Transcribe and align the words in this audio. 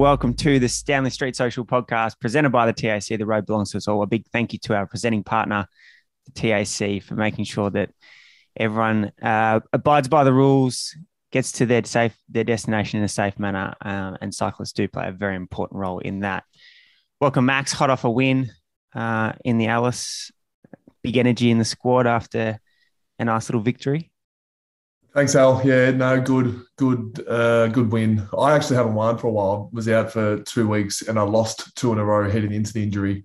welcome 0.00 0.32
to 0.32 0.58
the 0.58 0.66
Stanley 0.66 1.10
Street 1.10 1.36
Social 1.36 1.62
Podcast 1.62 2.18
presented 2.20 2.48
by 2.48 2.64
the 2.64 2.72
TAC. 2.72 3.18
The 3.18 3.26
road 3.26 3.44
belongs 3.44 3.72
to 3.72 3.76
us 3.76 3.86
all. 3.86 4.02
A 4.02 4.06
big 4.06 4.26
thank 4.32 4.54
you 4.54 4.58
to 4.60 4.74
our 4.74 4.86
presenting 4.86 5.22
partner, 5.22 5.66
the 6.24 6.32
TAC, 6.32 7.02
for 7.02 7.16
making 7.16 7.44
sure 7.44 7.68
that 7.68 7.90
everyone 8.56 9.12
uh, 9.20 9.60
abides 9.74 10.08
by 10.08 10.24
the 10.24 10.32
rules, 10.32 10.96
gets 11.32 11.52
to 11.52 11.66
their 11.66 11.84
safe 11.84 12.16
their 12.30 12.44
destination 12.44 12.98
in 12.98 13.04
a 13.04 13.08
safe 13.08 13.38
manner, 13.38 13.74
um, 13.82 14.16
and 14.22 14.34
cyclists 14.34 14.72
do 14.72 14.88
play 14.88 15.06
a 15.06 15.12
very 15.12 15.36
important 15.36 15.78
role 15.78 15.98
in 15.98 16.20
that. 16.20 16.44
Welcome, 17.20 17.44
Max, 17.44 17.70
hot 17.70 17.90
off 17.90 18.04
a 18.04 18.10
win 18.10 18.50
uh, 18.94 19.34
in 19.44 19.58
the 19.58 19.66
Alice. 19.66 20.32
Big 21.02 21.18
energy 21.18 21.50
in 21.50 21.58
the 21.58 21.64
squad 21.66 22.06
after 22.06 22.58
a 23.18 23.24
nice 23.26 23.50
little 23.50 23.60
victory. 23.60 24.10
Thanks, 25.12 25.34
Al. 25.34 25.60
Yeah, 25.64 25.90
no, 25.90 26.20
good, 26.20 26.62
good, 26.76 27.24
uh, 27.28 27.66
good 27.66 27.90
win. 27.90 28.28
I 28.38 28.54
actually 28.54 28.76
haven't 28.76 28.94
won 28.94 29.18
for 29.18 29.26
a 29.26 29.32
while. 29.32 29.68
I 29.72 29.74
was 29.74 29.88
out 29.88 30.12
for 30.12 30.40
two 30.42 30.68
weeks, 30.68 31.02
and 31.02 31.18
I 31.18 31.22
lost 31.22 31.74
two 31.74 31.92
in 31.92 31.98
a 31.98 32.04
row 32.04 32.30
heading 32.30 32.52
into 32.52 32.72
the 32.72 32.84
injury, 32.84 33.24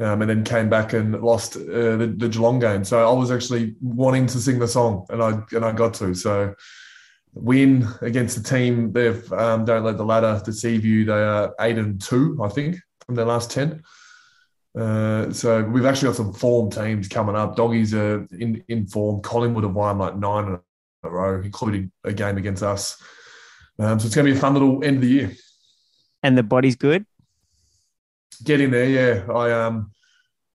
um, 0.00 0.22
and 0.22 0.28
then 0.28 0.42
came 0.42 0.68
back 0.68 0.94
and 0.94 1.22
lost 1.22 1.54
uh, 1.56 1.96
the, 1.96 2.12
the 2.18 2.28
Geelong 2.28 2.58
game. 2.58 2.82
So 2.82 3.08
I 3.08 3.16
was 3.16 3.30
actually 3.30 3.76
wanting 3.80 4.26
to 4.26 4.40
sing 4.40 4.58
the 4.58 4.66
song, 4.66 5.06
and 5.10 5.22
I 5.22 5.40
and 5.52 5.64
I 5.64 5.70
got 5.70 5.94
to. 5.94 6.12
So 6.12 6.56
win 7.34 7.86
against 8.00 8.36
the 8.36 8.42
team. 8.42 8.92
They've 8.92 9.32
um, 9.32 9.64
don't 9.64 9.84
let 9.84 9.98
the 9.98 10.04
ladder 10.04 10.42
deceive 10.44 10.84
you. 10.84 11.04
They 11.04 11.12
are 11.22 11.54
eight 11.60 11.78
and 11.78 12.00
two, 12.00 12.36
I 12.42 12.48
think, 12.48 12.78
from 13.06 13.14
their 13.14 13.26
last 13.26 13.52
ten. 13.52 13.84
Uh, 14.76 15.32
so 15.32 15.62
we've 15.62 15.86
actually 15.86 16.08
got 16.08 16.16
some 16.16 16.32
form 16.32 16.68
teams 16.68 17.06
coming 17.06 17.36
up. 17.36 17.54
Doggies 17.54 17.94
are 17.94 18.26
in, 18.32 18.64
in 18.66 18.86
form. 18.88 19.20
Collingwood 19.22 19.62
have 19.62 19.74
won 19.74 19.98
like 19.98 20.16
nine 20.16 20.48
in 20.48 20.58
a 21.02 21.10
row, 21.10 21.40
including 21.40 21.92
a 22.04 22.12
game 22.12 22.36
against 22.36 22.62
us. 22.62 23.02
Um, 23.78 23.98
so 23.98 24.06
it's 24.06 24.14
going 24.14 24.26
to 24.26 24.32
be 24.32 24.38
a 24.38 24.40
fun 24.40 24.54
little 24.54 24.84
end 24.84 24.96
of 24.96 25.02
the 25.02 25.08
year. 25.08 25.32
And 26.22 26.36
the 26.36 26.42
body's 26.42 26.76
good. 26.76 27.04
Get 28.44 28.60
in 28.60 28.70
there, 28.70 28.84
yeah. 28.84 29.32
I 29.32 29.52
um, 29.52 29.90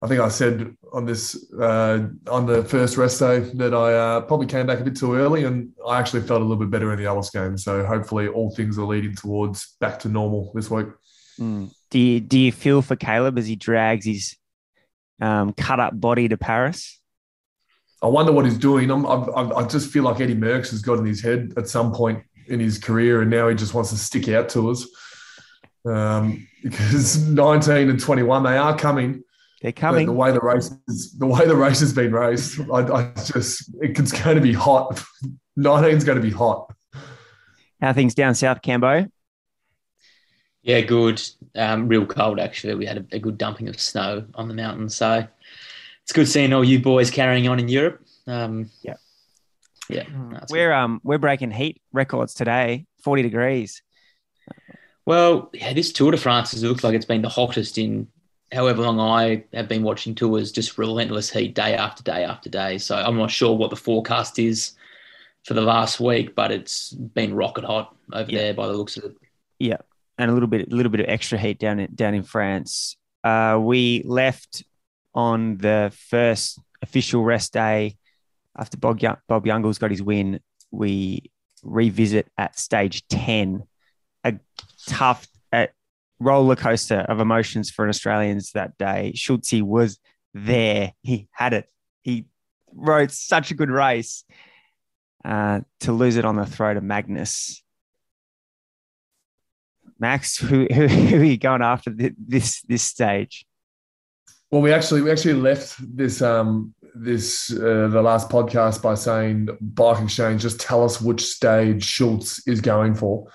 I 0.01 0.07
think 0.07 0.19
I 0.19 0.27
said 0.27 0.75
on 0.91 1.05
this 1.05 1.51
uh, 1.53 2.07
on 2.27 2.45
the 2.45 2.63
first 2.63 2.97
rest 2.97 3.19
day 3.19 3.39
that 3.39 3.73
I 3.73 3.93
uh, 3.93 4.21
probably 4.21 4.47
came 4.47 4.67
back 4.67 4.79
a 4.79 4.83
bit 4.83 4.97
too 4.97 5.15
early, 5.15 5.45
and 5.45 5.71
I 5.87 5.99
actually 5.99 6.21
felt 6.21 6.41
a 6.41 6.43
little 6.43 6.57
bit 6.57 6.69
better 6.69 6.91
in 6.91 6.99
the 6.99 7.05
Alice 7.05 7.29
game. 7.29 7.57
So 7.57 7.85
hopefully, 7.85 8.27
all 8.27 8.53
things 8.53 8.77
are 8.77 8.85
leading 8.85 9.15
towards 9.15 9.75
back 9.79 9.99
to 9.99 10.09
normal 10.09 10.51
this 10.53 10.69
week. 10.69 10.87
Mm. 11.39 11.73
Do 11.89 11.99
you 11.99 12.19
do 12.19 12.37
you 12.37 12.51
feel 12.51 12.81
for 12.81 12.95
Caleb 12.95 13.37
as 13.37 13.47
he 13.47 13.55
drags 13.55 14.05
his 14.05 14.35
um, 15.21 15.53
cut 15.53 15.79
up 15.79 15.99
body 15.99 16.27
to 16.27 16.37
Paris? 16.37 16.99
I 18.03 18.07
wonder 18.07 18.33
what 18.33 18.43
he's 18.43 18.57
doing. 18.57 18.91
I'm, 18.91 19.05
i 19.05 19.49
I 19.55 19.65
just 19.65 19.89
feel 19.89 20.03
like 20.03 20.19
Eddie 20.19 20.35
Merckx 20.35 20.71
has 20.71 20.81
got 20.81 20.99
in 20.99 21.05
his 21.05 21.21
head 21.21 21.53
at 21.55 21.69
some 21.69 21.93
point 21.93 22.21
in 22.47 22.59
his 22.59 22.77
career, 22.77 23.21
and 23.21 23.31
now 23.31 23.47
he 23.47 23.55
just 23.55 23.73
wants 23.73 23.91
to 23.91 23.97
stick 23.97 24.27
out 24.27 24.49
to 24.49 24.69
us. 24.69 24.85
Um, 25.85 26.45
because 26.61 27.25
19 27.29 27.89
and 27.89 27.99
21, 27.99 28.43
they 28.43 28.57
are 28.57 28.77
coming. 28.77 29.23
They're 29.61 29.71
coming. 29.71 30.07
The 30.07 30.11
way 30.11 30.33
the 30.33 30.41
race 30.41 30.69
is, 30.89 31.13
the 31.17 31.25
way 31.25 31.47
the 31.47 31.55
race 31.55 31.79
has 31.79 31.93
been 31.93 32.11
raced, 32.11 32.59
I, 32.73 32.79
I 32.79 33.13
just 33.23 33.73
it's 33.81 34.11
going 34.11 34.35
to 34.35 34.41
be 34.41 34.53
hot. 34.53 35.01
19 35.55 35.95
is 35.95 36.03
going 36.03 36.17
to 36.17 36.21
be 36.21 36.31
hot. 36.31 36.73
How 37.81 37.93
things 37.93 38.13
down 38.13 38.35
south, 38.35 38.61
Cambo? 38.61 39.09
Yeah, 40.61 40.81
good. 40.81 41.21
Um, 41.55 41.87
real 41.87 42.05
cold 42.05 42.39
actually. 42.39 42.75
We 42.75 42.85
had 42.85 42.97
a, 42.97 43.15
a, 43.15 43.19
good 43.19 43.37
dumping 43.37 43.67
of 43.67 43.79
snow 43.79 44.25
on 44.35 44.47
the 44.47 44.53
mountain, 44.53 44.89
so 44.89 45.27
it's 46.03 46.11
good 46.11 46.27
seeing 46.27 46.53
all 46.53 46.63
you 46.63 46.79
boys 46.79 47.09
carrying 47.09 47.47
on 47.47 47.59
in 47.59 47.67
Europe. 47.67 48.03
Um, 48.27 48.69
yeah, 48.81 48.95
yeah. 49.89 50.03
No, 50.11 50.39
we're 50.49 50.69
good. 50.69 50.75
um 50.75 51.01
we're 51.03 51.17
breaking 51.17 51.51
heat 51.51 51.81
records 51.91 52.33
today, 52.33 52.85
forty 53.01 53.21
degrees. 53.21 53.81
Well, 55.05 55.49
yeah, 55.53 55.73
this 55.73 55.91
Tour 55.91 56.11
de 56.11 56.17
France 56.17 56.51
has 56.51 56.63
looked 56.63 56.83
like 56.83 56.93
it's 56.93 57.05
been 57.05 57.21
the 57.21 57.29
hottest 57.29 57.77
in 57.77 58.07
however 58.53 58.83
long 58.83 58.99
I 58.99 59.43
have 59.53 59.67
been 59.67 59.83
watching 59.83 60.15
tours. 60.15 60.51
Just 60.51 60.77
relentless 60.77 61.29
heat 61.29 61.55
day 61.55 61.75
after 61.75 62.03
day 62.03 62.23
after 62.23 62.49
day. 62.49 62.77
So 62.77 62.95
I'm 62.95 63.17
not 63.17 63.31
sure 63.31 63.55
what 63.55 63.69
the 63.69 63.75
forecast 63.75 64.39
is 64.39 64.75
for 65.43 65.53
the 65.55 65.61
last 65.61 65.99
week, 65.99 66.35
but 66.35 66.51
it's 66.51 66.91
been 66.91 67.33
rocket 67.33 67.65
hot 67.65 67.95
over 68.13 68.31
yeah. 68.31 68.39
there 68.39 68.53
by 68.53 68.67
the 68.67 68.73
looks 68.73 68.95
of 68.97 69.05
it. 69.05 69.17
Yeah, 69.59 69.77
and 70.17 70.31
a 70.31 70.33
little 70.33 70.47
bit, 70.47 70.71
a 70.71 70.75
little 70.75 70.91
bit 70.91 71.01
of 71.01 71.07
extra 71.09 71.37
heat 71.37 71.59
down 71.59 71.79
in, 71.79 71.93
down 71.93 72.13
in 72.13 72.23
France. 72.23 72.95
Uh, 73.23 73.59
we 73.61 74.03
left 74.05 74.63
on 75.13 75.57
the 75.57 75.91
first 76.09 76.59
official 76.81 77.23
rest 77.23 77.53
day 77.53 77.97
after 78.57 78.77
Bob, 78.77 78.99
Bob 79.27 79.45
Jungels 79.45 79.79
got 79.79 79.91
his 79.91 80.01
win. 80.01 80.39
We 80.71 81.31
revisit 81.63 82.27
at 82.37 82.57
stage 82.59 83.07
ten, 83.07 83.63
a 84.23 84.35
tough 84.87 85.27
a 85.53 85.69
roller 86.19 86.55
coaster 86.55 86.99
of 86.99 87.19
emotions 87.19 87.69
for 87.69 87.83
an 87.83 87.89
Australians 87.89 88.51
that 88.51 88.77
day. 88.77 89.13
Schultze 89.15 89.61
was 89.61 89.99
there; 90.33 90.93
he 91.01 91.27
had 91.31 91.53
it. 91.53 91.67
He 92.01 92.25
rode 92.73 93.11
such 93.11 93.51
a 93.51 93.55
good 93.55 93.69
race. 93.69 94.23
Uh, 95.23 95.61
to 95.79 95.93
lose 95.93 96.17
it 96.17 96.25
on 96.25 96.35
the 96.35 96.45
throat 96.45 96.75
of 96.75 96.83
Magnus 96.83 97.63
Max, 99.97 100.37
who, 100.37 100.67
who, 100.69 100.85
who 100.85 101.21
are 101.21 101.23
you 101.23 101.37
going 101.37 101.61
after 101.61 101.89
this 101.89 102.61
this 102.63 102.83
stage? 102.83 103.45
Well, 104.53 104.61
we 104.61 104.71
actually 104.71 105.01
we 105.01 105.09
actually 105.09 105.33
left 105.33 105.77
this 105.79 106.21
um 106.21 106.75
this 106.93 107.51
uh, 107.51 107.87
the 107.87 108.03
last 108.03 108.29
podcast 108.29 108.83
by 108.83 108.93
saying 108.93 109.49
Bike 109.59 110.03
Exchange 110.03 110.43
just 110.43 110.61
tell 110.61 110.85
us 110.85 111.01
which 111.01 111.23
stage 111.25 111.83
Schultz 111.83 112.47
is 112.47 112.61
going 112.61 112.93
for, 112.93 113.31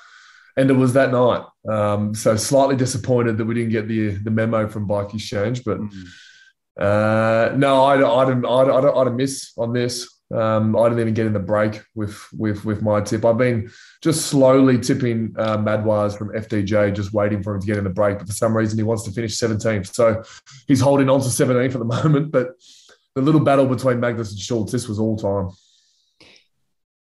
and 0.57 0.71
it 0.71 0.75
was 0.75 0.93
that 0.93 1.11
night. 1.11 1.43
Um, 1.69 2.15
so 2.15 2.37
slightly 2.37 2.77
disappointed 2.77 3.37
that 3.37 3.47
we 3.47 3.55
didn't 3.55 3.73
get 3.73 3.89
the 3.89 4.11
the 4.11 4.31
memo 4.31 4.69
from 4.69 4.87
Bike 4.87 5.13
Exchange, 5.13 5.65
but. 5.65 5.81
Mm. 5.81 6.07
Uh, 6.81 7.53
no, 7.57 7.87
I'd, 7.87 8.01
I'd, 8.05 8.45
I'd, 8.45 8.71
I'd, 8.71 9.09
I'd 9.09 9.15
miss 9.17 9.51
on 9.59 9.73
this. 9.73 10.09
Um, 10.33 10.77
I 10.77 10.85
didn't 10.85 11.01
even 11.01 11.15
get 11.15 11.27
in 11.27 11.33
the 11.33 11.41
break 11.41 11.83
with 11.97 12.17
with 12.33 12.65
with 12.65 12.81
my 12.83 13.01
tip. 13.01 13.25
I've 13.25 13.37
been 13.37 13.73
just 14.01 14.27
slowly 14.27 14.79
tipping 14.79 15.35
uh, 15.39 15.57
Madouas 15.59 16.17
from 16.17 16.29
FDJ, 16.31 16.95
just 16.95 17.13
waiting 17.13 17.43
for 17.43 17.55
him 17.55 17.61
to 17.61 17.67
get 17.67 17.79
in 17.79 17.85
the 17.85 17.91
break. 17.91 18.19
But 18.19 18.29
for 18.29 18.33
some 18.33 18.57
reason, 18.57 18.79
he 18.79 18.85
wants 18.85 19.03
to 19.05 19.11
finish 19.11 19.37
17th, 19.37 19.93
so 19.93 20.23
he's 20.67 20.81
holding 20.81 21.09
on 21.09 21.21
to 21.21 21.27
17th 21.27 21.73
at 21.73 21.73
the 21.73 21.85
moment. 21.85 22.31
But 22.31 22.51
the 23.15 23.23
little 23.23 23.41
battle 23.41 23.67
between 23.67 24.01
Magnus 24.01 24.31
and 24.31 24.39
Schultz, 24.39 24.73
this 24.73 24.89
was 24.89 24.99
all 24.99 25.17
time. 25.17 25.51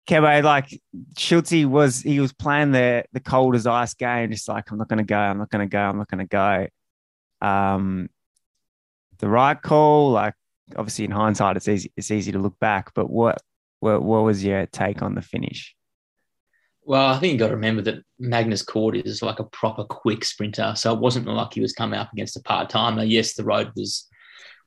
Kebe, 0.06 0.42
like 0.42 0.82
Schultz 1.16 1.52
was 1.52 2.02
he 2.02 2.20
was 2.20 2.32
playing 2.34 2.72
the 2.72 3.04
the 3.12 3.20
cold 3.20 3.54
as 3.54 3.66
ice 3.66 3.94
game, 3.94 4.30
just 4.30 4.48
like 4.48 4.70
I'm 4.70 4.76
not 4.76 4.88
going 4.88 4.98
to 4.98 5.04
go, 5.04 5.16
I'm 5.16 5.38
not 5.38 5.50
going 5.50 5.66
to 5.66 5.72
go, 5.72 5.80
I'm 5.80 5.96
not 5.96 6.08
going 6.08 6.26
to 6.26 6.68
go. 7.40 7.46
Um, 7.46 8.10
the 9.18 9.28
right 9.28 9.60
call, 9.60 10.10
like 10.10 10.34
obviously 10.76 11.06
in 11.06 11.10
hindsight, 11.10 11.56
it's 11.56 11.68
easy 11.68 11.90
it's 11.96 12.10
easy 12.10 12.32
to 12.32 12.38
look 12.38 12.58
back. 12.58 12.92
But 12.94 13.08
what 13.08 13.40
what, 13.80 14.02
what 14.02 14.24
was 14.24 14.44
your 14.44 14.66
take 14.66 15.00
on 15.00 15.14
the 15.14 15.22
finish? 15.22 15.74
Well, 16.86 17.06
I 17.06 17.18
think 17.18 17.32
you 17.32 17.38
got 17.38 17.48
to 17.48 17.54
remember 17.54 17.82
that 17.82 18.04
Magnus 18.18 18.62
Cort 18.62 18.94
is 18.94 19.22
like 19.22 19.38
a 19.38 19.44
proper 19.44 19.84
quick 19.84 20.24
sprinter, 20.24 20.74
so 20.76 20.92
it 20.92 21.00
wasn't 21.00 21.26
like 21.26 21.54
he 21.54 21.62
was 21.62 21.72
coming 21.72 21.98
up 21.98 22.12
against 22.12 22.36
a 22.36 22.42
part 22.42 22.68
timer. 22.68 23.04
Yes, 23.04 23.34
the 23.34 23.44
road 23.44 23.72
was 23.74 24.06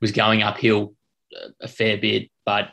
was 0.02 0.12
going 0.12 0.42
uphill 0.42 0.96
a 1.62 1.68
fair 1.68 1.98
bit, 1.98 2.30
but 2.46 2.70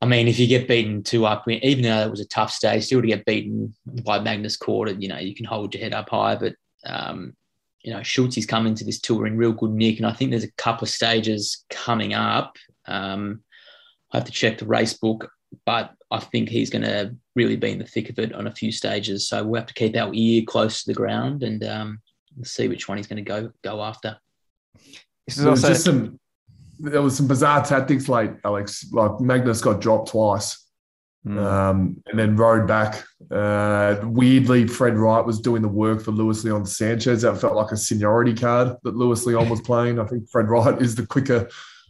I 0.00 0.06
mean, 0.06 0.28
if 0.28 0.38
you 0.38 0.46
get 0.46 0.68
beaten 0.68 1.02
two 1.02 1.26
up, 1.26 1.44
even 1.48 1.82
though 1.82 2.02
it 2.02 2.10
was 2.10 2.20
a 2.20 2.28
tough 2.28 2.52
stage, 2.52 2.84
still 2.84 3.02
to 3.02 3.06
get 3.06 3.24
beaten 3.24 3.74
by 4.04 4.20
Magnus 4.20 4.56
Cort, 4.56 4.94
you 5.00 5.08
know, 5.08 5.18
you 5.18 5.34
can 5.34 5.44
hold 5.44 5.74
your 5.74 5.82
head 5.82 5.92
up 5.92 6.08
high. 6.08 6.36
But 6.36 6.54
um, 6.86 7.34
you 7.82 7.92
know, 7.92 8.02
Schultz 8.02 8.38
is 8.38 8.46
coming 8.46 8.74
to 8.76 8.84
this 8.84 9.00
tour 9.00 9.26
in 9.26 9.36
real 9.36 9.52
good 9.52 9.72
nick, 9.72 9.98
and 9.98 10.06
I 10.06 10.12
think 10.12 10.30
there's 10.30 10.44
a 10.44 10.52
couple 10.52 10.84
of 10.84 10.90
stages 10.90 11.64
coming 11.68 12.14
up. 12.14 12.56
Um, 12.86 13.42
I 14.12 14.18
have 14.18 14.26
to 14.26 14.32
check 14.32 14.56
the 14.56 14.66
race 14.66 14.94
book, 14.94 15.30
but 15.64 15.94
I 16.10 16.20
think 16.20 16.48
he's 16.48 16.70
going 16.70 16.82
to 16.82 17.14
really 17.34 17.56
be 17.56 17.72
in 17.72 17.78
the 17.78 17.84
thick 17.84 18.10
of 18.10 18.18
it 18.18 18.32
on 18.32 18.46
a 18.46 18.54
few 18.54 18.72
stages. 18.72 19.28
So 19.28 19.44
we'll 19.44 19.60
have 19.60 19.68
to 19.68 19.74
keep 19.74 19.96
our 19.96 20.10
ear 20.12 20.42
close 20.46 20.82
to 20.82 20.90
the 20.90 20.94
ground 20.94 21.42
and 21.42 21.64
um, 21.64 22.00
see 22.42 22.68
which 22.68 22.88
one 22.88 22.98
he's 22.98 23.06
going 23.06 23.22
to 23.24 23.28
go 23.28 23.50
go 23.62 23.82
after. 23.82 24.18
This 25.26 25.38
is 25.38 25.46
also 25.46 25.68
just 25.68 25.84
some. 25.84 26.18
There 26.80 27.02
was 27.02 27.16
some 27.16 27.26
bizarre 27.26 27.64
tactics, 27.64 28.08
like 28.08 28.38
Alex. 28.44 28.86
Like 28.92 29.20
Magnus 29.20 29.60
got 29.60 29.80
dropped 29.80 30.10
twice 30.10 30.68
Mm. 31.26 31.38
Um, 31.38 32.02
and 32.06 32.18
then 32.18 32.36
rode 32.36 32.66
back. 32.66 33.04
Uh, 33.30 33.96
weirdly, 34.04 34.66
Fred 34.66 34.96
Wright 34.96 35.24
was 35.24 35.40
doing 35.40 35.62
the 35.62 35.68
work 35.68 36.00
for 36.00 36.12
Luis 36.12 36.44
Leon 36.44 36.64
Sanchez. 36.64 37.22
That 37.22 37.40
felt 37.40 37.56
like 37.56 37.72
a 37.72 37.76
seniority 37.76 38.34
card 38.34 38.76
that 38.82 38.96
Luis 38.96 39.26
Leon 39.26 39.48
was 39.48 39.60
playing. 39.60 39.98
I 39.98 40.06
think 40.06 40.28
Fred 40.30 40.48
Wright 40.48 40.80
is 40.80 40.94
the 40.94 41.06
quicker 41.06 41.48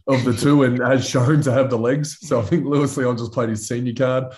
of 0.09 0.25
the 0.25 0.33
two 0.33 0.63
and 0.63 0.79
has 0.79 1.07
shown 1.07 1.41
to 1.43 1.51
have 1.51 1.69
the 1.69 1.77
legs. 1.77 2.17
So 2.27 2.39
I 2.39 2.43
think 2.43 2.65
Luis 2.65 2.97
Leon 2.97 3.17
just 3.17 3.31
played 3.31 3.49
his 3.49 3.67
senior 3.67 3.93
card. 3.93 4.33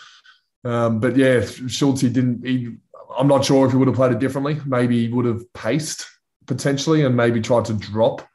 Um, 0.63 0.99
but 0.99 1.15
yeah, 1.15 1.43
Schultz, 1.45 2.01
he 2.01 2.09
didn't. 2.09 2.45
He, 2.45 2.75
I'm 3.17 3.27
not 3.27 3.45
sure 3.45 3.65
if 3.65 3.71
he 3.71 3.77
would 3.77 3.87
have 3.87 3.95
played 3.95 4.11
it 4.11 4.19
differently. 4.19 4.59
Maybe 4.65 5.07
he 5.07 5.13
would 5.13 5.25
have 5.25 5.51
paced 5.53 6.05
potentially 6.45 7.03
and 7.03 7.15
maybe 7.15 7.41
tried 7.41 7.65
to 7.65 7.73
drop 7.73 8.27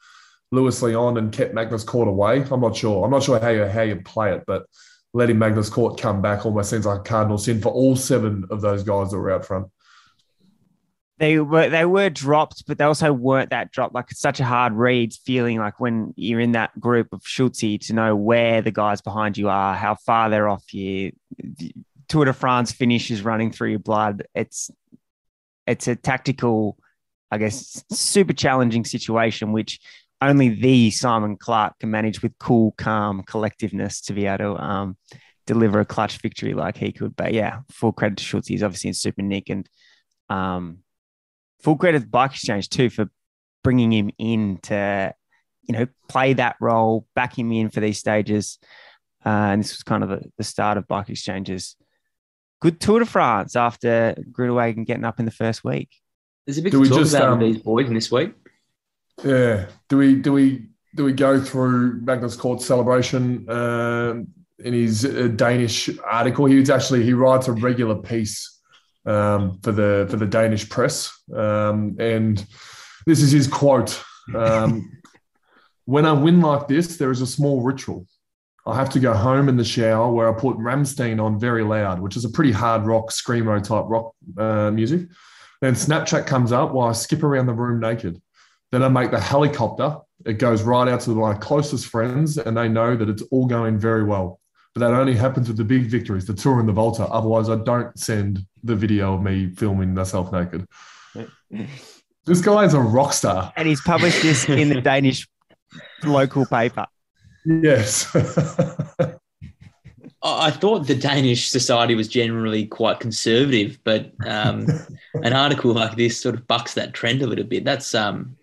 Luis 0.50 0.82
Leon 0.82 1.18
and 1.18 1.32
kept 1.32 1.54
Magnus 1.54 1.84
Cort 1.84 2.08
away. 2.08 2.44
I'm 2.50 2.60
not 2.60 2.76
sure. 2.76 3.04
I'm 3.04 3.10
not 3.10 3.22
sure 3.22 3.38
how 3.38 3.50
you 3.50 3.66
how 3.66 3.82
you 3.82 3.96
play 3.96 4.34
it, 4.34 4.44
but 4.46 4.66
letting 5.12 5.38
Magnus 5.38 5.70
Cort 5.70 6.00
come 6.00 6.20
back 6.20 6.44
almost 6.44 6.70
seems 6.70 6.86
like 6.86 7.00
a 7.00 7.02
cardinal 7.02 7.38
sin 7.38 7.60
for 7.60 7.72
all 7.72 7.96
seven 7.96 8.46
of 8.50 8.60
those 8.60 8.82
guys 8.82 9.10
that 9.10 9.18
were 9.18 9.30
out 9.30 9.44
front. 9.44 9.68
They 11.18 11.38
were 11.38 11.70
they 11.70 11.86
were 11.86 12.10
dropped, 12.10 12.66
but 12.66 12.76
they 12.76 12.84
also 12.84 13.12
weren't 13.12 13.50
that 13.50 13.72
dropped. 13.72 13.94
Like 13.94 14.10
it's 14.10 14.20
such 14.20 14.38
a 14.38 14.44
hard 14.44 14.74
read, 14.74 15.14
feeling 15.14 15.58
like 15.58 15.80
when 15.80 16.12
you're 16.16 16.40
in 16.40 16.52
that 16.52 16.78
group 16.78 17.08
of 17.12 17.22
Schultzy 17.22 17.80
to 17.86 17.94
know 17.94 18.14
where 18.14 18.60
the 18.60 18.70
guys 18.70 19.00
behind 19.00 19.38
you 19.38 19.48
are, 19.48 19.74
how 19.74 19.94
far 19.94 20.28
they're 20.28 20.48
off 20.48 20.74
you. 20.74 21.12
Tour 22.08 22.26
de 22.26 22.32
France 22.32 22.70
finishes 22.70 23.22
running 23.22 23.50
through 23.50 23.70
your 23.70 23.78
blood. 23.78 24.24
It's 24.34 24.70
it's 25.66 25.88
a 25.88 25.96
tactical, 25.96 26.76
I 27.30 27.38
guess, 27.38 27.82
super 27.90 28.32
challenging 28.32 28.84
situation, 28.84 29.52
which 29.52 29.80
only 30.20 30.50
the 30.50 30.90
Simon 30.90 31.36
Clarke 31.36 31.78
can 31.80 31.90
manage 31.90 32.22
with 32.22 32.38
cool, 32.38 32.72
calm 32.78 33.22
collectiveness 33.22 34.04
to 34.06 34.12
be 34.12 34.26
able 34.26 34.56
to 34.56 34.62
um, 34.62 34.96
deliver 35.46 35.80
a 35.80 35.84
clutch 35.84 36.18
victory 36.18 36.54
like 36.54 36.76
he 36.76 36.92
could. 36.92 37.16
But 37.16 37.32
yeah, 37.32 37.60
full 37.70 37.92
credit 37.92 38.18
to 38.18 38.24
Schultz. 38.24 38.48
He's 38.48 38.62
obviously 38.62 38.88
in 38.88 38.94
super 38.94 39.22
nick 39.22 39.48
and 39.50 39.68
um, 40.28 40.78
full 41.60 41.76
credit 41.76 42.00
to 42.00 42.06
Bike 42.06 42.32
Exchange 42.32 42.68
too 42.68 42.90
for 42.90 43.10
bringing 43.62 43.92
him 43.92 44.10
in 44.18 44.58
to, 44.62 45.14
you 45.62 45.76
know, 45.76 45.86
play 46.08 46.34
that 46.34 46.56
role, 46.60 47.06
back 47.14 47.38
him 47.38 47.52
in 47.52 47.70
for 47.70 47.80
these 47.80 47.98
stages. 47.98 48.58
Uh, 49.24 49.50
and 49.50 49.62
this 49.62 49.72
was 49.72 49.82
kind 49.82 50.04
of 50.04 50.08
the, 50.08 50.22
the 50.38 50.44
start 50.44 50.78
of 50.78 50.86
Bike 50.86 51.08
Exchange's 51.08 51.76
good 52.60 52.80
Tour 52.80 53.00
de 53.00 53.06
France 53.06 53.56
after 53.56 54.14
Groenewegen 54.30 54.86
getting 54.86 55.04
up 55.04 55.18
in 55.18 55.24
the 55.24 55.30
first 55.30 55.64
week. 55.64 55.90
There's 56.46 56.58
a 56.58 56.62
bit 56.62 56.70
do 56.70 56.84
to 56.84 56.88
talk 56.88 56.98
just, 56.98 57.14
about 57.14 57.34
um, 57.34 57.40
these 57.40 57.58
boys 57.58 57.88
in 57.88 57.94
this 57.94 58.10
week. 58.10 58.32
Yeah. 59.24 59.66
Do 59.88 59.96
we 59.98 60.16
do 60.16 60.32
we 60.32 60.68
do 60.94 61.04
we 61.04 61.12
go 61.12 61.40
through 61.40 62.00
Magnus 62.02 62.36
Cort 62.36 62.62
celebration 62.62 63.48
uh, 63.48 64.22
in 64.58 64.72
his 64.72 65.04
uh, 65.04 65.28
Danish 65.34 65.90
article? 66.04 66.46
He 66.46 66.56
was 66.56 66.70
actually 66.70 67.02
he 67.02 67.12
writes 67.12 67.48
a 67.48 67.52
regular 67.52 67.96
piece 67.96 68.55
um, 69.06 69.58
for 69.62 69.72
the 69.72 70.06
for 70.10 70.16
the 70.16 70.26
Danish 70.26 70.68
press, 70.68 71.12
um, 71.34 71.96
and 71.98 72.44
this 73.06 73.22
is 73.22 73.32
his 73.32 73.48
quote. 73.48 74.02
Um, 74.34 74.90
when 75.84 76.04
I 76.04 76.12
win 76.12 76.40
like 76.40 76.68
this, 76.68 76.96
there 76.96 77.10
is 77.10 77.20
a 77.20 77.26
small 77.26 77.62
ritual. 77.62 78.06
I 78.66 78.74
have 78.74 78.90
to 78.90 79.00
go 79.00 79.14
home 79.14 79.48
in 79.48 79.56
the 79.56 79.64
shower 79.64 80.12
where 80.12 80.28
I 80.28 80.38
put 80.38 80.56
Rammstein 80.56 81.22
on 81.22 81.38
very 81.38 81.62
loud, 81.62 82.00
which 82.00 82.16
is 82.16 82.24
a 82.24 82.28
pretty 82.28 82.50
hard 82.50 82.84
rock, 82.84 83.10
screamo 83.10 83.62
type 83.62 83.84
rock 83.86 84.12
uh, 84.36 84.72
music. 84.72 85.08
Then 85.60 85.74
Snapchat 85.74 86.26
comes 86.26 86.50
up 86.50 86.72
while 86.72 86.88
I 86.88 86.92
skip 86.92 87.22
around 87.22 87.46
the 87.46 87.54
room 87.54 87.80
naked. 87.80 88.20
Then 88.72 88.82
I 88.82 88.88
make 88.88 89.12
the 89.12 89.20
helicopter. 89.20 89.98
It 90.24 90.34
goes 90.34 90.62
right 90.62 90.88
out 90.88 91.00
to 91.02 91.10
my 91.10 91.34
closest 91.34 91.86
friends, 91.86 92.38
and 92.38 92.56
they 92.56 92.68
know 92.68 92.96
that 92.96 93.08
it's 93.08 93.22
all 93.30 93.46
going 93.46 93.78
very 93.78 94.02
well. 94.02 94.40
But 94.76 94.90
that 94.90 95.00
only 95.00 95.14
happens 95.14 95.48
with 95.48 95.56
the 95.56 95.64
big 95.64 95.84
victories, 95.84 96.26
the 96.26 96.34
Tour 96.34 96.60
and 96.60 96.68
the 96.68 96.72
Vuelta. 96.74 97.06
Otherwise, 97.06 97.48
I 97.48 97.56
don't 97.56 97.98
send 97.98 98.40
the 98.62 98.76
video 98.76 99.14
of 99.14 99.22
me 99.22 99.48
filming 99.48 99.94
myself 99.94 100.30
naked. 100.32 100.66
this 102.26 102.42
guy 102.42 102.62
is 102.62 102.74
a 102.74 102.80
rock 102.80 103.14
star. 103.14 103.54
And 103.56 103.66
he's 103.66 103.80
published 103.80 104.20
this 104.20 104.46
in 104.50 104.68
the 104.68 104.82
Danish 104.82 105.26
local 106.04 106.44
paper. 106.44 106.84
Yes. 107.46 108.14
I 110.22 110.50
thought 110.50 110.86
the 110.86 110.94
Danish 110.94 111.48
society 111.48 111.94
was 111.94 112.08
generally 112.08 112.66
quite 112.66 113.00
conservative, 113.00 113.78
but 113.82 114.12
um, 114.26 114.66
an 115.14 115.32
article 115.32 115.72
like 115.72 115.96
this 115.96 116.20
sort 116.20 116.34
of 116.34 116.46
bucks 116.46 116.74
that 116.74 116.92
trend 116.92 117.22
a 117.22 117.26
little 117.26 117.46
bit. 117.46 117.64
That's 117.64 117.94
um, 117.94 118.36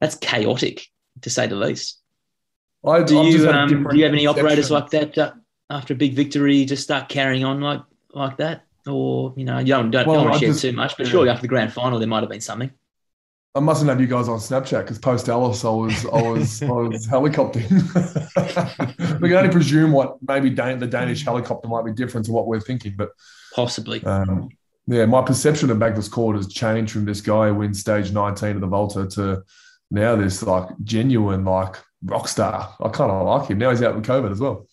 that's 0.00 0.16
chaotic 0.16 0.88
to 1.20 1.30
say 1.30 1.46
the 1.46 1.54
least. 1.54 2.01
I, 2.84 3.02
do 3.02 3.22
you 3.22 3.48
um, 3.48 3.68
do 3.68 3.96
you 3.96 4.04
have 4.04 4.12
any 4.12 4.26
operators 4.26 4.70
like 4.70 4.90
that 4.90 5.16
uh, 5.16 5.32
after 5.70 5.94
a 5.94 5.96
big 5.96 6.14
victory 6.14 6.64
just 6.64 6.82
start 6.82 7.08
carrying 7.08 7.44
on 7.44 7.60
like 7.60 7.82
like 8.12 8.36
that, 8.38 8.64
or 8.86 9.32
you 9.36 9.44
know 9.44 9.58
you 9.58 9.66
don't 9.66 9.90
don't, 9.90 10.06
well, 10.06 10.16
don't 10.16 10.30
want 10.30 10.40
to 10.40 10.52
share 10.52 10.70
too 10.70 10.76
much, 10.76 10.96
but 10.96 11.06
yeah. 11.06 11.12
surely 11.12 11.28
after 11.28 11.42
the 11.42 11.48
grand 11.48 11.72
final 11.72 11.98
there 11.98 12.08
might 12.08 12.20
have 12.20 12.30
been 12.30 12.40
something. 12.40 12.70
I 13.54 13.60
mustn't 13.60 13.90
have 13.90 14.00
you 14.00 14.06
guys 14.06 14.28
on 14.28 14.38
Snapchat 14.38 14.82
because 14.82 14.98
post 14.98 15.28
Alice, 15.28 15.64
I 15.64 15.68
was 15.68 16.06
I 16.06 16.22
was 16.22 16.62
I 16.62 16.72
was 16.72 17.06
helicoptering. 17.06 17.70
we 19.20 19.28
can 19.28 19.38
only 19.38 19.50
presume 19.50 19.92
what 19.92 20.16
maybe 20.26 20.50
Dan- 20.50 20.78
the 20.78 20.86
Danish 20.86 21.24
helicopter 21.24 21.68
might 21.68 21.84
be 21.84 21.92
different 21.92 22.26
to 22.26 22.32
what 22.32 22.46
we're 22.46 22.60
thinking, 22.60 22.94
but 22.96 23.10
possibly. 23.54 24.02
Um, 24.04 24.48
yeah, 24.86 25.06
my 25.06 25.22
perception 25.22 25.70
of 25.70 25.78
Magnus 25.78 26.08
Cort 26.08 26.36
has 26.36 26.48
changed 26.48 26.92
from 26.92 27.04
this 27.04 27.20
guy 27.20 27.48
who 27.48 27.54
wins 27.54 27.78
stage 27.78 28.10
19 28.10 28.56
of 28.56 28.60
the 28.62 28.66
Vuelta 28.66 29.06
to 29.06 29.44
now 29.90 30.16
this 30.16 30.42
like 30.42 30.68
genuine 30.82 31.44
like 31.44 31.76
rock 32.04 32.28
star. 32.28 32.74
I 32.80 32.88
kind 32.88 33.10
of 33.10 33.26
like 33.26 33.48
him. 33.48 33.58
Now 33.58 33.70
he's 33.70 33.82
out 33.82 33.94
with 33.94 34.04
COVID 34.04 34.30
as 34.30 34.40
well. 34.40 34.66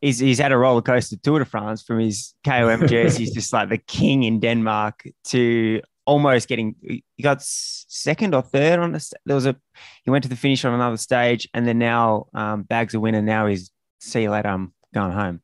He's, 0.00 0.18
he's 0.18 0.38
had 0.38 0.52
a 0.52 0.58
roller 0.58 0.82
coaster 0.82 1.16
Tour 1.16 1.38
de 1.38 1.44
France 1.46 1.82
from 1.82 1.98
his 1.98 2.34
KOM 2.44 2.86
jersey. 2.86 3.24
he's 3.24 3.32
just 3.32 3.52
like 3.52 3.70
the 3.70 3.78
king 3.78 4.22
in 4.22 4.38
Denmark 4.38 5.08
to 5.28 5.80
almost 6.06 6.48
getting 6.48 6.74
he 6.82 7.22
got 7.22 7.38
second 7.42 8.34
or 8.34 8.42
third 8.42 8.78
on 8.78 8.92
the 8.92 9.12
there 9.24 9.34
was 9.34 9.46
a 9.46 9.56
he 10.04 10.10
went 10.10 10.22
to 10.22 10.28
the 10.28 10.36
finish 10.36 10.64
on 10.64 10.74
another 10.74 10.96
stage 10.96 11.48
and 11.54 11.66
then 11.66 11.78
now 11.78 12.26
um, 12.34 12.62
bags 12.62 12.94
a 12.94 13.00
winner 13.00 13.22
now 13.22 13.46
he's 13.46 13.70
see 14.00 14.22
you 14.22 14.30
later 14.30 14.48
I'm 14.48 14.72
going 14.92 15.12
home 15.12 15.40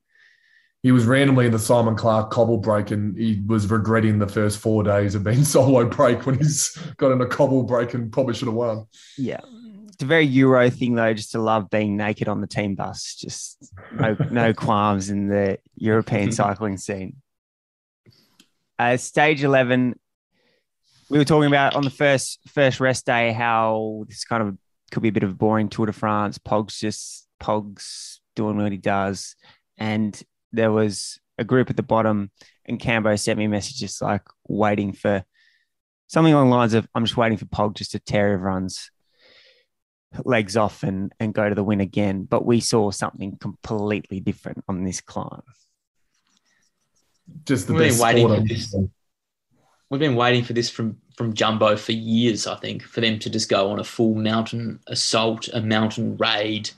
he 0.83 0.93
was 0.93 1.05
randomly 1.05 1.45
in 1.45 1.53
the 1.53 1.59
Simon 1.59 1.95
Clarke 1.95 2.31
cobble 2.31 2.57
break 2.57 2.91
and 2.91 3.17
he 3.17 3.43
was 3.47 3.71
regretting 3.71 4.19
the 4.19 4.27
first 4.27 4.59
four 4.59 4.83
days 4.83 5.15
of 5.15 5.25
being 5.25 5.45
solo 5.57 5.87
break 5.87 6.27
when 6.27 6.37
he's 6.39 6.77
got 6.97 7.13
in 7.13 7.21
a 7.21 7.27
cobble 7.27 7.63
break 7.63 7.95
and 7.95 8.13
probably 8.13 8.35
should 8.35 8.49
have 8.49 8.55
won 8.55 8.87
yeah 9.17 9.41
it's 10.01 10.05
a 10.05 10.07
very 10.07 10.25
Euro 10.25 10.71
thing 10.71 10.95
though 10.95 11.13
just 11.13 11.33
to 11.33 11.39
love 11.39 11.69
being 11.69 11.95
naked 11.95 12.27
on 12.27 12.41
the 12.41 12.47
team 12.47 12.75
bus. 12.75 13.17
Just 13.17 13.71
no 13.93 14.17
no 14.31 14.55
qualms 14.55 15.11
in 15.11 15.29
the 15.29 15.59
European 15.77 16.33
cycling 16.41 16.79
scene. 16.79 17.17
Uh, 18.79 18.97
stage 18.97 19.45
11 19.45 19.95
we 21.11 21.19
were 21.19 21.25
talking 21.27 21.49
about 21.49 21.75
on 21.75 21.83
the 21.83 21.91
first 21.91 22.39
first 22.49 22.81
rest 22.81 23.05
day 23.05 23.33
how 23.33 24.07
this 24.09 24.25
kind 24.25 24.43
of 24.43 24.57
could 24.91 25.03
be 25.03 25.11
a 25.11 25.13
bit 25.13 25.23
of 25.23 25.33
a 25.33 25.35
boring 25.35 25.69
Tour 25.69 25.85
de 25.85 25.93
France. 25.93 26.39
Pog's 26.39 26.81
just 26.81 27.29
Pog's 27.39 28.23
doing 28.35 28.57
what 28.57 28.73
he 28.73 28.79
does, 28.79 29.37
and 29.77 30.19
there 30.51 30.73
was 30.73 31.21
a 31.37 31.45
group 31.45 31.69
at 31.69 31.77
the 31.77 31.83
bottom, 31.83 32.31
and 32.65 32.81
Cambo 32.81 33.21
sent 33.21 33.39
me 33.39 33.49
messages 33.49 34.01
like 34.01 34.23
waiting 34.49 34.95
for 34.95 35.25
something 36.07 36.33
along 36.33 36.49
the 36.49 36.57
lines 36.57 36.73
of 36.73 36.89
I'm 36.95 37.05
just 37.05 37.19
waiting 37.19 37.37
for 37.37 37.45
Pog 37.45 37.75
just 37.75 37.93
to 37.93 37.99
tear 37.99 38.33
everyone's 38.33 38.91
legs 40.25 40.57
off 40.57 40.83
and 40.83 41.13
and 41.21 41.35
go 41.35 41.49
to 41.49 41.55
the 41.55 41.65
win 41.65 41.81
again. 41.81 42.25
But 42.25 42.45
we 42.45 42.61
saw 42.61 42.91
something 42.91 43.37
completely 43.37 44.21
different 44.21 44.65
on 44.69 44.85
this 44.85 45.01
climb. 45.01 45.43
Just 47.45 47.69
the 47.69 47.75
best 47.75 48.03
waiting 48.03 48.29
for 48.29 48.41
this 48.41 48.75
we've 49.91 50.01
been 50.01 50.17
waiting 50.17 50.45
for 50.45 50.53
this 50.53 50.71
from 50.71 50.97
from 51.17 51.35
Jumbo 51.35 51.77
for 51.77 51.93
years. 51.93 52.47
I 52.47 52.57
think 52.57 52.83
for 52.83 53.01
them 53.01 53.19
to 53.19 53.29
just 53.29 53.51
go 53.51 53.71
on 53.71 53.81
a 53.81 53.85
full 53.85 54.15
mountain 54.15 54.81
assault, 54.87 55.49
a 55.53 55.61
mountain 55.61 56.17
raid, 56.17 56.71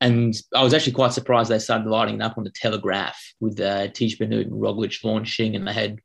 and 0.00 0.34
I 0.54 0.62
was 0.62 0.74
actually 0.74 0.92
quite 0.92 1.12
surprised 1.12 1.50
they 1.50 1.58
started 1.58 1.88
lighting 1.88 2.16
it 2.16 2.22
up 2.22 2.36
on 2.36 2.44
the 2.44 2.50
Télégraphe 2.50 3.32
with 3.40 3.58
uh, 3.60 3.88
Tiesj 3.88 4.18
Benoot 4.18 4.48
and 4.48 4.60
Roglic 4.60 5.02
launching, 5.04 5.56
and 5.56 5.66
they 5.66 5.72
had 5.72 6.00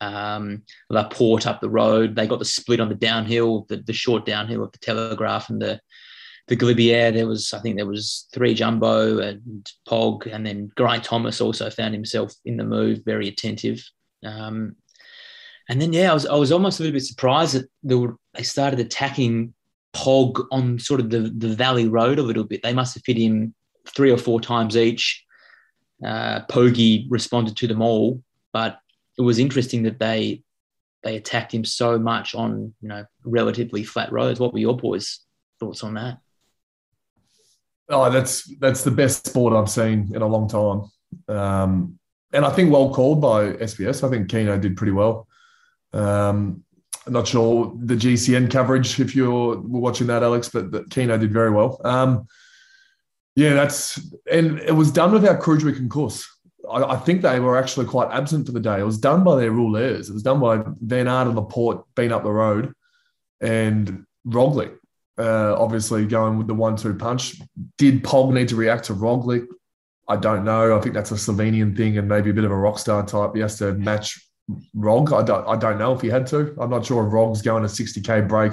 um, 0.00 0.62
Laporte 0.90 1.46
up 1.46 1.60
the 1.60 1.70
road. 1.70 2.14
They 2.14 2.26
got 2.26 2.38
the 2.38 2.44
split 2.44 2.80
on 2.80 2.88
the 2.88 2.94
downhill, 2.94 3.66
the, 3.68 3.78
the 3.78 3.92
short 3.92 4.24
downhill 4.26 4.62
of 4.62 4.72
the 4.72 4.78
Télégraphe 4.78 5.50
and 5.50 5.60
the 5.60 5.80
the 6.48 6.56
Galibier. 6.56 7.12
There 7.12 7.26
was, 7.26 7.52
I 7.52 7.58
think, 7.58 7.76
there 7.76 7.86
was 7.86 8.28
three 8.32 8.54
jumbo 8.54 9.18
and 9.18 9.68
Pog, 9.88 10.32
and 10.32 10.46
then 10.46 10.70
Geraint 10.76 11.02
Thomas 11.04 11.40
also 11.40 11.70
found 11.70 11.92
himself 11.92 12.32
in 12.44 12.56
the 12.56 12.64
move, 12.64 13.02
very 13.04 13.28
attentive. 13.28 13.82
Um, 14.24 14.76
and 15.68 15.82
then 15.82 15.92
yeah, 15.92 16.10
I 16.10 16.14
was 16.14 16.26
I 16.26 16.36
was 16.36 16.52
almost 16.52 16.78
a 16.78 16.82
little 16.82 16.94
bit 16.94 17.04
surprised 17.04 17.54
that 17.54 17.68
they 17.82 17.96
were 17.96 18.16
they 18.34 18.42
started 18.42 18.78
attacking 18.78 19.54
Pog 19.94 20.46
on 20.52 20.78
sort 20.78 21.00
of 21.00 21.10
the, 21.10 21.32
the 21.36 21.54
valley 21.54 21.88
road 21.88 22.18
a 22.18 22.22
little 22.22 22.44
bit. 22.44 22.62
They 22.62 22.74
must 22.74 22.94
have 22.94 23.02
fit 23.02 23.16
him 23.16 23.54
three 23.88 24.10
or 24.10 24.18
four 24.18 24.40
times 24.40 24.76
each. 24.76 25.24
Uh, 26.04 26.40
Poggi 26.46 27.06
responded 27.08 27.56
to 27.56 27.66
them 27.66 27.80
all, 27.80 28.22
but 28.52 28.78
it 29.18 29.22
was 29.22 29.38
interesting 29.38 29.82
that 29.84 29.98
they 29.98 30.42
they 31.02 31.16
attacked 31.16 31.54
him 31.54 31.64
so 31.64 31.98
much 31.98 32.34
on 32.34 32.74
you 32.80 32.88
know 32.88 33.04
relatively 33.24 33.84
flat 33.84 34.12
roads. 34.12 34.40
What 34.40 34.52
were 34.52 34.58
your 34.58 34.76
boys' 34.76 35.20
thoughts 35.60 35.84
on 35.84 35.94
that? 35.94 36.18
Oh, 37.88 38.10
that's 38.10 38.44
that's 38.58 38.82
the 38.82 38.90
best 38.90 39.26
sport 39.26 39.54
I've 39.54 39.70
seen 39.70 40.10
in 40.14 40.22
a 40.22 40.26
long 40.26 40.48
time, 40.48 41.36
um, 41.36 41.98
and 42.32 42.44
I 42.44 42.50
think 42.50 42.72
well 42.72 42.92
called 42.92 43.20
by 43.20 43.52
SBS. 43.52 44.02
I 44.02 44.10
think 44.10 44.28
Kino 44.28 44.58
did 44.58 44.76
pretty 44.76 44.92
well. 44.92 45.28
Um, 45.92 46.64
I'm 47.06 47.12
not 47.12 47.28
sure 47.28 47.72
the 47.78 47.94
GCN 47.94 48.50
coverage 48.50 48.98
if 48.98 49.14
you're 49.14 49.60
watching 49.60 50.08
that, 50.08 50.24
Alex, 50.24 50.48
but 50.48 50.72
the, 50.72 50.84
Kino 50.90 51.16
did 51.16 51.32
very 51.32 51.50
well. 51.50 51.80
Um, 51.84 52.26
yeah, 53.36 53.54
that's 53.54 54.00
and 54.30 54.58
it 54.58 54.72
was 54.72 54.90
done 54.90 55.12
without 55.12 55.40
Kruijswijk 55.40 55.76
and 55.76 55.90
Kuss. 55.90 56.26
I, 56.70 56.94
I, 56.94 56.96
think 56.96 57.22
they 57.22 57.40
were 57.40 57.56
actually 57.56 57.86
quite 57.86 58.10
absent 58.10 58.46
for 58.46 58.52
the 58.52 58.60
day. 58.60 58.80
It 58.80 58.84
was 58.84 58.98
done 58.98 59.24
by 59.24 59.36
their 59.36 59.50
rouleurs. 59.50 60.08
It 60.08 60.12
was 60.12 60.22
done 60.22 60.40
by 60.40 60.62
Van 60.80 61.08
Aert 61.08 61.26
and 61.26 61.36
Laporte 61.36 61.84
being 61.94 62.12
up 62.12 62.24
the 62.24 62.30
road, 62.30 62.72
and 63.40 64.04
Roglic 64.26 64.76
uh, 65.18 65.54
obviously 65.58 66.06
going 66.06 66.38
with 66.38 66.46
the 66.46 66.54
one-two 66.54 66.94
punch. 66.94 67.40
Did 67.78 68.02
Pog 68.02 68.32
need 68.32 68.48
to 68.48 68.56
react 68.56 68.84
to 68.86 68.94
Roglic? 68.94 69.46
I 70.08 70.16
don't 70.16 70.44
know. 70.44 70.76
I 70.76 70.80
think 70.80 70.94
that's 70.94 71.10
a 71.10 71.14
Slovenian 71.14 71.76
thing 71.76 71.98
and 71.98 72.08
maybe 72.08 72.30
a 72.30 72.34
bit 72.34 72.44
of 72.44 72.50
a 72.50 72.56
rock 72.56 72.78
star 72.78 73.04
type. 73.04 73.34
He 73.34 73.40
has 73.40 73.58
to 73.58 73.72
match 73.74 74.20
Rog. 74.74 75.12
I 75.12 75.22
don't, 75.22 75.46
I 75.48 75.56
don't 75.56 75.78
know 75.78 75.92
if 75.92 76.00
he 76.00 76.08
had 76.08 76.26
to. 76.28 76.54
I'm 76.60 76.70
not 76.70 76.86
sure 76.86 77.04
if 77.04 77.12
Rog's 77.12 77.42
going 77.42 77.64
a 77.64 77.66
60k 77.66 78.28
break 78.28 78.52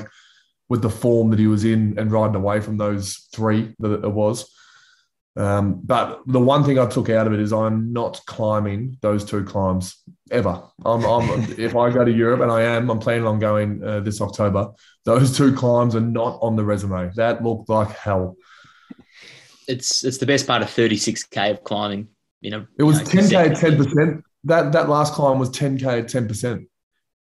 with 0.69 0.81
the 0.81 0.89
form 0.89 1.29
that 1.29 1.39
he 1.39 1.47
was 1.47 1.65
in 1.65 1.99
and 1.99 2.11
riding 2.11 2.35
away 2.35 2.59
from 2.59 2.77
those 2.77 3.27
three 3.33 3.75
that 3.79 4.03
it 4.03 4.11
was. 4.11 4.49
Um, 5.35 5.81
but 5.83 6.21
the 6.27 6.39
one 6.39 6.63
thing 6.63 6.77
I 6.77 6.85
took 6.85 7.09
out 7.09 7.25
of 7.25 7.33
it 7.33 7.39
is 7.39 7.51
I'm 7.51 7.91
not 7.91 8.21
climbing 8.27 8.97
those 9.01 9.25
two 9.25 9.43
climbs 9.43 9.97
ever. 10.29 10.61
I'm, 10.85 11.03
I'm 11.03 11.29
if 11.57 11.75
I 11.75 11.89
go 11.89 12.05
to 12.05 12.11
Europe 12.11 12.41
and 12.41 12.51
I 12.51 12.61
am, 12.61 12.89
I'm 12.89 12.99
planning 12.99 13.25
on 13.25 13.39
going 13.39 13.83
uh, 13.83 14.01
this 14.01 14.21
October. 14.21 14.71
Those 15.05 15.35
two 15.35 15.53
climbs 15.53 15.95
are 15.95 16.01
not 16.01 16.37
on 16.41 16.55
the 16.55 16.63
resume. 16.63 17.11
That 17.15 17.43
looked 17.43 17.69
like 17.69 17.89
hell. 17.89 18.37
It's 19.67 20.03
it's 20.03 20.17
the 20.17 20.25
best 20.25 20.45
part 20.45 20.61
of 20.61 20.67
36k 20.69 21.51
of 21.51 21.63
climbing. 21.63 22.09
You 22.41 22.51
know, 22.51 22.67
it 22.77 22.83
was 22.83 22.99
10k 23.01 23.51
at 23.51 23.57
10 23.57 23.77
percent. 23.77 24.23
That 24.43 24.71
that 24.73 24.89
last 24.89 25.13
climb 25.13 25.39
was 25.39 25.49
10k 25.49 26.03
at 26.03 26.09
10 26.09 26.27
percent. 26.27 26.67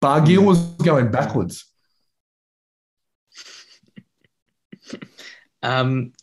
Barguil 0.01 0.44
was 0.44 0.60
going 0.75 1.12
backwards. 1.12 1.65
Um, 5.63 6.13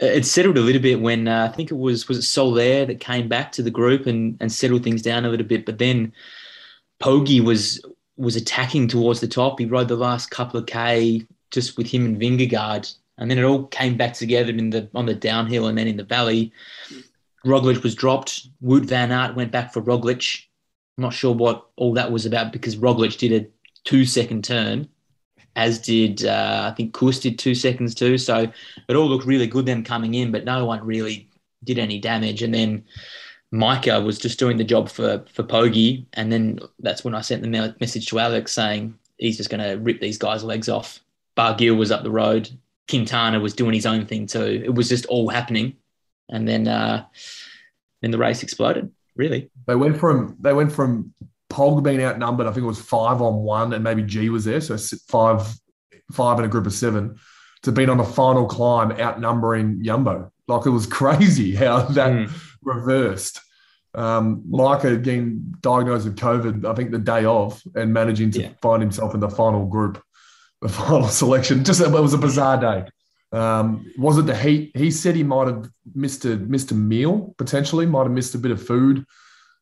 it 0.00 0.24
settled 0.24 0.56
a 0.56 0.62
little 0.62 0.80
bit 0.80 1.00
when 1.00 1.28
uh, 1.28 1.48
I 1.50 1.54
think 1.54 1.70
it 1.70 1.76
was 1.76 2.08
was 2.08 2.18
it 2.18 2.22
Soler 2.22 2.86
that 2.86 3.00
came 3.00 3.28
back 3.28 3.52
to 3.52 3.62
the 3.62 3.70
group 3.70 4.06
and 4.06 4.36
and 4.40 4.50
settled 4.50 4.82
things 4.82 5.02
down 5.02 5.24
a 5.24 5.28
little 5.28 5.46
bit. 5.46 5.66
But 5.66 5.78
then 5.78 6.12
Poggi 7.00 7.42
was 7.42 7.84
was 8.16 8.36
attacking 8.36 8.88
towards 8.88 9.20
the 9.20 9.28
top. 9.28 9.58
He 9.58 9.66
rode 9.66 9.88
the 9.88 9.96
last 9.96 10.30
couple 10.30 10.58
of 10.58 10.66
k 10.66 11.26
just 11.50 11.76
with 11.76 11.86
him 11.86 12.06
and 12.06 12.20
Vingegaard, 12.20 12.94
and 13.18 13.30
then 13.30 13.38
it 13.38 13.44
all 13.44 13.66
came 13.66 13.96
back 13.96 14.14
together 14.14 14.50
in 14.50 14.70
the 14.70 14.88
on 14.94 15.06
the 15.06 15.14
downhill 15.14 15.66
and 15.66 15.76
then 15.76 15.86
in 15.86 15.96
the 15.96 16.04
valley. 16.04 16.52
Roglic 17.44 17.82
was 17.82 17.94
dropped. 17.94 18.48
Wout 18.62 18.84
van 18.84 19.12
Aert 19.12 19.34
went 19.34 19.52
back 19.52 19.72
for 19.72 19.82
Roglic. 19.82 20.44
I'm 20.96 21.02
not 21.02 21.14
sure 21.14 21.34
what 21.34 21.66
all 21.76 21.94
that 21.94 22.12
was 22.12 22.26
about 22.26 22.52
because 22.52 22.76
Roglic 22.76 23.18
did 23.18 23.32
a 23.32 23.46
two 23.84 24.04
second 24.04 24.44
turn 24.44 24.88
as 25.56 25.78
did 25.78 26.24
uh, 26.24 26.70
I 26.70 26.74
think 26.74 26.94
Kuss 26.94 27.20
did 27.20 27.38
two 27.38 27.54
seconds 27.54 27.94
too. 27.94 28.18
So 28.18 28.50
it 28.88 28.96
all 28.96 29.08
looked 29.08 29.26
really 29.26 29.46
good 29.46 29.66
them 29.66 29.84
coming 29.84 30.14
in, 30.14 30.30
but 30.30 30.44
no 30.44 30.64
one 30.64 30.84
really 30.84 31.28
did 31.64 31.78
any 31.78 31.98
damage. 31.98 32.42
And 32.42 32.54
then 32.54 32.84
Majka 33.52 34.04
was 34.04 34.18
just 34.18 34.38
doing 34.38 34.56
the 34.56 34.64
job 34.64 34.88
for 34.88 35.24
for 35.32 35.42
Poggi, 35.42 36.06
and 36.14 36.30
then 36.32 36.60
that's 36.78 37.04
when 37.04 37.14
I 37.14 37.20
sent 37.20 37.42
the 37.42 37.74
message 37.80 38.06
to 38.08 38.18
Alex 38.18 38.52
saying 38.52 38.96
he's 39.18 39.36
just 39.36 39.50
going 39.50 39.62
to 39.62 39.82
rip 39.82 40.00
these 40.00 40.18
guys' 40.18 40.44
legs 40.44 40.68
off. 40.68 41.00
Barguil 41.36 41.76
was 41.76 41.90
up 41.90 42.02
the 42.02 42.10
road. 42.10 42.48
Quintana 42.88 43.40
was 43.40 43.54
doing 43.54 43.74
his 43.74 43.86
own 43.86 44.06
thing 44.06 44.26
too. 44.26 44.62
It 44.64 44.74
was 44.74 44.88
just 44.88 45.06
all 45.06 45.28
happening, 45.28 45.76
and 46.28 46.46
then 46.46 46.68
uh, 46.68 47.04
then 48.02 48.12
the 48.12 48.18
race 48.18 48.42
exploded. 48.42 48.90
Really, 49.16 49.50
they 49.66 49.74
went 49.74 49.98
from 49.98 50.36
they 50.40 50.52
went 50.52 50.72
from 50.72 51.12
Pog 51.50 51.82
being 51.82 52.02
outnumbered, 52.02 52.46
I 52.46 52.52
think 52.52 52.64
it 52.64 52.68
was 52.68 52.80
five 52.80 53.20
on 53.20 53.42
one, 53.42 53.72
and 53.72 53.84
maybe 53.84 54.02
G 54.02 54.30
was 54.30 54.44
there, 54.44 54.60
so 54.60 54.78
five, 55.08 55.46
five 56.12 56.38
in 56.38 56.44
a 56.44 56.48
group 56.48 56.66
of 56.66 56.72
seven, 56.72 57.18
to 57.62 57.72
being 57.72 57.90
on 57.90 57.98
the 57.98 58.04
final 58.04 58.46
climb 58.46 58.92
outnumbering 58.92 59.82
Yumbo. 59.84 60.30
Like 60.48 60.66
it 60.66 60.70
was 60.70 60.86
crazy 61.00 61.54
how 61.54 61.82
that 61.82 62.12
mm. 62.12 62.32
reversed. 62.62 63.40
Um, 63.92 64.44
Majka 64.48 65.02
getting 65.02 65.54
diagnosed 65.60 66.04
with 66.04 66.16
COVID, 66.16 66.64
I 66.64 66.74
think 66.74 66.92
the 66.92 66.98
day 66.98 67.24
of, 67.24 67.60
and 67.74 67.92
managing 67.92 68.30
to 68.32 68.42
yeah. 68.42 68.50
find 68.62 68.80
himself 68.80 69.14
in 69.14 69.20
the 69.20 69.28
final 69.28 69.66
group, 69.66 70.00
the 70.62 70.68
final 70.68 71.08
selection. 71.08 71.64
Just 71.64 71.80
it 71.80 71.90
was 71.90 72.14
a 72.14 72.18
bizarre 72.18 72.60
day. 72.60 72.88
Um, 73.32 73.92
was 73.98 74.18
it 74.18 74.26
the 74.26 74.36
heat? 74.36 74.70
He 74.76 74.92
said 74.92 75.16
he 75.16 75.24
might 75.24 75.48
have 75.48 75.68
missed 75.94 76.24
a 76.24 76.36
missed 76.36 76.70
a 76.70 76.74
meal 76.74 77.34
potentially, 77.38 77.86
might 77.86 78.04
have 78.04 78.12
missed 78.12 78.34
a 78.34 78.38
bit 78.38 78.52
of 78.52 78.64
food 78.64 79.04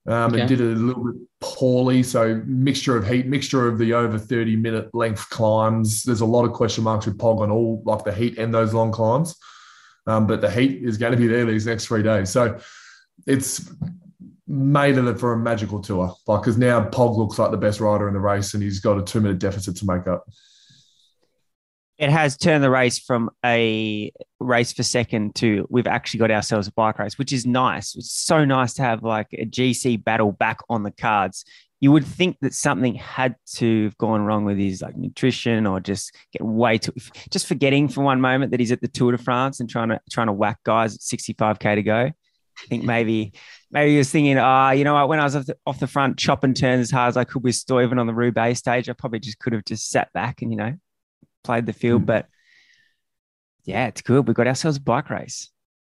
um, 0.07 0.33
okay. 0.33 0.41
and 0.41 0.49
did 0.49 0.61
it 0.61 0.73
a 0.73 0.77
little 0.77 1.05
bit 1.05 1.17
poorly. 1.41 2.03
So 2.03 2.43
mixture 2.47 2.97
of 2.97 3.07
heat, 3.07 3.27
mixture 3.27 3.69
of 3.69 3.79
the 3.79 3.93
over 3.93 4.19
30 4.19 4.57
minute 4.57 4.95
length 4.95 5.29
climbs. 5.31 6.03
There's 6.03 6.21
a 6.21 6.27
lot 6.27 6.45
of 6.45 6.53
question 6.53 6.85
marks 6.85 7.07
with 7.07 7.19
Pog 7.19 7.41
on 7.41 7.51
all 7.51 7.83
like 7.85 8.05
the 8.05 8.13
heat 8.13 8.39
and 8.39 8.53
those 8.53 8.75
long 8.75 8.93
climbs. 8.93 9.37
Um, 10.07 10.27
but 10.27 10.41
the 10.41 10.51
heat 10.51 10.83
is 10.83 10.97
going 10.97 11.13
to 11.13 11.19
be 11.19 11.27
there 11.27 11.45
these 11.45 11.67
next 11.67 11.87
three 11.87 12.03
days. 12.03 12.31
So 12.31 12.59
it's 13.27 13.71
made 14.47 14.97
it 14.97 15.21
for 15.21 15.35
a 15.35 15.39
magical 15.39 15.81
tour. 15.81 16.15
Like 16.27 16.41
because 16.41 16.57
now 16.57 16.89
Pog 16.89 17.17
looks 17.17 17.39
like 17.39 17.51
the 17.51 17.59
best 17.59 17.81
rider 17.81 18.09
in 18.09 18.15
the 18.15 18.21
race 18.21 18.55
and 18.55 18.63
he's 18.63 18.81
got 18.81 18.99
a 18.99 19.03
two 19.03 19.21
minute 19.21 19.39
deficit 19.39 19.77
to 19.77 19.87
make 19.87 20.07
up 20.07 20.25
it 21.99 22.11
has 22.11 22.37
turned 22.37 22.63
the 22.63 22.71
race 22.71 22.99
from 22.99 23.29
a 23.45 24.13
race 24.39 24.73
for 24.73 24.85
second 24.85 25.35
to 25.35 25.67
we've 25.69 25.89
actually 25.89 26.19
got 26.19 26.31
ourselves 26.31 26.69
a 26.69 26.73
bike 26.73 26.99
race, 26.99 27.19
which 27.19 27.33
is 27.33 27.45
nice. 27.45 27.97
It's 27.97 28.13
so 28.13 28.45
nice 28.45 28.75
to 28.75 28.83
have 28.83 29.03
like 29.03 29.27
a 29.33 29.45
GC 29.45 30.05
battle 30.05 30.31
back 30.31 30.61
on 30.69 30.85
the 30.85 30.93
cards. 30.93 31.45
You 31.81 31.91
would 31.93 32.05
think 32.05 32.39
that 32.41 32.55
something 32.55 32.95
had 32.95 33.35
to 33.57 33.85
have 33.85 33.99
gone 33.99 34.23
wrong 34.23 34.45
with 34.45 34.59
his 34.59 34.81
like 34.81 34.97
nutrition 34.97 35.67
or 35.67 35.81
just 35.81 36.15
get 36.33 36.43
way 36.43 36.79
too 36.79 36.93
just 37.31 37.47
forgetting 37.47 37.89
for 37.89 38.03
one 38.03 38.21
moment 38.21 38.53
that 38.53 38.61
he's 38.61 38.73
at 38.73 38.81
the 38.81 38.89
Tour 38.89 39.13
de 39.13 39.19
France 39.19 39.59
and 39.59 39.69
trying 39.69 39.89
to 39.89 40.01
trying 40.11 40.29
to 40.29 40.33
whack 40.33 40.59
guys 40.65 40.95
at 40.95 41.01
65k 41.01 41.75
to 41.75 41.83
go. 41.83 42.13
I 42.61 42.67
think 42.69 42.85
maybe 42.85 43.33
maybe 43.73 43.93
he 43.93 43.99
was 43.99 44.11
thinking, 44.11 44.39
ah, 44.39 44.69
oh, 44.69 44.71
you 44.71 44.85
know 44.85 44.95
what? 44.95 45.09
When 45.09 45.21
I 45.21 45.25
was 45.25 45.35
off 45.35 45.47
the, 45.47 45.57
off 45.67 45.81
the 45.81 45.87
front 45.89 46.17
chopping 46.17 46.55
turns 46.55 46.81
as 46.81 46.91
hard 46.93 47.09
as 47.09 47.17
I 47.17 47.25
could 47.25 47.43
with 47.43 47.55
Stuyven 47.55 47.99
on 47.99 48.07
the 48.07 48.15
Roubaix 48.15 48.59
stage, 48.59 48.89
I 48.89 48.93
probably 48.93 49.21
just 49.21 49.39
could 49.41 49.53
have 49.53 49.65
just 49.65 49.91
sat 49.91 50.13
back 50.13 50.43
and 50.43 50.53
you 50.53 50.57
know 50.57 50.75
played 51.45 51.67
the 51.67 51.73
field. 51.73 52.03
Mm. 52.03 52.07
But 52.07 52.27
yeah, 53.65 53.87
it's 53.87 54.03
good. 54.03 54.27
We 54.27 54.35
got 54.35 54.47
ourselves 54.47 54.79
a 54.79 54.81
bike 54.81 55.11
race. 55.11 55.51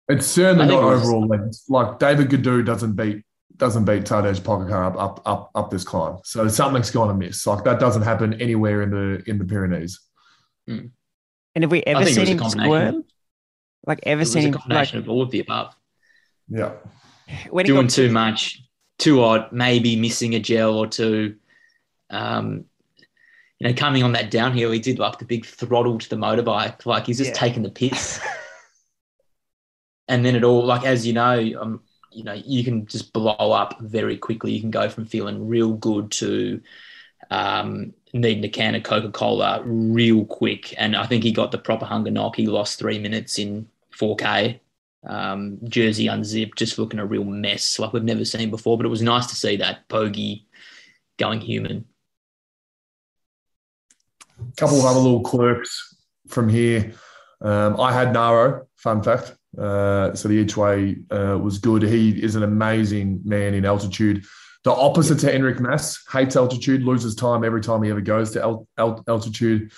It's 0.08 0.26
certainly 0.26 0.66
not 0.66 0.82
overall 0.82 1.26
length. 1.26 1.62
Like 1.68 1.98
David 1.98 2.30
Gaudu 2.30 2.64
doesn't 2.64 2.94
beat 2.94 3.24
doesn't 3.56 3.84
beat 3.84 4.04
Tadej 4.04 4.40
Pogacar 4.40 4.86
up, 4.86 4.96
up 4.96 5.22
up 5.24 5.50
up 5.54 5.70
this 5.70 5.84
climb. 5.84 6.18
So 6.24 6.48
something's 6.48 6.90
gone 6.90 7.10
amiss. 7.10 7.46
Like 7.46 7.62
that 7.64 7.78
doesn't 7.78 8.02
happen 8.02 8.40
anywhere 8.40 8.82
in 8.82 8.90
the 8.90 9.22
in 9.30 9.38
the 9.38 9.44
Pyrenees. 9.44 10.00
Mm. 10.68 10.90
And 11.54 11.64
have 11.64 11.70
we 11.70 11.82
ever 11.82 12.06
seen 12.06 12.26
him 12.26 12.48
squirm? 12.48 13.04
Like 13.86 14.00
ever 14.04 14.24
seen 14.24 14.42
him 14.42 14.52
combination 14.54 14.98
like, 14.98 15.04
of 15.04 15.10
all 15.10 15.22
of 15.22 15.30
the 15.30 15.40
above? 15.40 15.74
Yeah. 16.48 16.72
When 17.50 17.64
Doing 17.64 17.86
got, 17.86 17.90
too 17.90 18.10
much, 18.10 18.62
too 18.98 19.22
odd, 19.22 19.52
maybe 19.52 19.94
missing 19.94 20.34
a 20.34 20.40
gel 20.40 20.76
or 20.76 20.86
two. 20.88 21.36
Um, 22.10 22.64
you 23.60 23.68
know, 23.68 23.74
coming 23.74 24.02
on 24.02 24.12
that 24.12 24.30
downhill, 24.30 24.70
he 24.70 24.78
did 24.78 24.98
like 24.98 25.18
the 25.18 25.24
big 25.26 25.44
throttle 25.44 25.98
to 25.98 26.08
the 26.08 26.16
motorbike, 26.16 26.86
like 26.86 27.06
he's 27.06 27.18
just 27.18 27.30
yeah. 27.30 27.36
taking 27.36 27.62
the 27.62 27.70
piss. 27.70 28.18
and 30.08 30.24
then 30.24 30.34
it 30.34 30.44
all, 30.44 30.64
like 30.64 30.84
as 30.84 31.06
you 31.06 31.12
know, 31.12 31.52
um, 31.60 31.82
you 32.10 32.24
know, 32.24 32.32
you 32.32 32.64
can 32.64 32.86
just 32.86 33.12
blow 33.12 33.34
up 33.34 33.78
very 33.80 34.16
quickly. 34.16 34.52
You 34.52 34.60
can 34.60 34.70
go 34.70 34.88
from 34.88 35.04
feeling 35.04 35.46
real 35.46 35.74
good 35.74 36.10
to 36.12 36.62
um, 37.30 37.92
needing 38.14 38.44
a 38.44 38.48
can 38.48 38.74
of 38.74 38.82
Coca 38.82 39.10
Cola 39.10 39.62
real 39.64 40.24
quick. 40.24 40.74
And 40.78 40.96
I 40.96 41.06
think 41.06 41.22
he 41.22 41.30
got 41.30 41.52
the 41.52 41.58
proper 41.58 41.84
hunger 41.84 42.10
knock. 42.10 42.36
He 42.36 42.46
lost 42.46 42.78
three 42.78 42.98
minutes 42.98 43.38
in 43.38 43.68
4K. 43.94 44.60
Um, 45.06 45.58
jersey 45.64 46.08
unzipped, 46.08 46.58
just 46.58 46.78
looking 46.78 46.98
a 46.98 47.06
real 47.06 47.24
mess 47.24 47.78
like 47.78 47.92
we've 47.92 48.02
never 48.02 48.24
seen 48.24 48.50
before. 48.50 48.76
But 48.76 48.86
it 48.86 48.90
was 48.90 49.02
nice 49.02 49.26
to 49.26 49.36
see 49.36 49.56
that 49.56 49.88
Poggi 49.88 50.44
going 51.18 51.40
human 51.40 51.84
couple 54.56 54.78
of 54.78 54.84
other 54.84 55.00
little 55.00 55.22
quirks 55.22 55.96
from 56.28 56.48
here. 56.48 56.92
Um, 57.40 57.80
I 57.80 57.92
had 57.92 58.08
Nairo, 58.08 58.66
fun 58.76 59.02
fact. 59.02 59.34
Uh, 59.58 60.14
so 60.14 60.28
the 60.28 60.34
each 60.34 60.56
way 60.56 60.96
uh, 61.10 61.38
was 61.38 61.58
good. 61.58 61.82
He 61.82 62.22
is 62.22 62.36
an 62.36 62.42
amazing 62.42 63.20
man 63.24 63.54
in 63.54 63.64
altitude. 63.64 64.24
The 64.62 64.72
opposite 64.72 65.18
to 65.20 65.32
Enric 65.32 65.58
Mas, 65.58 66.02
hates 66.12 66.36
altitude, 66.36 66.82
loses 66.82 67.14
time 67.14 67.44
every 67.44 67.62
time 67.62 67.82
he 67.82 67.90
ever 67.90 68.00
goes 68.00 68.32
to 68.32 68.42
al- 68.42 68.68
al- 68.76 69.02
altitude. 69.08 69.72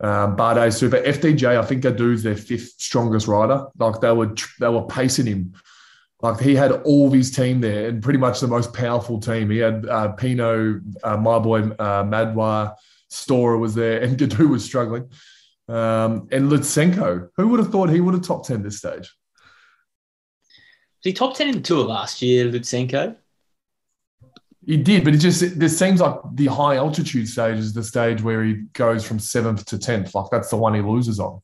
Um, 0.00 0.36
Bardet 0.36 0.72
super 0.72 0.98
FDJ. 0.98 1.58
I 1.58 1.64
think 1.64 1.82
Gaudu's 1.82 2.22
their 2.22 2.36
fifth 2.36 2.74
strongest 2.78 3.26
rider. 3.26 3.66
Like 3.78 4.00
they 4.00 4.12
were 4.12 4.34
they 4.58 4.68
were 4.68 4.86
pacing 4.86 5.26
him. 5.26 5.54
Like 6.22 6.40
he 6.40 6.54
had 6.54 6.72
all 6.72 7.08
of 7.08 7.12
his 7.12 7.30
team 7.30 7.60
there 7.60 7.88
and 7.88 8.02
pretty 8.02 8.18
much 8.18 8.40
the 8.40 8.46
most 8.46 8.72
powerful 8.72 9.20
team. 9.20 9.50
He 9.50 9.58
had 9.58 9.86
uh, 9.86 10.12
Pinot, 10.12 10.82
uh, 11.02 11.16
my 11.16 11.38
boy 11.38 11.62
uh, 11.78 12.04
Storer 13.10 13.58
was 13.58 13.74
there, 13.74 14.00
and 14.00 14.18
Gaudu 14.18 14.48
was 14.48 14.64
struggling. 14.64 15.10
Um, 15.68 16.28
and 16.32 16.50
Lutsenko, 16.50 17.28
who 17.36 17.48
would 17.48 17.60
have 17.60 17.70
thought 17.70 17.90
he 17.90 18.00
would 18.00 18.14
have 18.14 18.24
top 18.24 18.46
10 18.46 18.62
this 18.62 18.78
stage? 18.78 19.14
Was 20.42 21.04
he 21.04 21.12
top 21.12 21.36
10 21.36 21.48
in 21.48 21.54
the 21.56 21.60
tour 21.60 21.84
last 21.84 22.22
year, 22.22 22.46
Lutsenko? 22.46 23.16
He 24.66 24.76
did, 24.76 25.04
but 25.04 25.14
it 25.14 25.18
just 25.18 25.58
this 25.58 25.78
seems 25.78 26.00
like 26.00 26.16
the 26.34 26.46
high 26.46 26.76
altitude 26.76 27.28
stage 27.28 27.58
is 27.58 27.72
the 27.72 27.82
stage 27.82 28.22
where 28.22 28.44
he 28.44 28.54
goes 28.74 29.06
from 29.06 29.18
seventh 29.18 29.64
to 29.66 29.78
tenth. 29.78 30.14
Like 30.14 30.30
that's 30.30 30.50
the 30.50 30.56
one 30.56 30.74
he 30.74 30.82
loses 30.82 31.18
on. 31.18 31.40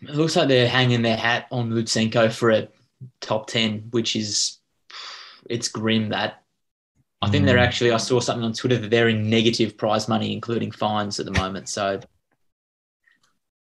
It 0.00 0.14
looks 0.14 0.36
like 0.36 0.46
they're 0.46 0.68
hanging 0.68 1.02
their 1.02 1.16
hat 1.16 1.46
on 1.50 1.70
Lutsenko 1.70 2.32
for 2.32 2.52
a 2.52 2.68
top 3.20 3.48
ten, 3.48 3.88
which 3.90 4.14
is 4.14 4.58
it's 5.50 5.68
grim 5.68 6.10
that 6.10 6.42
I 7.22 7.30
think 7.30 7.46
they're 7.46 7.56
mm. 7.56 7.66
actually, 7.66 7.92
I 7.92 7.96
saw 7.96 8.20
something 8.20 8.44
on 8.44 8.52
Twitter 8.52 8.76
that 8.78 8.90
they're 8.90 9.08
in 9.08 9.30
negative 9.30 9.76
prize 9.76 10.08
money, 10.08 10.32
including 10.32 10.70
fines 10.70 11.18
at 11.18 11.26
the 11.26 11.32
moment. 11.32 11.68
So 11.68 12.00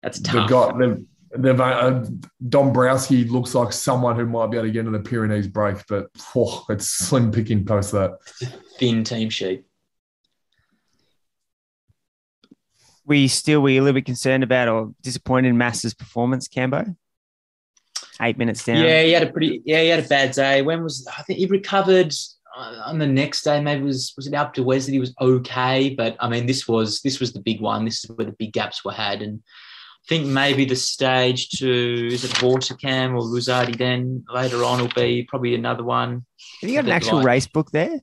that's 0.02 0.20
tough. 0.20 0.48
Got, 0.48 0.78
They've, 1.36 1.60
uh, 1.60 2.04
Dombrowski 2.48 3.24
looks 3.24 3.56
like 3.56 3.72
someone 3.72 4.14
who 4.14 4.24
might 4.24 4.52
be 4.52 4.56
able 4.56 4.68
to 4.68 4.72
get 4.72 4.86
into 4.86 4.96
the 4.96 5.02
Pyrenees 5.02 5.48
break, 5.48 5.78
but 5.88 6.06
oh, 6.36 6.64
it's 6.68 6.86
slim 6.86 7.32
picking 7.32 7.64
post 7.64 7.90
that. 7.90 8.12
Thin 8.78 9.02
team 9.02 9.30
sheet. 9.30 9.64
We 13.04 13.26
still 13.26 13.62
were 13.62 13.70
a 13.70 13.80
little 13.80 13.94
bit 13.94 14.06
concerned 14.06 14.44
about 14.44 14.68
or 14.68 14.94
disappointed 15.02 15.48
in 15.48 15.58
Mas's 15.58 15.92
performance, 15.92 16.46
Cambo. 16.46 16.94
Eight 18.20 18.38
minutes 18.38 18.64
down. 18.64 18.84
Yeah, 18.84 19.02
he 19.02 19.10
had 19.10 19.24
a 19.24 19.32
pretty 19.32 19.60
yeah, 19.64 19.82
he 19.82 19.88
had 19.88 20.04
a 20.04 20.08
bad 20.08 20.30
day. 20.32 20.62
When 20.62 20.84
was 20.84 21.06
I 21.18 21.22
think 21.22 21.40
he 21.40 21.46
recovered 21.46 22.14
on 22.56 22.98
the 22.98 23.06
next 23.06 23.42
day? 23.42 23.60
Maybe 23.60 23.82
was 23.82 24.12
was 24.16 24.26
it 24.26 24.34
up 24.34 24.54
to 24.54 24.62
Wesley? 24.62 24.94
He 24.94 25.00
was 25.00 25.14
okay, 25.20 25.94
but 25.94 26.16
I 26.20 26.28
mean, 26.28 26.46
this 26.46 26.66
was 26.68 27.00
this 27.02 27.20
was 27.20 27.32
the 27.32 27.40
big 27.40 27.60
one. 27.60 27.84
This 27.84 28.04
is 28.04 28.10
where 28.10 28.26
the 28.26 28.36
big 28.38 28.52
gaps 28.52 28.84
were 28.84 28.92
had, 28.92 29.22
and 29.22 29.40
I 29.44 30.06
think 30.08 30.26
maybe 30.26 30.64
the 30.64 30.76
stage 30.76 31.50
to 31.58 32.08
is 32.12 32.24
it 32.24 32.30
Hautacam 32.32 33.14
or 33.14 33.22
Ruzardi 33.22 33.76
then 33.76 34.24
later 34.32 34.64
on 34.64 34.80
will 34.80 34.88
be 34.88 35.24
probably 35.28 35.54
another 35.54 35.84
one. 35.84 36.24
Have 36.60 36.70
you 36.70 36.76
got 36.76 36.84
an 36.84 36.92
actual 36.92 37.18
like, 37.18 37.26
race 37.26 37.46
book 37.46 37.70
there? 37.70 38.00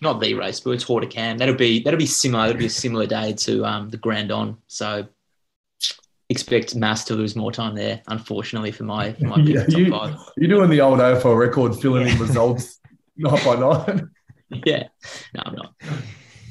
not 0.00 0.20
the 0.20 0.34
race, 0.34 0.60
but 0.60 0.70
it's 0.70 0.84
Hautacam. 0.84 1.38
That'll 1.38 1.54
be 1.54 1.82
that'll 1.82 1.98
be 1.98 2.06
similar. 2.06 2.46
That'll 2.46 2.58
be 2.58 2.66
a 2.66 2.70
similar 2.70 3.06
day 3.06 3.32
to 3.32 3.64
um, 3.64 3.90
the 3.90 3.98
Granon. 3.98 4.56
So 4.66 5.06
expect 6.28 6.76
Mas 6.76 7.04
to 7.04 7.14
lose 7.14 7.34
more 7.34 7.52
time 7.52 7.74
there, 7.74 8.02
unfortunately 8.08 8.70
for 8.70 8.84
my 8.84 9.12
for 9.12 9.24
my 9.26 9.36
yeah, 9.42 9.64
you, 9.68 9.90
five. 9.90 10.16
You're 10.36 10.48
doing 10.48 10.70
the 10.70 10.80
old 10.80 10.98
AFL 10.98 11.38
record, 11.38 11.76
filling 11.76 12.06
yeah. 12.06 12.14
in 12.14 12.20
results 12.20 12.77
night 13.18 13.44
by 13.44 13.56
night. 13.56 14.04
Yeah, 14.64 14.88
no, 15.34 15.42
I'm 15.44 15.54
not. 15.54 15.74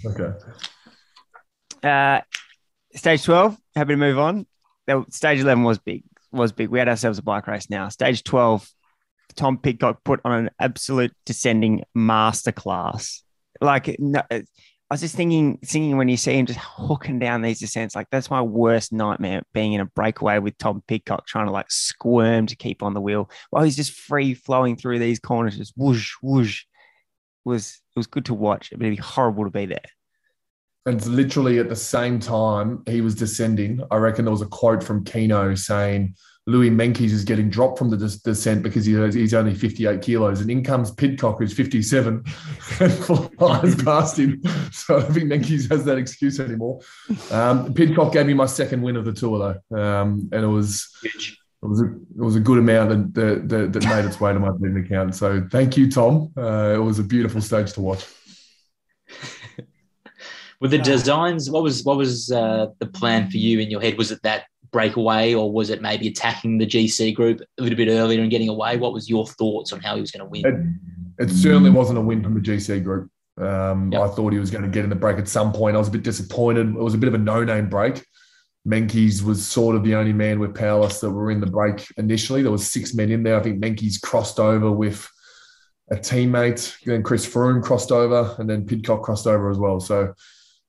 Okay. 0.05 0.31
Uh, 1.83 2.21
stage 2.95 3.23
twelve. 3.23 3.57
Happy 3.75 3.93
to 3.93 3.97
move 3.97 4.19
on. 4.19 4.45
Stage 5.09 5.39
eleven 5.39 5.63
was 5.63 5.79
big. 5.79 6.03
Was 6.31 6.51
big. 6.51 6.69
We 6.69 6.79
had 6.79 6.87
ourselves 6.89 7.17
a 7.17 7.23
bike 7.23 7.47
race 7.47 7.69
now. 7.69 7.89
Stage 7.89 8.23
twelve. 8.23 8.69
Tom 9.35 9.57
Pidcock 9.57 10.03
put 10.03 10.19
on 10.25 10.31
an 10.31 10.49
absolute 10.59 11.13
descending 11.25 11.83
masterclass 11.95 13.21
like 13.61 13.95
no, 13.99 14.21
I 14.89 14.93
was 14.93 15.01
just 15.01 15.15
thinking, 15.15 15.59
thinking 15.65 15.97
when 15.97 16.07
you 16.07 16.15
see 16.15 16.37
him 16.37 16.45
just 16.45 16.59
hooking 16.59 17.19
down 17.19 17.41
these 17.41 17.59
descents, 17.59 17.93
like 17.93 18.07
that's 18.09 18.31
my 18.31 18.41
worst 18.41 18.93
nightmare 18.93 19.41
being 19.53 19.73
in 19.73 19.81
a 19.81 19.85
breakaway 19.85 20.39
with 20.39 20.57
Tom 20.57 20.81
Pidcock 20.87 21.27
trying 21.27 21.47
to 21.47 21.51
like 21.51 21.69
squirm 21.69 22.45
to 22.45 22.55
keep 22.55 22.81
on 22.81 22.93
the 22.93 23.01
wheel 23.01 23.29
while 23.49 23.63
he's 23.63 23.75
just 23.75 23.91
free 23.91 24.33
flowing 24.33 24.77
through 24.77 24.99
these 24.99 25.19
corners, 25.19 25.57
just 25.57 25.73
whoosh, 25.75 26.13
whoosh. 26.21 26.63
It 27.45 27.49
was 27.49 27.81
it 27.95 27.99
was 27.99 28.07
good 28.07 28.25
to 28.25 28.33
watch. 28.33 28.71
It'd 28.71 28.79
be 28.79 28.95
horrible 28.95 29.43
to 29.43 29.49
be 29.49 29.65
there. 29.65 29.79
And 30.85 31.05
literally 31.05 31.59
at 31.59 31.67
the 31.67 31.75
same 31.75 32.17
time 32.17 32.83
he 32.87 33.01
was 33.01 33.13
descending, 33.13 33.81
I 33.91 33.97
reckon 33.97 34.23
there 34.23 34.31
was 34.31 34.41
a 34.41 34.47
quote 34.47 34.81
from 34.81 35.03
Keno 35.03 35.53
saying, 35.55 36.15
Louis 36.47 36.71
Meintjes 36.71 37.11
is 37.11 37.25
getting 37.25 37.49
dropped 37.49 37.77
from 37.77 37.89
the 37.89 37.97
descent 37.97 38.63
because 38.63 38.85
he 38.85 38.93
he's 39.11 39.33
only 39.33 39.53
58 39.53 40.01
kilos, 40.01 40.39
and 40.39 40.49
in 40.49 40.63
comes 40.63 40.91
Pidcock, 40.91 41.39
who's 41.39 41.53
57, 41.53 42.23
and 42.79 42.93
flies 42.93 43.75
past 43.83 44.17
him. 44.17 44.41
So 44.71 44.97
I 44.97 45.01
don't 45.01 45.13
think 45.13 45.29
Meintjes 45.29 45.69
has 45.69 45.83
that 45.83 45.97
excuse 45.97 46.39
anymore. 46.39 46.79
Um, 47.31 47.73
Pidcock 47.73 48.13
gave 48.13 48.25
me 48.25 48.33
my 48.33 48.45
second 48.45 48.81
win 48.81 48.95
of 48.95 49.03
the 49.03 49.11
tour, 49.11 49.59
though, 49.69 49.77
um, 49.77 50.29
and 50.31 50.45
it 50.45 50.47
was 50.47 50.89
it 51.03 51.65
was 51.65 51.81
a, 51.81 51.85
it 51.85 52.23
was 52.23 52.35
a 52.37 52.39
good 52.39 52.59
amount 52.59 53.13
that, 53.15 53.49
that, 53.49 53.73
that 53.73 53.85
made 53.85 54.05
its 54.05 54.21
way 54.21 54.31
to 54.31 54.39
my 54.39 54.51
team 54.57 54.77
account. 54.77 55.15
So 55.15 55.45
thank 55.51 55.75
you, 55.75 55.91
Tom. 55.91 56.31
Uh, 56.37 56.75
it 56.75 56.81
was 56.81 56.99
a 56.99 57.03
beautiful 57.03 57.41
stage 57.41 57.73
to 57.73 57.81
watch. 57.81 58.05
With 60.59 60.71
the 60.71 60.79
designs, 60.79 61.51
what 61.51 61.61
was 61.61 61.83
what 61.83 61.97
was 61.97 62.31
uh, 62.31 62.67
the 62.79 62.87
plan 62.87 63.29
for 63.29 63.37
you 63.37 63.59
in 63.59 63.69
your 63.69 63.81
head? 63.81 63.97
Was 63.97 64.11
it 64.11 64.23
that 64.23 64.45
breakaway, 64.77 65.33
or 65.33 65.51
was 65.51 65.71
it 65.71 65.81
maybe 65.81 66.07
attacking 66.07 66.59
the 66.59 66.67
GC 66.67 67.15
group 67.15 67.41
a 67.41 67.63
little 67.63 67.75
bit 67.75 67.87
earlier 67.89 68.21
and 68.21 68.29
getting 68.29 68.47
away? 68.47 68.77
What 68.77 68.93
was 68.93 69.09
your 69.09 69.25
thoughts 69.25 69.73
on 69.73 69.79
how 69.79 69.95
he 69.95 70.01
was 70.01 70.11
going 70.11 70.23
to 70.23 70.29
win? 70.29 70.79
It, 71.17 71.25
it 71.25 71.29
certainly 71.31 71.71
wasn't 71.71 71.97
a 71.97 72.01
win 72.01 72.21
from 72.21 72.35
the 72.35 72.39
GC 72.39 72.83
group. 72.83 73.09
Um, 73.41 73.91
yep. 73.91 74.01
I 74.01 74.07
thought 74.09 74.33
he 74.33 74.39
was 74.39 74.51
going 74.51 74.63
to 74.63 74.69
get 74.69 74.83
in 74.83 74.91
the 74.91 74.95
break 74.95 75.17
at 75.17 75.27
some 75.27 75.51
point. 75.51 75.75
I 75.75 75.79
was 75.79 75.87
a 75.87 75.91
bit 75.91 76.03
disappointed. 76.03 76.67
It 76.67 76.79
was 76.79 76.93
a 76.93 76.99
bit 76.99 77.07
of 77.07 77.15
a 77.15 77.17
no-name 77.17 77.69
break. 77.69 78.05
Meintjes 78.67 79.23
was 79.23 79.47
sort 79.47 79.75
of 79.75 79.83
the 79.83 79.95
only 79.95 80.13
man 80.13 80.39
with 80.39 80.53
powerless 80.53 80.99
that 80.99 81.09
were 81.09 81.31
in 81.31 81.39
the 81.39 81.47
break 81.47 81.87
initially. 81.97 82.43
There 82.43 82.51
was 82.51 82.67
six 82.67 82.93
men 82.93 83.09
in 83.09 83.23
there. 83.23 83.39
I 83.39 83.41
think 83.41 83.59
Meintjes 83.59 83.99
crossed 83.99 84.39
over 84.39 84.71
with 84.71 85.09
a 85.89 85.95
teammate. 85.95 86.77
Then 86.85 87.01
Chris 87.01 87.25
Froome 87.25 87.63
crossed 87.63 87.91
over, 87.91 88.35
and 88.37 88.47
then 88.47 88.67
Pidcock 88.67 89.01
crossed 89.01 89.25
over 89.25 89.49
as 89.49 89.57
well. 89.57 89.79
So 89.79 90.13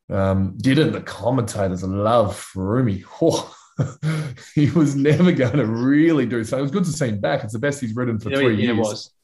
um, 0.08 0.54
didn't 0.56 0.92
the 0.92 1.02
commentators 1.02 1.82
love 1.82 2.34
Froome? 2.34 3.04
Oh, 3.20 3.54
he 4.54 4.70
was 4.70 4.96
never 4.96 5.32
going 5.32 5.56
to 5.56 5.66
really 5.66 6.26
do 6.26 6.44
so. 6.44 6.58
It 6.58 6.62
was 6.62 6.70
good 6.70 6.84
to 6.84 6.92
see 6.92 7.08
him 7.08 7.20
back. 7.20 7.44
It's 7.44 7.52
the 7.52 7.58
best 7.58 7.80
he's 7.80 7.94
ridden 7.94 8.18
for 8.18 8.30
yeah, 8.30 8.38
three 8.38 8.54
yeah, 8.56 8.72
years. 8.72 8.78
It 8.78 8.80
was. 8.80 9.14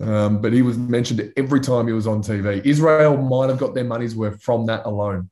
Um, 0.00 0.40
but 0.40 0.52
he 0.52 0.62
was 0.62 0.78
mentioned 0.78 1.32
every 1.36 1.60
time 1.60 1.86
he 1.86 1.92
was 1.92 2.06
on 2.06 2.22
TV. 2.22 2.64
Israel 2.64 3.16
might 3.16 3.50
have 3.50 3.58
got 3.58 3.74
their 3.74 3.84
money's 3.84 4.16
worth 4.16 4.42
from 4.42 4.66
that 4.66 4.86
alone. 4.86 5.30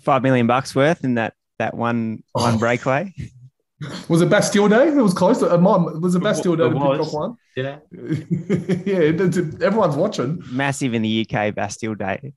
Five 0.00 0.22
million 0.22 0.46
bucks 0.46 0.74
worth 0.74 1.04
in 1.04 1.14
that 1.14 1.34
that 1.58 1.74
one 1.74 2.22
one 2.32 2.54
oh. 2.54 2.58
breakaway. 2.58 3.14
Was 4.08 4.22
it 4.22 4.30
Bastille 4.30 4.70
Day? 4.70 4.88
It 4.88 4.94
was 4.94 5.12
close. 5.12 5.40
To, 5.40 5.52
uh, 5.52 5.58
mom, 5.58 6.00
was 6.00 6.14
it 6.14 6.22
Bastille 6.22 6.56
Day 6.56 6.64
it 6.64 6.70
to 6.70 6.74
pick 6.74 6.82
off 6.82 7.12
one? 7.12 7.36
Yeah. 7.54 7.76
yeah, 7.92 9.66
everyone's 9.66 9.96
watching. 9.96 10.42
Massive 10.50 10.94
in 10.94 11.02
the 11.02 11.26
UK, 11.28 11.54
Bastille 11.54 11.94
Day. 11.94 12.32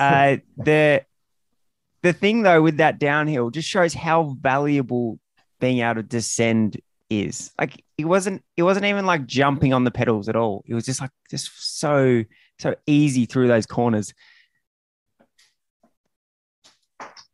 uh, 0.00 0.38
the 0.56 1.04
the 2.04 2.12
thing 2.12 2.42
though 2.42 2.60
with 2.60 2.76
that 2.76 2.98
downhill 2.98 3.48
just 3.48 3.66
shows 3.66 3.94
how 3.94 4.36
valuable 4.38 5.18
being 5.58 5.78
able 5.78 5.94
to 5.94 6.02
descend 6.02 6.78
is. 7.08 7.50
Like 7.58 7.82
it 7.96 8.04
wasn't 8.04 8.44
it 8.58 8.62
wasn't 8.62 8.84
even 8.84 9.06
like 9.06 9.24
jumping 9.24 9.72
on 9.72 9.84
the 9.84 9.90
pedals 9.90 10.28
at 10.28 10.36
all. 10.36 10.62
It 10.66 10.74
was 10.74 10.84
just 10.84 11.00
like 11.00 11.10
just 11.30 11.50
so 11.78 12.24
so 12.58 12.74
easy 12.86 13.24
through 13.24 13.48
those 13.48 13.64
corners. 13.64 14.12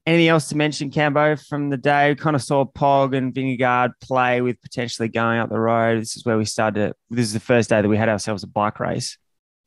Anything 0.06 0.28
else 0.28 0.48
to 0.48 0.56
mention, 0.56 0.90
Cambo, 0.90 1.44
from 1.48 1.68
the 1.68 1.76
day? 1.76 2.10
We 2.10 2.14
kind 2.14 2.34
of 2.34 2.42
saw 2.42 2.64
Pog 2.64 3.14
and 3.14 3.34
Vingegaard 3.34 3.92
play 4.00 4.40
with 4.40 4.60
potentially 4.62 5.08
going 5.08 5.40
up 5.40 5.50
the 5.50 5.58
road. 5.58 6.00
This 6.00 6.16
is 6.16 6.24
where 6.24 6.38
we 6.38 6.44
started. 6.44 6.94
This 7.10 7.26
is 7.26 7.32
the 7.32 7.40
first 7.40 7.68
day 7.68 7.82
that 7.82 7.88
we 7.88 7.96
had 7.96 8.08
ourselves 8.08 8.42
a 8.44 8.46
bike 8.46 8.80
race 8.80 9.18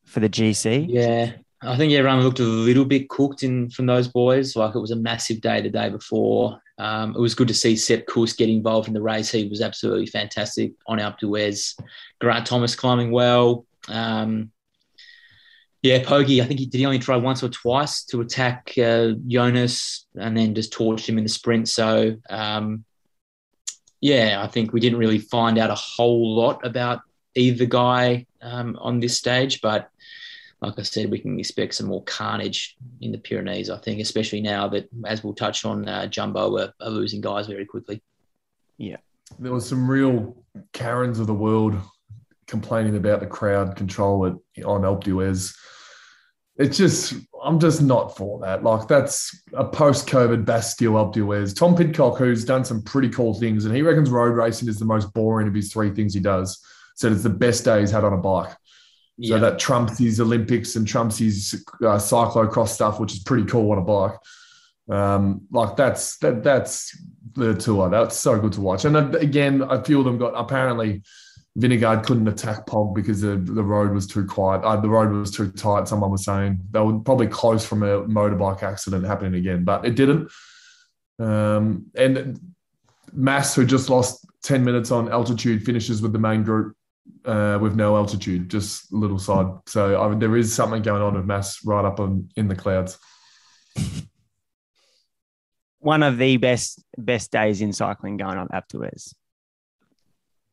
for 0.06 0.22
the 0.22 0.30
GC. 0.30 0.88
Yeah. 0.90 1.34
I 1.66 1.78
think 1.78 1.94
everyone 1.94 2.22
looked 2.22 2.40
a 2.40 2.44
little 2.44 2.86
bit 2.86 3.10
cooked 3.10 3.44
in 3.44 3.70
from 3.70 3.86
those 3.86 4.08
boys. 4.08 4.56
Like 4.56 4.76
it 4.76 4.80
was 4.80 4.92
a 4.92 4.96
massive 4.96 5.42
day 5.42 5.62
the 5.62 5.70
day 5.70 5.90
before. 5.90 6.60
Um, 6.78 7.16
it 7.16 7.20
was 7.20 7.36
good 7.36 7.48
to 7.48 7.54
see 7.54 7.76
Sepp 7.76 8.06
Kuss 8.08 8.34
get 8.34 8.50
involved 8.50 8.88
in 8.88 8.94
the 8.94 9.02
race. 9.02 9.32
He 9.32 9.48
was 9.48 9.62
absolutely 9.62 10.08
fantastic 10.08 10.74
on 10.88 10.98
Alpe 10.98 11.20
d'Huez. 11.20 11.80
Geraint 12.22 12.46
Thomas 12.46 12.76
climbing 12.76 13.12
well. 13.12 13.66
Um, 13.88 14.52
yeah, 15.82 16.02
Pogi, 16.02 16.42
I 16.42 16.46
think 16.46 16.60
he 16.60 16.66
did 16.66 16.78
he 16.78 16.86
only 16.86 17.00
try 17.00 17.18
once 17.18 17.44
or 17.44 17.50
twice 17.50 18.04
to 18.06 18.22
attack 18.22 18.74
uh, 18.78 19.12
Jonas 19.28 20.06
and 20.16 20.36
then 20.36 20.56
just 20.56 20.74
torched 20.74 21.08
him 21.08 21.18
in 21.18 21.26
the 21.26 21.30
sprint. 21.30 21.68
So, 21.68 22.18
um, 22.30 22.86
yeah, 24.00 24.42
I 24.42 24.48
think 24.48 24.72
we 24.72 24.80
didn't 24.80 25.00
really 25.00 25.20
find 25.20 25.58
out 25.58 25.70
a 25.70 25.76
whole 25.76 26.36
lot 26.36 26.66
about 26.66 27.02
either 27.36 27.66
guy 27.66 28.26
um, 28.42 28.78
on 28.80 29.00
this 29.00 29.18
stage, 29.18 29.62
but 29.62 29.90
like 30.64 30.80
I 30.80 30.84
said, 30.84 31.12
we 31.12 31.20
can 31.20 31.38
expect 31.38 31.76
some 31.76 31.88
more 31.88 32.04
carnage 32.04 32.78
in 33.02 33.12
the 33.12 33.18
Pyrenees, 33.18 33.70
I 33.70 33.78
think, 33.80 34.00
especially 34.00 34.40
now 34.40 34.70
that, 34.70 34.88
as 35.06 35.22
we'll 35.22 35.34
touch 35.34 35.66
on, 35.66 35.88
uh, 35.90 36.08
Jumbo 36.08 36.58
are, 36.58 36.74
are, 36.80 36.90
losing 36.90 37.20
guys 37.20 37.48
very 37.48 37.66
quickly. 37.66 38.02
Yeah. 38.78 38.98
There 39.40 39.52
was 39.52 39.68
some 39.68 39.90
real 39.90 40.38
Karens 40.72 41.20
of 41.20 41.28
the 41.28 41.34
world 41.34 41.76
complaining 42.48 42.96
about 42.96 43.20
the 43.20 43.26
crowd 43.26 43.76
control 43.76 44.26
at, 44.26 44.64
on 44.64 44.84
Alpe 44.84 45.04
d'Huez. 45.04 45.54
It's 46.56 46.78
just, 46.78 47.16
I'm 47.44 47.60
just 47.60 47.82
not 47.82 48.16
for 48.16 48.40
that. 48.40 48.64
Like, 48.64 48.88
that's 48.88 49.44
a 49.54 49.66
post 49.66 50.08
COVID 50.08 50.46
Bastille 50.46 50.94
Alpe 50.94 51.14
d'Huez. 51.14 51.54
Tom 51.54 51.76
Pidcock, 51.76 52.18
who's 52.18 52.46
done 52.46 52.64
some 52.64 52.82
pretty 52.84 53.10
cool 53.10 53.34
things, 53.34 53.66
and 53.66 53.76
he 53.76 53.82
reckons 53.82 54.10
road 54.10 54.38
racing 54.38 54.70
is 54.70 54.80
the 54.80 54.86
most 54.86 55.14
boring 55.14 55.50
of 55.50 55.54
his 55.54 55.74
three 55.74 55.94
things 55.94 56.14
he 56.14 56.22
does. 56.22 56.64
Said 56.96 57.12
it's 57.12 57.24
the 57.24 57.30
best 57.30 57.66
day 57.66 57.82
he's 57.82 57.92
had 57.92 58.06
on 58.06 58.14
a 58.14 58.18
bike. 58.18 58.56
So 59.22 59.38
that 59.38 59.60
trumps 59.60 60.00
his 60.00 60.20
Olympics 60.20 60.76
and 60.76 60.88
trumps 60.88 61.20
his 61.20 61.64
uh, 61.82 61.98
cyclocross 61.98 62.70
stuff, 62.70 63.00
which 63.00 63.14
is 63.14 63.20
pretty 63.20 63.46
cool 63.46 63.72
on 63.72 63.78
a 63.78 63.82
bike. 63.82 64.18
Um, 64.90 65.42
like 65.52 65.78
that's 65.78 66.18
that 66.18 66.44
that's 66.44 66.98
the 67.34 67.54
tour. 67.54 67.90
That's 67.90 68.18
so 68.18 68.40
good 68.40 68.54
to 68.54 68.62
watch. 68.62 68.86
And 68.86 69.16
again, 69.16 69.62
a 69.62 69.84
few 69.84 70.00
of 70.00 70.06
them 70.06 70.18
got 70.18 70.34
apparently 70.36 71.04
Vingegaard 71.58 72.04
couldn't 72.04 72.28
attack 72.28 72.66
Pog 72.66 72.96
because 72.96 73.22
the, 73.22 73.36
the 73.36 73.64
road 73.64 73.92
was 73.92 74.08
too 74.08 74.26
quiet. 74.26 74.64
Uh, 74.64 74.78
the 74.78 74.90
road 74.90 75.12
was 75.12 75.30
too 75.30 75.52
tight. 75.52 75.88
Someone 75.88 76.10
was 76.10 76.26
saying 76.26 76.60
they 76.72 76.80
were 76.80 77.00
probably 77.00 77.28
close 77.28 77.66
from 77.66 77.84
a 77.84 78.02
motorbike 78.04 78.64
accident 78.64 79.06
happening 79.06 79.36
again, 79.36 79.64
but 79.64 79.86
it 79.86 79.96
didn't. 79.96 80.32
Um, 81.20 81.86
and 81.96 82.40
Mas, 83.14 83.54
who 83.54 83.66
just 83.66 83.90
lost 83.90 84.26
10 84.42 84.64
minutes 84.64 84.90
on 84.90 85.12
altitude, 85.12 85.64
finishes 85.64 86.02
with 86.02 86.14
the 86.14 86.20
main 86.20 86.42
group 86.42 86.76
uh, 87.26 87.58
with 87.62 87.76
no 87.76 87.96
altitude, 87.96 88.50
just 88.50 88.92
a 88.92 88.96
little 88.96 89.20
side. 89.20 89.48
So 89.68 90.02
I 90.02 90.10
mean, 90.10 90.20
there 90.20 90.36
is 90.36 90.54
something 90.54 90.82
going 90.82 91.02
on 91.02 91.16
with 91.16 91.26
Mas 91.26 91.60
right 91.66 91.86
up 91.86 92.00
on 92.00 92.30
in 92.36 92.48
the 92.48 92.56
clouds. 92.56 92.98
one 95.80 96.02
of 96.02 96.18
the 96.18 96.38
best 96.38 96.84
best 96.98 97.32
days 97.32 97.62
in 97.62 97.74
cycling 97.74 98.18
going 98.18 98.38
on 98.38 98.48
afterwards. 98.52 99.14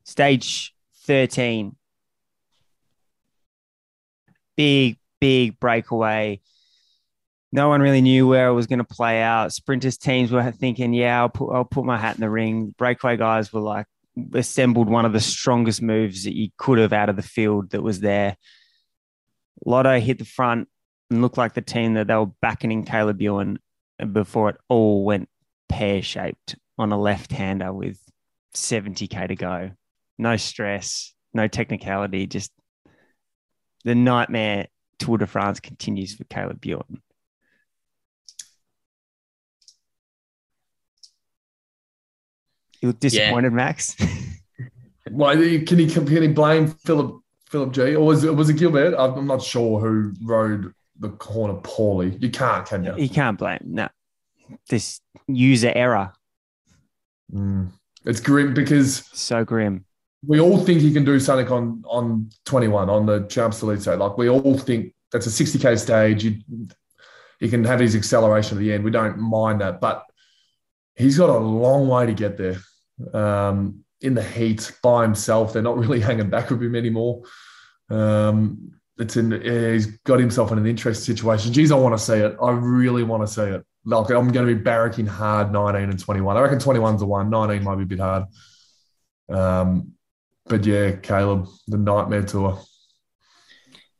Stage 0.04 0.74
13. 1.06 1.76
Big, 4.56 4.98
big 5.20 5.58
breakaway. 5.60 6.40
No 7.52 7.68
one 7.68 7.80
really 7.80 8.00
knew 8.00 8.28
where 8.28 8.48
it 8.48 8.52
was 8.52 8.66
going 8.66 8.78
to 8.78 8.84
play 8.84 9.22
out. 9.22 9.52
Sprinters 9.52 9.96
teams 9.96 10.30
were 10.30 10.50
thinking, 10.50 10.92
yeah, 10.92 11.20
I'll 11.20 11.28
put, 11.28 11.52
I'll 11.52 11.64
put 11.64 11.84
my 11.84 11.96
hat 11.96 12.16
in 12.16 12.20
the 12.20 12.30
ring. 12.30 12.74
Breakaway 12.76 13.16
guys 13.16 13.52
were 13.52 13.60
like, 13.60 13.86
assembled 14.34 14.88
one 14.88 15.04
of 15.04 15.12
the 15.12 15.20
strongest 15.20 15.82
moves 15.82 16.24
that 16.24 16.36
you 16.36 16.48
could 16.56 16.78
have 16.78 16.92
out 16.92 17.08
of 17.08 17.16
the 17.16 17.22
field 17.22 17.70
that 17.70 17.82
was 17.82 18.00
there. 18.00 18.36
Lotto 19.64 20.00
hit 20.00 20.18
the 20.18 20.24
front 20.24 20.68
and 21.10 21.22
looked 21.22 21.38
like 21.38 21.54
the 21.54 21.60
team 21.60 21.94
that 21.94 22.06
they 22.06 22.14
were 22.14 22.26
backing 22.40 22.84
Caleb 22.84 23.20
Ewan 23.20 23.58
before 24.12 24.50
it 24.50 24.56
all 24.68 25.04
went 25.04 25.28
pear 25.68 26.02
shaped 26.02 26.56
on 26.78 26.92
a 26.92 27.00
left 27.00 27.32
hander 27.32 27.72
with 27.72 27.98
70k 28.54 29.28
to 29.28 29.36
go. 29.36 29.70
No 30.18 30.36
stress, 30.36 31.14
no 31.34 31.48
technicality, 31.48 32.26
just 32.26 32.52
the 33.84 33.94
nightmare 33.94 34.68
Tour 34.98 35.18
de 35.18 35.26
France 35.26 35.60
continues 35.60 36.14
for 36.14 36.24
Caleb 36.24 36.64
Ewan. 36.64 37.02
You 42.80 42.88
look 42.88 43.00
disappointed, 43.00 43.52
yeah. 43.52 43.56
Max. 43.56 43.96
Why 45.10 45.34
can 45.34 45.78
he 45.78 45.86
can 45.86 46.06
he 46.06 46.28
blame 46.28 46.68
Philip 46.68 47.20
Philip 47.46 47.72
G 47.72 47.94
or 47.96 48.06
was 48.06 48.24
it 48.24 48.34
was 48.34 48.48
it 48.48 48.56
Gilbert? 48.56 48.94
I'm 48.96 49.26
not 49.26 49.42
sure 49.42 49.80
who 49.80 50.12
rode 50.22 50.72
the 50.98 51.10
corner 51.10 51.54
poorly. 51.62 52.16
You 52.20 52.30
can't, 52.30 52.66
can 52.66 52.84
you? 52.84 52.94
You 52.96 53.08
can't 53.08 53.38
blame 53.38 53.58
no. 53.64 53.88
This 54.68 55.00
user 55.26 55.72
error. 55.74 56.12
Mm. 57.32 57.70
It's 58.04 58.20
grim 58.20 58.54
because 58.54 59.04
so 59.12 59.44
grim. 59.44 59.84
We 60.26 60.38
all 60.40 60.58
think 60.58 60.80
he 60.80 60.92
can 60.92 61.04
do 61.04 61.18
something 61.18 61.48
on 61.48 61.82
on 61.86 62.30
21 62.44 62.88
on 62.88 63.06
the 63.06 63.26
Champs 63.26 63.62
Elysees 63.62 63.82
stage. 63.82 63.98
Like 63.98 64.16
we 64.16 64.28
all 64.28 64.56
think 64.56 64.94
that's 65.10 65.26
a 65.26 65.44
60k 65.44 65.78
stage. 65.78 66.24
You 66.24 66.68
he 67.40 67.48
can 67.48 67.64
have 67.64 67.80
his 67.80 67.96
acceleration 67.96 68.58
at 68.58 68.60
the 68.60 68.72
end. 68.72 68.84
We 68.84 68.90
don't 68.90 69.18
mind 69.18 69.62
that, 69.62 69.80
but 69.80 70.04
he's 70.94 71.18
got 71.18 71.30
a 71.30 71.38
long 71.38 71.88
way 71.88 72.06
to 72.06 72.12
get 72.12 72.36
there 72.36 72.58
um, 73.12 73.84
in 74.00 74.14
the 74.14 74.22
heat 74.22 74.72
by 74.82 75.02
himself. 75.02 75.52
They're 75.52 75.62
not 75.62 75.78
really 75.78 76.00
hanging 76.08 76.30
back 76.30 76.50
with 76.50 76.62
him 76.62 76.74
anymore. 76.74 77.22
Um, 77.88 78.72
it's 78.98 79.16
in. 79.16 79.30
Yeah, 79.30 79.72
he's 79.72 79.86
got 79.86 80.20
himself 80.20 80.52
in 80.52 80.58
an 80.58 80.66
interesting 80.66 81.14
situation. 81.14 81.52
Geez, 81.52 81.72
I 81.72 81.76
want 81.76 81.98
to 81.98 82.04
see 82.04 82.18
it. 82.18 82.36
I 82.40 82.50
really 82.50 83.02
want 83.02 83.26
to 83.26 83.32
see 83.32 83.42
it. 83.42 83.64
Like 83.84 84.10
I'm 84.10 84.30
going 84.30 84.46
to 84.46 84.54
be 84.54 84.62
barracking 84.62 85.08
hard 85.08 85.52
19 85.52 85.88
and 85.88 85.98
21. 85.98 86.36
I 86.36 86.40
reckon 86.40 86.58
21's 86.58 87.00
the 87.00 87.06
one. 87.06 87.30
19 87.30 87.64
might 87.64 87.76
be 87.76 87.82
a 87.84 87.86
bit 87.86 88.00
hard. 88.00 88.24
Um, 89.30 89.92
but 90.46 90.66
yeah, 90.66 90.92
Caleb, 90.96 91.48
the 91.66 91.78
nightmare 91.78 92.24
tour. 92.24 92.60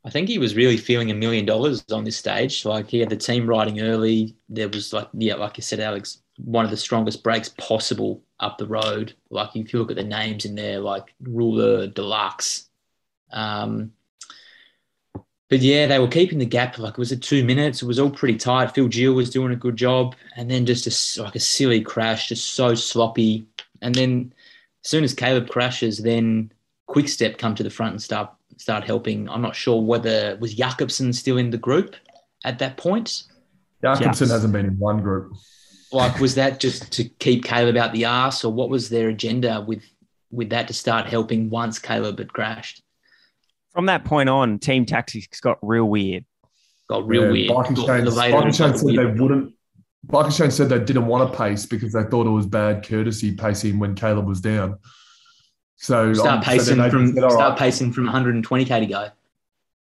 I 0.05 0.11
think 0.11 0.29
he 0.29 0.39
was 0.39 0.55
really 0.55 0.77
feeling 0.77 1.11
a 1.11 1.15
million 1.15 1.45
dollars 1.47 1.85
on 1.93 2.05
this 2.05 2.17
stage. 2.17 2.65
Like 2.65 2.89
he 2.89 3.01
had 3.01 3.11
the 3.11 3.17
team 3.17 3.47
riding 3.47 3.81
early. 3.81 4.37
There 4.49 4.69
was 4.69 4.93
like, 4.93 5.09
yeah, 5.13 5.35
like 5.35 5.57
you 5.57 5.63
said, 5.63 5.81
Alex, 5.81 6.23
one 6.37 6.65
of 6.65 6.71
the 6.71 6.77
strongest 6.77 7.23
breaks 7.23 7.51
possible 7.51 8.23
up 8.41 8.59
the 8.59 8.67
road. 8.67 9.15
Like 9.31 9.55
if 9.55 9.73
you 9.73 9.79
look 9.79 9.91
at 9.91 9.97
the 9.97 10.05
names 10.05 10.45
in 10.45 10.55
there, 10.55 10.81
like 10.81 11.15
Ruler, 11.23 11.87
Deluxe. 11.87 12.69
Um, 13.33 13.93
but 15.49 15.61
yeah, 15.61 15.87
they 15.87 15.99
were 15.99 16.09
keeping 16.09 16.39
the 16.39 16.47
gap. 16.47 16.79
Like 16.79 16.93
it 16.93 16.99
was 16.99 17.13
at 17.13 17.23
two 17.23 17.45
minutes. 17.45 17.83
It 17.83 17.87
was 17.87 17.99
all 17.99 18.11
pretty 18.11 18.39
tight. 18.39 18.73
Phil 18.73 18.91
Gilles 18.91 19.15
was 19.15 19.31
doing 19.31 19.53
a 19.53 19.57
good 19.57 19.77
job, 19.77 20.15
and 20.37 20.51
then 20.51 20.65
just 20.65 20.87
a, 20.87 21.23
like 21.23 21.35
a 21.35 21.41
silly 21.41 21.83
crash, 21.83 22.29
just 22.29 22.55
so 22.55 22.75
sloppy. 22.75 23.47
And 23.83 23.95
then 23.95 24.33
as 24.85 24.91
soon 24.91 25.05
as 25.05 25.13
Caleb 25.13 25.49
crashes, 25.49 25.99
then 25.99 26.53
Quick 26.87 27.09
Step 27.09 27.37
come 27.37 27.55
to 27.57 27.63
the 27.63 27.71
front 27.71 27.93
and 27.93 28.03
start 28.03 28.31
start 28.57 28.85
helping. 28.85 29.29
I'm 29.29 29.43
not 29.43 29.57
sure 29.57 29.83
whether 29.83 30.37
was 30.41 30.55
Jakobsen 30.55 31.13
still 31.13 31.37
in 31.37 31.51
the 31.51 31.59
group 31.59 31.97
at 32.45 32.59
that 32.61 32.77
point. 32.77 33.25
Jakobsen 33.83 34.29
yes. 34.29 34.31
hasn't 34.31 34.53
been 34.53 34.67
in 34.67 34.79
one 34.79 35.03
group 35.03 35.33
like 35.93 36.21
was 36.21 36.37
that 36.37 36.61
just 36.61 36.93
to 36.93 37.05
keep 37.05 37.45
Caleb 37.45 37.77
out 37.77 37.93
the 37.93 38.05
ass, 38.05 38.45
or 38.45 38.53
what 38.53 38.69
was 38.69 38.89
their 38.89 39.09
agenda 39.09 39.65
with 39.67 39.85
with 40.31 40.51
that 40.51 40.69
to 40.69 40.75
start 40.75 41.07
helping 41.07 41.51
once 41.51 41.79
Caleb 41.79 42.19
had 42.19 42.33
crashed? 42.33 42.83
From 43.73 43.87
that 43.87 44.05
point 44.05 44.29
on, 44.29 44.59
team 44.59 44.87
tactics 44.87 45.41
got 45.41 45.59
real 45.63 45.85
weird. 45.85 46.25
Got 46.89 47.07
real 47.07 47.27
yeah, 47.27 47.31
weird. 47.31 47.49
Bike 47.49 47.71
Exchange, 47.71 48.57
said 48.57 48.75
they 48.77 49.07
wouldn't. 49.07 49.55
Bike 50.05 50.33
said 50.33 50.69
they 50.69 50.79
didn't 50.79 51.07
want 51.07 51.31
to 51.31 51.37
pace 51.37 51.67
because 51.67 51.93
they 51.93 52.03
thought 52.05 52.27
it 52.27 52.31
was 52.31 52.47
bad 52.47 52.87
courtesy 52.87 53.35
pacing 53.35 53.79
when 53.79 53.95
Caleb 53.95 54.27
was 54.27 54.41
down. 54.41 54.79
So 55.77 56.13
start 56.13 56.39
um, 56.39 56.43
pacing 56.43 56.77
so 56.77 56.91
from 56.91 57.07
said, 57.09 57.31
start 57.31 57.51
right. 57.51 57.59
pacing 57.59 57.93
from 57.93 58.07
120k 58.07 58.81
to 58.81 58.87
go. 58.87 59.09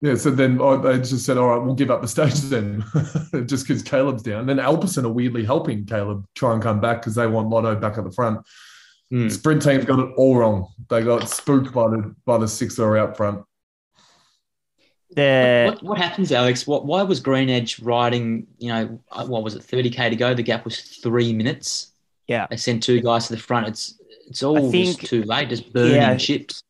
Yeah, 0.02 0.14
so 0.14 0.30
then 0.30 0.58
oh, 0.60 0.78
they 0.78 0.96
just 0.96 1.26
said, 1.26 1.36
all 1.36 1.48
right, 1.48 1.62
we'll 1.62 1.74
give 1.74 1.90
up 1.90 2.00
the 2.00 2.08
stage 2.08 2.40
then, 2.42 2.82
just 3.46 3.68
because 3.68 3.82
Caleb's 3.82 4.22
down. 4.22 4.46
Then 4.46 4.56
Alpecin 4.56 5.04
are 5.04 5.10
weirdly 5.10 5.44
helping 5.44 5.84
Caleb 5.84 6.26
try 6.34 6.54
and 6.54 6.62
come 6.62 6.80
back 6.80 7.02
because 7.02 7.14
they 7.14 7.26
want 7.26 7.50
Lotto 7.50 7.74
back 7.76 7.98
at 7.98 8.04
the 8.04 8.10
front. 8.10 8.40
Mm. 9.12 9.30
Sprint 9.30 9.62
team 9.62 9.82
got 9.82 9.98
it 9.98 10.14
all 10.16 10.36
wrong. 10.36 10.68
They 10.88 11.02
got 11.02 11.28
spooked 11.28 11.72
by 11.72 11.88
the 11.88 12.14
by 12.24 12.38
the 12.38 12.48
six 12.48 12.76
that 12.76 12.84
are 12.84 12.96
out 12.96 13.16
front. 13.16 13.44
The... 15.10 15.72
What, 15.72 15.82
what, 15.82 15.98
happens, 15.98 16.32
Alex? 16.32 16.66
What 16.66 16.86
why 16.86 17.02
was 17.02 17.20
Green 17.20 17.50
Edge 17.50 17.80
riding? 17.80 18.46
You 18.58 18.68
know, 18.68 19.00
uh, 19.10 19.26
what 19.26 19.42
was 19.42 19.54
it? 19.54 19.64
Thirty 19.64 19.90
k 19.90 20.08
to 20.08 20.16
go. 20.16 20.32
The 20.32 20.44
gap 20.44 20.64
was 20.64 20.80
three 20.80 21.32
minutes. 21.32 21.92
Yeah, 22.26 22.46
they 22.48 22.56
sent 22.56 22.82
two 22.82 23.00
guys 23.00 23.26
to 23.26 23.34
the 23.34 23.40
front. 23.40 23.66
It's 23.66 24.00
it's 24.28 24.44
all 24.44 24.70
think, 24.70 25.00
just 25.00 25.10
too 25.10 25.24
late. 25.24 25.48
Just 25.48 25.72
burning 25.72 25.96
yeah, 25.96 26.16
chips 26.16 26.62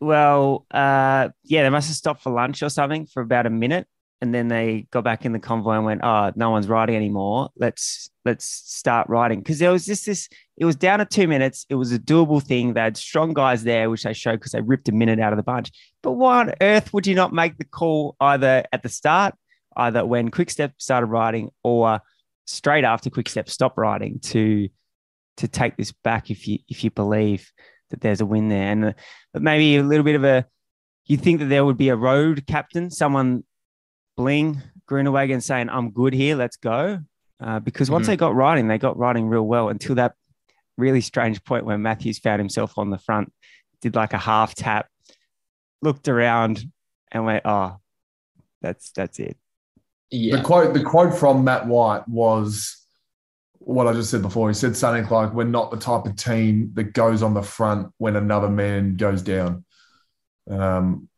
well, 0.00 0.66
uh, 0.70 1.28
yeah, 1.44 1.62
they 1.62 1.70
must 1.70 1.88
have 1.88 1.96
stopped 1.96 2.22
for 2.22 2.32
lunch 2.32 2.62
or 2.62 2.70
something 2.70 3.06
for 3.06 3.22
about 3.22 3.46
a 3.46 3.50
minute, 3.50 3.86
and 4.22 4.34
then 4.34 4.48
they 4.48 4.86
got 4.90 5.04
back 5.04 5.24
in 5.24 5.32
the 5.32 5.38
convoy 5.38 5.72
and 5.72 5.84
went, 5.84 6.00
"Oh, 6.02 6.32
no 6.36 6.50
one's 6.50 6.68
riding 6.68 6.96
anymore. 6.96 7.50
Let's 7.56 8.10
let's 8.24 8.46
start 8.46 9.08
riding." 9.08 9.40
Because 9.40 9.58
there 9.58 9.70
was 9.72 9.84
just 9.84 10.06
this. 10.06 10.28
It 10.56 10.64
was 10.64 10.76
down 10.76 11.00
to 11.00 11.04
two 11.04 11.28
minutes. 11.28 11.66
It 11.68 11.74
was 11.74 11.92
a 11.92 11.98
doable 11.98 12.42
thing. 12.42 12.72
They 12.72 12.80
had 12.80 12.96
strong 12.96 13.34
guys 13.34 13.62
there, 13.62 13.90
which 13.90 14.04
they 14.04 14.14
showed 14.14 14.40
because 14.40 14.52
they 14.52 14.60
ripped 14.60 14.88
a 14.88 14.92
minute 14.92 15.20
out 15.20 15.32
of 15.32 15.36
the 15.36 15.42
bunch. 15.42 15.70
But 16.02 16.12
why 16.12 16.40
on 16.40 16.54
earth 16.60 16.92
would 16.94 17.06
you 17.06 17.14
not 17.14 17.32
make 17.32 17.58
the 17.58 17.64
call 17.64 18.16
either 18.20 18.64
at 18.72 18.82
the 18.82 18.88
start, 18.88 19.34
either 19.76 20.04
when 20.04 20.30
Quickstep 20.30 20.72
started 20.78 21.06
riding, 21.06 21.50
or 21.62 22.00
straight 22.46 22.84
after 22.84 23.10
Quickstep 23.10 23.50
stopped 23.50 23.76
riding 23.76 24.18
to 24.20 24.68
to 25.36 25.48
take 25.48 25.76
this 25.76 25.92
back 25.92 26.30
if 26.30 26.48
you 26.48 26.58
if 26.68 26.84
you 26.84 26.90
believe 26.90 27.50
that 27.90 28.00
there's 28.00 28.20
a 28.20 28.26
win 28.26 28.48
there, 28.48 28.70
and 28.70 28.84
uh, 28.86 28.92
maybe 29.34 29.76
a 29.76 29.82
little 29.82 30.04
bit 30.04 30.16
of 30.16 30.24
a. 30.24 30.46
You 31.06 31.16
think 31.16 31.40
that 31.40 31.46
there 31.46 31.64
would 31.64 31.76
be 31.76 31.88
a 31.88 31.96
road 31.96 32.44
captain, 32.46 32.90
someone 32.90 33.44
bling 34.16 34.62
Groenewegen 34.88 35.42
saying, 35.42 35.68
"I'm 35.68 35.90
good 35.90 36.12
here, 36.12 36.36
let's 36.36 36.56
go," 36.56 37.00
uh, 37.40 37.60
because 37.60 37.90
once 37.90 38.04
mm-hmm. 38.04 38.12
they 38.12 38.16
got 38.16 38.34
riding, 38.34 38.68
they 38.68 38.78
got 38.78 38.96
riding 38.96 39.28
real 39.28 39.46
well 39.46 39.68
until 39.68 39.96
that 39.96 40.14
really 40.76 41.00
strange 41.00 41.42
point 41.44 41.64
where 41.64 41.78
Matthews 41.78 42.18
found 42.18 42.40
himself 42.40 42.78
on 42.78 42.90
the 42.90 42.98
front, 42.98 43.32
did 43.82 43.94
like 43.94 44.12
a 44.12 44.18
half 44.18 44.54
tap, 44.54 44.88
looked 45.82 46.08
around, 46.08 46.64
and 47.12 47.24
went, 47.24 47.42
"Oh, 47.44 47.78
that's 48.62 48.90
that's 48.92 49.18
it." 49.18 49.36
Yeah. 50.10 50.36
The 50.36 50.42
quote 50.42 50.74
the 50.74 50.82
quote 50.82 51.16
from 51.16 51.44
Matt 51.44 51.66
White 51.66 52.08
was 52.08 52.79
what 53.60 53.86
I 53.86 53.92
just 53.92 54.10
said 54.10 54.22
before. 54.22 54.48
He 54.48 54.54
said 54.54 54.76
something 54.76 55.06
like, 55.08 55.32
"We're 55.32 55.44
not 55.44 55.70
the 55.70 55.76
type 55.76 56.06
of 56.06 56.16
team 56.16 56.72
that 56.74 56.92
goes 56.92 57.22
on 57.22 57.34
the 57.34 57.42
front 57.42 57.92
when 57.98 58.16
another 58.16 58.48
man 58.48 58.96
goes 58.96 59.22
down." 59.22 59.64
Um, 60.50 61.08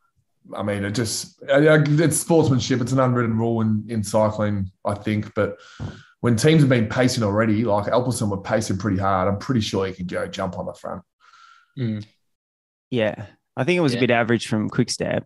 I 0.55 0.63
mean, 0.63 0.85
it 0.85 0.93
just 0.93 1.41
it's 1.49 2.17
sportsmanship. 2.17 2.81
It's 2.81 2.93
an 2.93 3.01
unwritten 3.01 3.39
rule 3.39 3.61
in, 3.61 3.85
in 3.89 4.03
cycling, 4.03 4.71
I 4.85 4.95
think. 4.95 5.35
But 5.35 5.59
when 6.21 6.37
teams 6.37 6.63
have 6.63 6.69
been 6.69 6.89
pacing 6.89 7.23
already, 7.23 7.65
like 7.65 7.87
Alpecin 7.87 8.29
were 8.29 8.41
pacing 8.41 8.79
pretty 8.79 8.99
hard, 8.99 9.29
I'm 9.29 9.39
pretty 9.39 9.61
sure 9.61 9.87
he 9.87 9.93
could 9.93 10.09
go 10.09 10.27
jump 10.27 10.59
on 10.59 10.67
the 10.67 10.75
front. 10.75 11.03
Mm. 11.79 12.05
Yeah, 12.91 13.27
I 13.57 13.65
think 13.65 13.79
it 13.79 13.83
was 13.83 13.95
yeah. 13.95 13.99
a 13.99 14.03
bit 14.03 14.11
average 14.11 14.49
from 14.49 14.69
Quickstep 14.69 15.25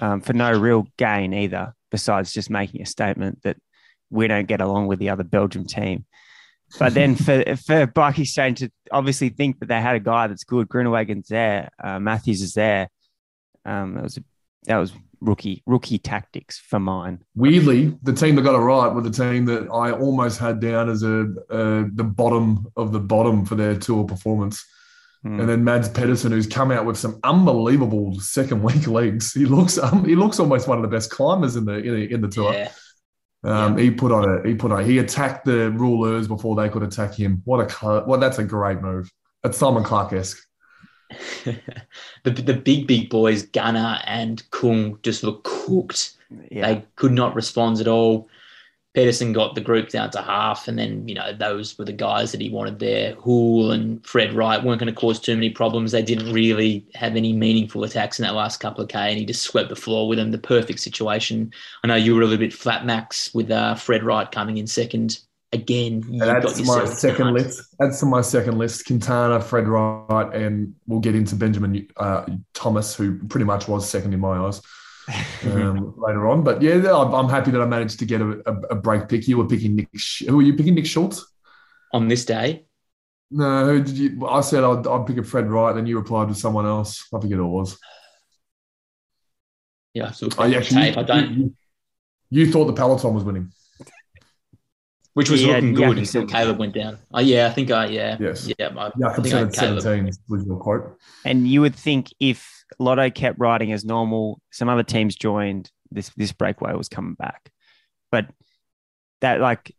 um, 0.00 0.20
for 0.20 0.32
no 0.32 0.52
real 0.52 0.86
gain 0.96 1.34
either, 1.34 1.74
besides 1.90 2.32
just 2.32 2.48
making 2.48 2.80
a 2.80 2.86
statement 2.86 3.42
that 3.42 3.56
we 4.12 4.28
don't 4.28 4.46
get 4.46 4.60
along 4.60 4.86
with 4.86 4.98
the 4.98 5.08
other 5.08 5.24
Belgium 5.24 5.66
team. 5.66 6.04
But 6.78 6.94
then 6.94 7.16
for 7.16 7.44
for 7.56 7.86
Bike 7.86 8.18
Exchange 8.18 8.60
to 8.60 8.72
obviously 8.90 9.28
think 9.28 9.60
that 9.60 9.66
they 9.66 9.78
had 9.78 9.94
a 9.94 10.00
guy 10.00 10.28
that's 10.28 10.44
good, 10.44 10.70
Groenewegen's 10.70 11.28
there, 11.28 11.68
uh, 11.78 11.98
Matthews 11.98 12.40
is 12.40 12.54
there. 12.54 12.88
Um, 13.66 13.92
that 13.92 14.02
was 14.02 14.16
a, 14.16 14.24
that 14.64 14.78
was 14.78 14.92
rookie 15.20 15.62
rookie 15.66 15.98
tactics 15.98 16.58
for 16.58 16.80
mine. 16.80 17.22
Weirdly, 17.34 17.96
the 18.02 18.14
team 18.14 18.36
that 18.36 18.42
got 18.42 18.54
it 18.54 18.58
right 18.58 18.88
were 18.88 19.02
the 19.02 19.10
team 19.10 19.44
that 19.46 19.68
I 19.70 19.92
almost 19.92 20.38
had 20.38 20.60
down 20.60 20.88
as 20.88 21.02
a 21.02 21.26
the 21.48 22.04
bottom 22.04 22.66
of 22.76 22.92
the 22.92 23.00
bottom 23.00 23.44
for 23.44 23.54
their 23.54 23.76
tour 23.76 24.04
performance. 24.04 24.64
Hmm. 25.22 25.40
And 25.40 25.48
then 25.48 25.64
Mads 25.64 25.88
Pedersen, 25.88 26.32
who's 26.32 26.46
come 26.46 26.72
out 26.72 26.84
with 26.84 26.96
some 26.96 27.20
unbelievable 27.22 28.18
second 28.20 28.62
week 28.62 28.86
legs. 28.98 29.32
He 29.32 29.44
looks 29.44 29.78
um, 29.78 30.04
he 30.04 30.16
looks 30.16 30.40
almost 30.40 30.68
one 30.68 30.78
of 30.78 30.82
the 30.82 30.88
best 30.88 31.10
climbers 31.10 31.56
in 31.56 31.64
the 31.64 31.74
in 31.74 31.94
the, 31.94 32.12
in 32.14 32.20
the 32.20 32.28
tour. 32.28 32.52
Yeah. 32.52 32.72
Um, 33.44 33.76
yeah. 33.76 33.84
He 33.84 33.90
put 33.90 34.12
on 34.12 34.24
a 34.28 34.48
he 34.48 34.54
put 34.54 34.72
on 34.72 34.84
he 34.84 34.98
attacked 34.98 35.44
the 35.44 35.70
rouleurs 35.72 36.28
before 36.28 36.54
they 36.56 36.68
could 36.68 36.82
attack 36.82 37.14
him. 37.14 37.42
What 37.44 37.60
a 37.60 38.04
well, 38.06 38.20
that's 38.20 38.38
a 38.38 38.44
great 38.44 38.80
move. 38.80 39.10
That's 39.42 39.58
Simon 39.58 39.82
Clarke 39.82 40.12
esque. 40.12 40.46
the 41.44 42.30
the 42.30 42.54
big 42.54 42.86
big 42.86 43.10
boys 43.10 43.44
Ganna 43.46 44.02
and 44.06 44.48
Kung 44.50 44.98
just 45.02 45.22
look 45.22 45.44
cooked. 45.44 46.14
Yeah. 46.50 46.66
They 46.66 46.84
could 46.96 47.12
not 47.12 47.34
respond 47.34 47.80
at 47.80 47.88
all. 47.88 48.28
Pedersen 48.94 49.32
got 49.32 49.54
the 49.54 49.60
group 49.62 49.88
down 49.88 50.10
to 50.10 50.20
half, 50.20 50.68
and 50.68 50.78
then 50.78 51.08
you 51.08 51.14
know 51.14 51.32
those 51.32 51.78
were 51.78 51.84
the 51.86 51.92
guys 51.92 52.30
that 52.32 52.42
he 52.42 52.50
wanted 52.50 52.78
there. 52.78 53.14
Houle 53.14 53.72
and 53.72 54.04
Fred 54.06 54.34
Wright 54.34 54.62
weren't 54.62 54.80
going 54.80 54.92
to 54.92 55.00
cause 55.00 55.18
too 55.18 55.34
many 55.34 55.48
problems. 55.48 55.92
They 55.92 56.02
didn't 56.02 56.32
really 56.32 56.86
have 56.94 57.16
any 57.16 57.32
meaningful 57.32 57.84
attacks 57.84 58.18
in 58.18 58.24
that 58.24 58.34
last 58.34 58.60
couple 58.60 58.84
of 58.84 58.90
k, 58.90 58.98
and 58.98 59.18
he 59.18 59.24
just 59.24 59.42
swept 59.42 59.70
the 59.70 59.76
floor 59.76 60.06
with 60.06 60.18
them. 60.18 60.30
The 60.30 60.38
perfect 60.38 60.80
situation. 60.80 61.52
I 61.82 61.86
know 61.86 61.94
you 61.94 62.14
were 62.14 62.20
a 62.20 62.24
little 62.24 62.38
bit 62.38 62.52
flat, 62.52 62.84
Max, 62.84 63.32
with 63.32 63.50
uh, 63.50 63.76
Fred 63.76 64.02
Wright 64.02 64.30
coming 64.30 64.58
in 64.58 64.66
second 64.66 65.20
again. 65.54 66.04
That's 66.18 66.60
my 66.60 66.84
second 66.84 67.32
list. 67.32 67.74
That's 67.78 68.00
to 68.00 68.06
my 68.06 68.20
second 68.20 68.58
list. 68.58 68.84
Quintana, 68.84 69.40
Fred 69.40 69.68
Wright, 69.68 70.34
and 70.34 70.74
we'll 70.86 71.00
get 71.00 71.14
into 71.14 71.34
Benjamin 71.34 71.88
uh, 71.96 72.26
Thomas, 72.52 72.94
who 72.94 73.18
pretty 73.28 73.46
much 73.46 73.68
was 73.68 73.88
second 73.88 74.12
in 74.12 74.20
my 74.20 74.36
eyes 74.36 74.60
um, 75.44 75.94
later 75.96 76.28
on. 76.28 76.44
But 76.44 76.62
yeah, 76.62 76.74
I'm 76.92 77.28
happy 77.28 77.50
that 77.50 77.60
I 77.60 77.66
managed 77.66 77.98
to 78.00 78.04
get 78.04 78.20
a, 78.20 78.42
a, 78.46 78.54
a 78.70 78.74
break 78.74 79.08
pick. 79.08 79.28
You 79.28 79.38
were 79.38 79.46
picking 79.46 79.76
Nick. 79.76 79.88
Who 80.26 80.36
were 80.36 80.42
you 80.42 80.54
picking? 80.54 80.74
Nick 80.74 80.86
Schultz 80.86 81.26
on 81.92 82.08
this 82.08 82.24
day. 82.24 82.66
No, 83.30 83.64
who 83.66 83.82
did 83.82 83.96
you? 83.96 84.26
I 84.26 84.42
said 84.42 84.62
I'd, 84.62 84.86
I'd 84.86 85.06
pick 85.06 85.16
a 85.16 85.22
Fred 85.22 85.50
Wright, 85.50 85.74
then 85.74 85.86
you 85.86 85.98
replied 85.98 86.28
with 86.28 86.36
someone 86.36 86.66
else. 86.66 87.06
I 87.14 87.20
forget 87.20 87.38
who 87.38 87.46
it 87.46 87.48
was. 87.48 87.78
Yeah, 89.94 90.10
so 90.10 90.28
I 90.38 90.54
actually, 90.54 90.88
you, 90.88 90.94
I 90.96 91.02
don't. 91.02 91.32
You, 91.32 91.54
you, 92.30 92.52
thought 92.52 92.66
the 92.66 92.72
peloton 92.72 93.14
was 93.14 93.24
winning, 93.24 93.52
which 95.14 95.30
was 95.30 95.42
yeah, 95.42 95.54
looking 95.54 95.74
good 95.74 95.98
until 95.98 96.26
Caleb 96.26 96.58
went 96.58 96.74
down. 96.74 96.98
Oh 97.12 97.20
yeah, 97.20 97.46
I 97.46 97.50
think 97.50 97.70
I 97.70 97.86
yeah 97.86 98.16
yes 98.18 98.50
yeah. 98.58 98.68
I, 98.76 98.90
yeah, 98.96 99.08
I 99.08 99.14
think 99.14 99.34
I 99.34 99.48
seventeen 99.50 100.10
was 100.28 100.44
your 100.46 100.58
quote. 100.58 100.98
And 101.24 101.46
you 101.46 101.60
would 101.60 101.74
think 101.74 102.12
if 102.20 102.64
Lotto 102.78 103.10
kept 103.10 103.38
riding 103.38 103.72
as 103.72 103.84
normal. 103.84 104.40
Some 104.50 104.68
other 104.68 104.82
teams 104.82 105.14
joined. 105.14 105.70
This 105.90 106.10
this 106.16 106.32
breakaway 106.32 106.74
was 106.74 106.88
coming 106.88 107.14
back, 107.14 107.50
but 108.10 108.26
that 109.20 109.40
like 109.40 109.74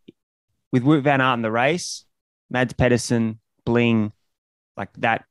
with 0.72 0.84
Wout 0.84 1.02
Van 1.02 1.20
Aert 1.20 1.34
in 1.34 1.42
the 1.42 1.50
race, 1.50 2.04
Mads 2.50 2.72
Pedersen, 2.72 3.40
Bling, 3.64 4.12
like 4.76 4.92
that 4.98 5.24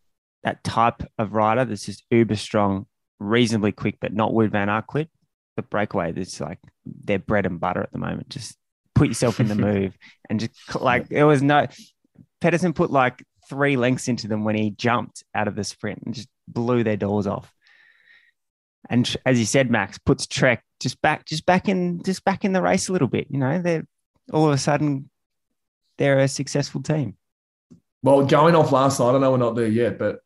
that 0.44 0.64
type 0.64 1.04
of 1.18 1.34
rider 1.34 1.64
that's 1.64 1.86
just 1.86 2.04
uber 2.12 2.36
strong, 2.36 2.86
reasonably 3.20 3.72
quick, 3.72 3.98
but 4.02 4.14
not 4.14 4.34
Wout 4.34 4.52
Van 4.52 4.70
Aert 4.70 4.88
quick. 4.88 5.08
The 5.56 5.62
breakaway, 5.62 6.12
that's 6.12 6.42
like 6.42 6.60
their 6.86 7.20
bread 7.20 7.46
and 7.46 7.60
butter 7.60 7.82
at 7.82 7.92
the 7.92 8.00
moment. 8.00 8.30
Just 8.30 8.58
put 8.96 9.08
yourself 9.08 9.40
in 9.40 9.48
the 9.48 9.56
move 9.72 9.98
and 10.30 10.40
just 10.40 10.54
like 10.80 11.08
it 11.10 11.24
was 11.24 11.42
no 11.42 11.68
Pedersen 12.42 12.74
put 12.74 12.92
like 12.92 13.24
three 13.48 13.78
lengths 13.78 14.08
into 14.08 14.28
them 14.28 14.44
when 14.44 14.56
he 14.56 14.72
jumped 14.72 15.24
out 15.34 15.48
of 15.48 15.56
the 15.56 15.64
sprint 15.64 16.02
and 16.06 16.14
just 16.14 16.28
blew 16.48 16.84
their 16.84 16.98
doors 16.98 17.28
off. 17.28 17.54
And 18.90 19.16
as 19.26 19.40
you 19.40 19.46
said, 19.46 19.72
Max 19.72 19.98
puts 19.98 20.28
Trek 20.28 20.64
just 20.80 21.02
back, 21.02 21.26
just 21.26 21.46
back 21.46 21.70
in, 21.70 22.04
just 22.04 22.26
back 22.26 22.44
in 22.44 22.52
the 22.52 22.62
race 22.62 22.90
a 22.90 22.92
little 22.92 23.08
bit. 23.08 23.28
You 23.30 23.40
know, 23.40 23.62
they're 23.62 23.88
all 24.32 24.48
of 24.48 24.54
a 24.54 24.58
sudden 24.58 25.10
they're 25.98 26.20
a 26.20 26.28
successful 26.28 26.82
team. 26.82 27.16
Well, 28.04 28.26
going 28.26 28.54
off 28.54 28.74
last 28.74 29.00
night, 29.00 29.16
I 29.16 29.18
know 29.18 29.32
we're 29.32 29.38
not 29.38 29.56
there 29.56 29.68
yet, 29.68 29.98
but 29.98 30.20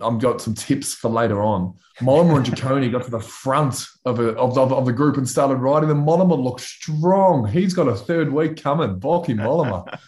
I've 0.00 0.20
got 0.20 0.40
some 0.40 0.54
tips 0.54 0.94
for 0.94 1.10
later 1.10 1.42
on. 1.42 1.74
Mollema 2.00 2.36
and 2.36 2.46
Ciccone 2.46 2.92
got 2.92 3.02
to 3.04 3.10
the 3.10 3.18
front 3.18 3.84
of, 4.04 4.20
a, 4.20 4.28
of, 4.36 4.56
of, 4.56 4.72
of, 4.72 4.86
the 4.86 4.92
group 4.92 5.16
and 5.16 5.28
started 5.28 5.56
riding. 5.56 5.90
And 5.90 6.06
Mollema 6.06 6.40
looked 6.40 6.60
strong. 6.60 7.48
He's 7.48 7.74
got 7.74 7.88
a 7.88 7.96
third 7.96 8.32
week 8.32 8.62
coming. 8.62 9.00
Bauke 9.00 9.36
Mollema. 9.36 9.98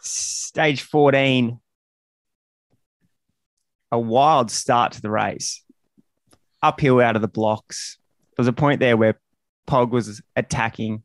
Stage 0.00 0.82
14, 0.82 1.58
a 3.90 3.98
wild 3.98 4.50
start 4.50 4.92
to 4.92 5.02
the 5.02 5.10
race. 5.10 5.64
Uphill 6.62 7.00
out 7.00 7.16
of 7.16 7.22
the 7.22 7.28
blocks. 7.28 7.98
There 8.36 8.42
was 8.42 8.48
a 8.48 8.52
point 8.52 8.78
there 8.78 8.96
where 8.96 9.18
Pog 9.66 9.90
was 9.90 10.22
attacking 10.36 11.02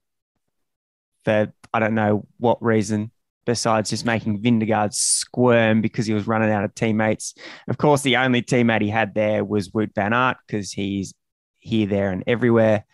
for 1.25 1.51
I 1.73 1.79
don't 1.79 1.95
know 1.95 2.27
what 2.37 2.61
reason 2.61 3.11
besides 3.47 3.89
just 3.89 4.05
making 4.05 4.43
Vingegaard 4.43 4.93
squirm 4.93 5.81
because 5.81 6.05
he 6.05 6.13
was 6.13 6.27
running 6.27 6.51
out 6.51 6.65
of 6.65 6.75
teammates. 6.75 7.33
Of 7.67 7.77
course, 7.77 8.01
the 8.01 8.17
only 8.17 8.43
teammate 8.43 8.81
he 8.81 8.89
had 8.89 9.15
there 9.15 9.43
was 9.43 9.69
Wout 9.69 9.95
Van 9.95 10.13
Aert 10.13 10.37
because 10.45 10.71
he's 10.73 11.13
here, 11.57 11.87
there, 11.87 12.11
and 12.11 12.25
everywhere. 12.27 12.85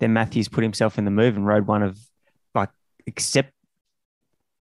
Then 0.00 0.12
Matthews 0.12 0.48
put 0.48 0.62
himself 0.62 0.98
in 0.98 1.06
the 1.06 1.10
move 1.10 1.34
and 1.36 1.46
rode 1.46 1.66
one 1.66 1.82
of 1.82 1.98
like 2.54 2.70
except 3.06 3.52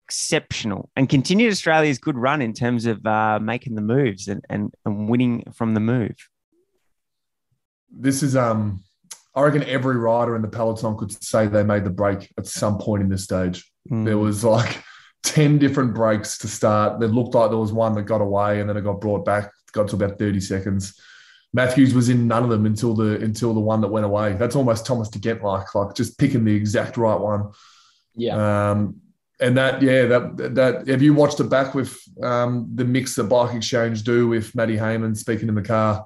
exceptional 0.07 0.89
and 0.97 1.07
continued 1.07 1.53
Australia's 1.53 1.99
good 1.99 2.17
run 2.17 2.41
in 2.41 2.51
terms 2.51 2.85
of 2.85 3.05
uh, 3.05 3.39
making 3.41 3.75
the 3.75 3.81
moves 3.81 4.27
and, 4.27 4.43
and, 4.49 4.73
and 4.85 5.07
winning 5.07 5.45
from 5.53 5.73
the 5.73 5.79
move. 5.79 6.17
This 7.89 8.21
is 8.21 8.35
um 8.35 8.83
I 9.33 9.41
reckon 9.41 9.63
every 9.63 9.95
rider 9.95 10.35
in 10.35 10.41
the 10.41 10.47
peloton 10.47 10.97
could 10.97 11.23
say 11.23 11.47
they 11.47 11.63
made 11.63 11.85
the 11.85 11.89
break 11.89 12.31
at 12.37 12.47
some 12.47 12.77
point 12.77 13.03
in 13.03 13.09
this 13.09 13.23
stage. 13.23 13.71
Mm. 13.89 14.05
There 14.05 14.17
was 14.17 14.43
like 14.43 14.83
10 15.23 15.57
different 15.57 15.93
breaks 15.93 16.37
to 16.39 16.47
start. 16.47 17.01
It 17.01 17.07
looked 17.07 17.35
like 17.35 17.49
there 17.49 17.57
was 17.57 17.71
one 17.71 17.95
that 17.95 18.03
got 18.03 18.21
away 18.21 18.59
and 18.59 18.69
then 18.69 18.77
it 18.77 18.83
got 18.83 18.99
brought 18.99 19.23
back, 19.23 19.51
got 19.71 19.87
to 19.89 19.95
about 19.95 20.19
30 20.19 20.39
seconds. 20.41 20.99
Matthews 21.53 21.93
was 21.93 22.09
in 22.09 22.27
none 22.27 22.43
of 22.43 22.49
them 22.49 22.65
until 22.65 22.95
the 22.95 23.19
until 23.21 23.53
the 23.53 23.59
one 23.59 23.81
that 23.81 23.89
went 23.89 24.05
away. 24.05 24.33
That's 24.33 24.55
almost 24.55 24.85
Thomas 24.85 25.09
De 25.09 25.19
Gendt 25.19 25.41
like, 25.43 25.75
like 25.75 25.95
just 25.95 26.17
picking 26.17 26.45
the 26.45 26.55
exact 26.55 26.95
right 26.95 27.19
one. 27.19 27.51
Yeah. 28.15 28.71
Um, 28.71 29.01
and 29.41 29.57
that, 29.57 29.81
yeah, 29.81 30.05
that 30.05 30.55
that 30.55 30.87
have 30.87 31.01
you 31.01 31.13
watched 31.13 31.39
it 31.39 31.49
back 31.49 31.73
with 31.73 31.97
um, 32.23 32.69
the 32.73 32.85
mix 32.85 33.15
that 33.15 33.23
Bike 33.25 33.55
Exchange 33.55 34.03
do 34.03 34.27
with 34.27 34.55
Matty 34.55 34.77
Hayman 34.77 35.15
speaking 35.15 35.49
in 35.49 35.55
the 35.55 35.61
car? 35.61 36.05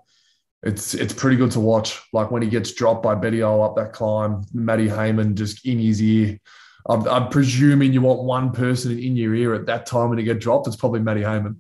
It's 0.66 0.94
it's 0.94 1.14
pretty 1.14 1.38
good 1.38 1.52
to 1.52 1.60
watch. 1.60 2.02
Like 2.12 2.32
when 2.32 2.42
he 2.42 2.50
gets 2.50 2.74
dropped 2.74 3.04
by 3.04 3.16
Bettiol 3.16 3.64
up 3.64 3.76
that 3.76 3.94
climb, 3.94 4.44
Matty 4.54 4.90
Hayman 4.90 5.36
just 5.36 5.66
in 5.66 5.80
his 5.80 6.02
ear. 6.02 6.40
I'm, 6.88 7.08
I'm, 7.08 7.30
presuming 7.30 7.94
you 7.94 8.02
want 8.02 8.24
one 8.24 8.52
person 8.52 8.92
in 9.00 9.16
your 9.16 9.34
ear 9.34 9.56
at 9.56 9.66
that 9.66 9.88
time 9.88 10.10
when 10.10 10.20
he 10.20 10.24
get 10.24 10.40
dropped. 10.40 10.68
It's 10.68 10.76
probably 10.76 11.00
Matty 11.00 11.22
Hayman, 11.22 11.60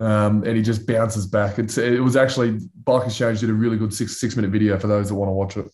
um, 0.00 0.42
and 0.44 0.56
he 0.56 0.62
just 0.62 0.86
bounces 0.86 1.26
back. 1.26 1.58
It's 1.58 1.76
it 1.76 2.02
was 2.02 2.16
actually 2.16 2.58
Bike 2.84 3.06
Exchange 3.06 3.40
did 3.40 3.50
a 3.50 3.54
really 3.54 3.76
good 3.76 3.92
six 3.92 4.20
six 4.20 4.36
minute 4.36 4.50
video 4.50 4.78
for 4.78 4.86
those 4.86 5.08
that 5.08 5.14
want 5.14 5.28
to 5.28 5.32
watch 5.32 5.56
it. 5.56 5.70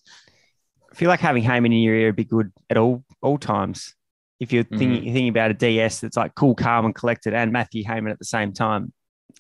I 0.90 0.94
feel 0.94 1.08
like 1.08 1.20
having 1.20 1.42
Hayman 1.44 1.72
in 1.72 1.80
your 1.80 1.94
ear 1.94 2.08
would 2.08 2.16
be 2.16 2.24
good 2.24 2.52
at 2.68 2.76
all 2.76 3.04
all 3.20 3.38
times 3.38 3.94
if 4.40 4.52
you're 4.52 4.64
thinking, 4.64 4.90
mm-hmm. 4.90 5.04
thinking 5.04 5.28
about 5.28 5.50
a 5.50 5.54
DS 5.54 6.00
that's 6.00 6.16
like 6.16 6.34
cool, 6.34 6.54
calm, 6.54 6.86
and 6.86 6.94
collected, 6.94 7.34
and 7.34 7.52
Matthew 7.52 7.84
Hayman 7.84 8.10
at 8.10 8.18
the 8.18 8.24
same 8.24 8.52
time, 8.52 8.92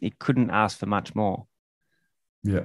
it 0.02 0.18
couldn't 0.18 0.50
ask 0.50 0.78
for 0.78 0.86
much 0.86 1.14
more. 1.14 1.46
Yeah. 2.44 2.64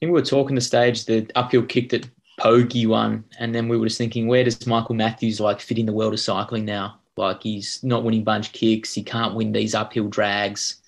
Think 0.00 0.12
we 0.12 0.20
were 0.20 0.24
talking 0.24 0.54
the 0.54 0.60
stage, 0.60 1.04
the 1.04 1.30
uphill 1.34 1.62
kick 1.62 1.90
that 1.90 2.08
Poggy 2.38 2.86
won, 2.86 3.24
and 3.38 3.54
then 3.54 3.68
we 3.68 3.76
were 3.76 3.86
just 3.86 3.98
thinking, 3.98 4.26
where 4.26 4.44
does 4.44 4.66
Michael 4.66 4.94
Matthews 4.94 5.40
like 5.40 5.60
fit 5.60 5.78
in 5.78 5.86
the 5.86 5.92
world 5.92 6.14
of 6.14 6.20
cycling 6.20 6.64
now? 6.64 6.98
Like 7.16 7.42
he's 7.42 7.82
not 7.82 8.02
winning 8.02 8.24
bunch 8.24 8.52
kicks, 8.52 8.94
he 8.94 9.02
can't 9.02 9.34
win 9.34 9.52
these 9.52 9.74
uphill 9.74 10.08
drags, 10.08 10.80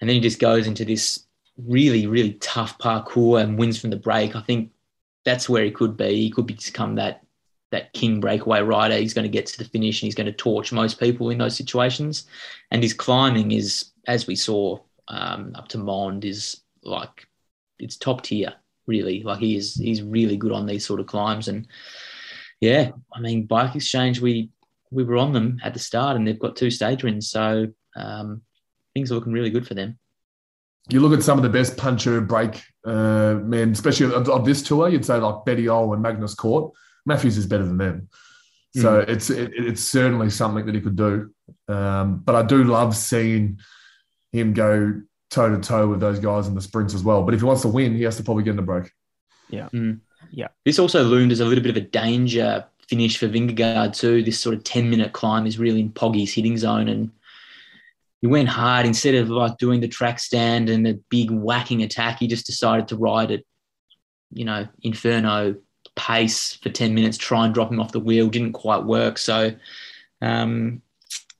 and 0.00 0.08
then 0.08 0.14
he 0.14 0.20
just 0.20 0.38
goes 0.38 0.68
into 0.68 0.84
this 0.84 1.24
really, 1.56 2.06
really 2.06 2.34
tough 2.34 2.78
parcours 2.78 3.42
and 3.42 3.58
wins 3.58 3.80
from 3.80 3.90
the 3.90 3.96
break. 3.96 4.36
I 4.36 4.42
think 4.42 4.70
that's 5.24 5.48
where 5.48 5.64
he 5.64 5.70
could 5.70 5.96
be. 5.96 6.14
He 6.14 6.30
could 6.30 6.46
become 6.46 6.94
that 6.96 7.22
that 7.70 7.92
king 7.92 8.20
breakaway 8.20 8.60
rider. 8.60 8.96
He's 8.96 9.14
going 9.14 9.24
to 9.24 9.28
get 9.28 9.46
to 9.46 9.58
the 9.58 9.64
finish 9.64 10.00
and 10.00 10.06
he's 10.06 10.14
going 10.14 10.26
to 10.26 10.32
torch 10.32 10.70
most 10.70 11.00
people 11.00 11.30
in 11.30 11.38
those 11.38 11.56
situations. 11.56 12.26
And 12.70 12.82
his 12.84 12.94
climbing 12.94 13.50
is, 13.50 13.86
as 14.06 14.28
we 14.28 14.36
saw 14.36 14.78
um, 15.08 15.52
up 15.56 15.66
to 15.68 15.78
Mende, 15.78 16.24
is 16.24 16.60
like 16.84 17.26
it's 17.78 17.96
top 17.96 18.22
tier, 18.22 18.54
really. 18.86 19.22
Like 19.22 19.38
he 19.38 19.56
is, 19.56 19.74
he's 19.74 20.02
really 20.02 20.36
good 20.36 20.52
on 20.52 20.66
these 20.66 20.86
sort 20.86 21.00
of 21.00 21.06
climbs. 21.06 21.48
And 21.48 21.66
yeah, 22.60 22.90
I 23.12 23.20
mean, 23.20 23.46
Bike 23.46 23.74
Exchange, 23.74 24.20
we 24.20 24.50
we 24.90 25.04
were 25.04 25.16
on 25.16 25.32
them 25.32 25.60
at 25.62 25.74
the 25.74 25.80
start, 25.80 26.16
and 26.16 26.26
they've 26.26 26.38
got 26.38 26.56
two 26.56 26.70
stage 26.70 27.02
wins, 27.02 27.28
so 27.28 27.66
um, 27.96 28.42
things 28.94 29.10
are 29.10 29.16
looking 29.16 29.32
really 29.32 29.50
good 29.50 29.66
for 29.66 29.74
them. 29.74 29.98
You 30.88 31.00
look 31.00 31.18
at 31.18 31.24
some 31.24 31.38
of 31.38 31.42
the 31.42 31.48
best 31.48 31.76
puncher 31.76 32.20
break 32.20 32.62
uh, 32.84 33.34
men, 33.42 33.72
especially 33.72 34.14
of, 34.14 34.28
of, 34.28 34.44
this 34.44 34.62
tour. 34.62 34.88
You'd 34.88 35.04
say 35.04 35.16
like 35.16 35.44
Betty 35.44 35.64
Bettiol 35.64 35.94
and 35.94 36.02
Magnus 36.02 36.34
Cort. 36.34 36.72
Matthews 37.06 37.38
is 37.38 37.46
better 37.46 37.64
than 37.64 37.78
them. 37.78 38.08
So 38.76 39.00
mm. 39.00 39.08
it's 39.08 39.30
it, 39.30 39.52
it's 39.54 39.82
certainly 39.82 40.30
something 40.30 40.66
that 40.66 40.74
he 40.74 40.80
could 40.80 40.96
do. 40.96 41.30
Um, 41.68 42.18
but 42.18 42.34
I 42.34 42.42
do 42.42 42.64
love 42.64 42.94
seeing 42.96 43.58
him 44.32 44.52
go 44.52 45.00
toe 45.34 45.54
to 45.54 45.60
toe 45.60 45.88
with 45.88 46.00
those 46.00 46.18
guys 46.18 46.46
in 46.46 46.54
the 46.54 46.60
sprints 46.60 46.94
as 46.94 47.02
well. 47.02 47.22
But 47.22 47.34
if 47.34 47.40
he 47.40 47.46
wants 47.46 47.62
to 47.62 47.68
win, 47.68 47.96
he 47.96 48.02
has 48.02 48.16
to 48.16 48.22
probably 48.22 48.44
get 48.44 48.50
in 48.50 48.56
the 48.56 48.62
break. 48.62 48.90
Yeah. 49.48 49.68
Mm. 49.72 50.00
Yeah. 50.30 50.48
This 50.64 50.78
also 50.78 51.02
loomed 51.02 51.32
as 51.32 51.40
a 51.40 51.44
little 51.44 51.62
bit 51.62 51.70
of 51.70 51.76
a 51.76 51.86
danger 51.86 52.64
finish 52.88 53.18
for 53.18 53.28
Vingegaard 53.28 53.96
too. 53.96 54.22
This 54.22 54.40
sort 54.40 54.54
of 54.54 54.64
10 54.64 54.90
minute 54.90 55.12
climb 55.12 55.46
is 55.46 55.58
really 55.58 55.80
in 55.80 55.90
Poggy's 55.90 56.32
hitting 56.32 56.56
zone. 56.56 56.88
And 56.88 57.10
he 58.20 58.26
went 58.26 58.48
hard 58.48 58.86
instead 58.86 59.14
of 59.14 59.28
like 59.28 59.58
doing 59.58 59.80
the 59.80 59.88
track 59.88 60.18
stand 60.18 60.68
and 60.68 60.84
the 60.84 61.00
big 61.10 61.30
whacking 61.30 61.82
attack. 61.82 62.18
He 62.18 62.26
just 62.26 62.46
decided 62.46 62.88
to 62.88 62.96
ride 62.96 63.30
it 63.30 63.46
you 64.34 64.44
know, 64.44 64.66
inferno 64.82 65.56
pace 65.96 66.54
for 66.56 66.68
10 66.68 66.94
minutes, 66.94 67.16
try 67.16 67.44
and 67.44 67.54
drop 67.54 67.70
him 67.70 67.80
off 67.80 67.92
the 67.92 68.00
wheel. 68.00 68.28
Didn't 68.28 68.52
quite 68.52 68.84
work. 68.84 69.16
So 69.16 69.52
um, 70.20 70.82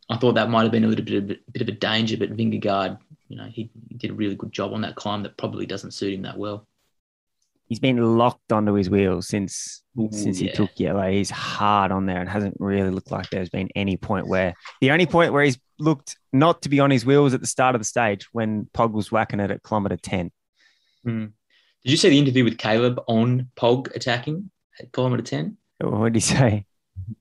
I 0.09 0.17
thought 0.17 0.35
that 0.35 0.49
might 0.49 0.63
have 0.63 0.73
been 0.73 0.85
a 0.85 0.89
little 0.89 1.05
bit 1.05 1.23
of, 1.23 1.31
a 1.31 1.51
bit 1.51 1.63
of 1.63 1.69
a 1.69 1.73
danger, 1.73 2.17
but 2.17 2.37
Vingegaard, 2.37 2.99
you 3.29 3.37
know, 3.37 3.45
he, 3.45 3.71
did 3.97 4.11
a 4.11 4.15
really 4.15 4.35
good 4.35 4.53
job 4.53 4.73
on 4.73 4.83
that 4.83 4.97
climb 4.97 5.23
that 5.23 5.37
probably 5.37 5.67
doesn't 5.67 5.93
suit 5.93 6.15
him 6.15 6.23
that 6.23 6.39
well. 6.39 6.67
He's 7.67 7.81
been 7.81 8.19
locked 8.19 8.53
onto 8.53 8.75
his 8.75 8.91
wheels 8.91 9.27
since 9.27 9.83
Ooh, 9.99 10.11
since 10.13 10.39
he 10.39 10.47
yeah. 10.47 10.53
took 10.53 10.79
yellow. 10.79 11.11
He's 11.11 11.31
hard 11.31 11.93
on 11.93 12.05
there 12.05 12.21
and 12.21 12.29
hasn't 12.29 12.57
really 12.61 12.91
looked 12.91 13.11
like 13.11 13.31
there's 13.31 13.49
been 13.49 13.71
any 13.75 13.97
point 13.97 14.27
where 14.27 14.55
the 14.83 14.91
only 14.91 15.07
point 15.07 15.33
where 15.33 15.45
he's 15.45 15.59
looked 15.79 16.17
not 16.33 16.63
to 16.63 16.69
be 16.69 16.81
on 16.81 16.91
his 16.91 17.07
wheels 17.07 17.33
at 17.33 17.41
the 17.41 17.47
start 17.47 17.75
of 17.75 17.81
the 17.81 17.87
stage 17.87 18.29
when 18.33 18.69
Pog 18.75 18.93
was 18.93 19.11
whacking 19.11 19.41
it 19.41 19.51
at 19.51 19.63
kilometre 19.63 19.97
10. 19.97 20.31
Mm. 21.07 21.33
Did 21.85 21.91
you 21.91 21.97
see 21.97 22.11
the 22.11 22.19
interview 22.19 22.45
with 22.45 22.59
Caleb 22.59 23.01
on 23.07 23.51
Pog 23.57 23.95
attacking 23.95 24.51
at 24.79 24.93
kilometre 24.93 25.23
10? 25.23 25.57
What 25.81 26.13
did 26.13 26.17
he 26.17 26.21
say? 26.21 26.67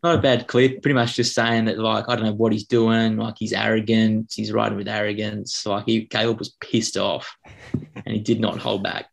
Not 0.04 0.16
a 0.16 0.22
bad 0.22 0.48
clip. 0.48 0.82
Pretty 0.82 0.94
much 0.94 1.16
just 1.16 1.34
saying 1.34 1.66
that, 1.66 1.80
like, 1.80 2.06
I 2.08 2.16
don't 2.16 2.26
know 2.26 2.34
what 2.34 2.52
he's 2.52 2.66
doing. 2.66 3.18
Like, 3.18 3.36
he's 3.38 3.54
arrogant. 3.54 4.34
He's 4.36 4.52
riding 4.52 4.78
with 4.78 4.88
arrogance. 4.88 5.66
Like, 5.66 5.86
he, 5.86 6.06
Caleb 6.06 6.40
was 6.40 6.56
pissed 6.60 6.98
off 6.98 7.36
and 7.74 8.14
he 8.14 8.20
did 8.20 8.40
not 8.40 8.60
hold 8.60 8.84
back. 8.84 9.10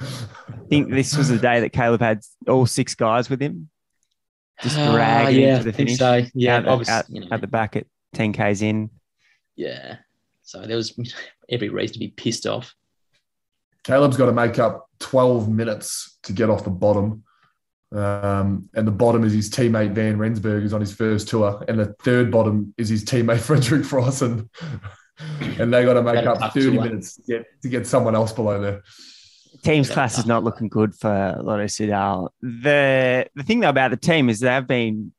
I 0.00 0.06
think 0.68 0.90
this 0.90 1.16
was 1.16 1.28
the 1.28 1.38
day 1.38 1.60
that 1.60 1.72
Caleb 1.72 2.00
had 2.00 2.20
all 2.48 2.66
six 2.66 2.94
guys 2.94 3.30
with 3.30 3.40
him, 3.40 3.68
just 4.60 4.76
dragging 4.76 5.44
uh, 5.44 5.46
yeah, 5.46 5.58
to 5.58 5.64
the 5.64 5.72
finish. 5.72 5.98
So. 5.98 6.24
Yeah, 6.34 6.56
at, 6.56 6.68
obviously, 6.68 6.94
at, 6.94 7.10
you 7.10 7.20
know, 7.20 7.28
at 7.30 7.40
the 7.40 7.46
back 7.46 7.76
at 7.76 7.86
10Ks 8.16 8.62
in. 8.62 8.90
Yeah. 9.54 9.98
So 10.42 10.62
there 10.66 10.76
was 10.76 10.98
every 11.48 11.68
reason 11.68 11.94
to 11.94 11.98
be 12.00 12.08
pissed 12.08 12.46
off. 12.46 12.74
Caleb's 13.84 14.16
got 14.16 14.26
to 14.26 14.32
make 14.32 14.58
up 14.58 14.88
12 15.00 15.48
minutes 15.48 16.18
to 16.24 16.32
get 16.32 16.50
off 16.50 16.64
the 16.64 16.70
bottom. 16.70 17.24
Um, 17.94 18.68
and 18.74 18.86
the 18.86 18.92
bottom 18.92 19.24
is 19.24 19.32
his 19.32 19.50
teammate 19.50 19.92
Van 19.92 20.18
Rensburg, 20.18 20.62
who's 20.62 20.72
on 20.72 20.80
his 20.80 20.94
first 20.94 21.28
tour. 21.28 21.62
And 21.68 21.78
the 21.78 21.94
third 22.02 22.30
bottom 22.30 22.74
is 22.78 22.88
his 22.88 23.04
teammate 23.04 23.40
Frederik 23.46 23.82
Frison. 23.82 24.48
and 25.58 25.72
they 25.72 25.84
got 25.84 25.94
to 25.94 26.02
make 26.02 26.24
up 26.26 26.54
30 26.54 26.78
minutes 26.78 27.16
to 27.16 27.22
get, 27.22 27.62
to 27.62 27.68
get 27.68 27.86
someone 27.86 28.14
else 28.14 28.32
below 28.32 28.60
there. 28.60 28.82
Team's 29.62 29.90
class 29.90 30.18
is 30.18 30.26
not 30.26 30.42
looking 30.42 30.68
good 30.68 30.94
for 30.94 31.38
Lotto 31.40 31.64
Soudal. 31.64 32.30
The 32.40 33.28
the 33.34 33.42
thing 33.44 33.60
though 33.60 33.68
about 33.68 33.92
the 33.92 33.96
team 33.96 34.28
is 34.28 34.40
they've 34.40 34.66
been, 34.66 35.12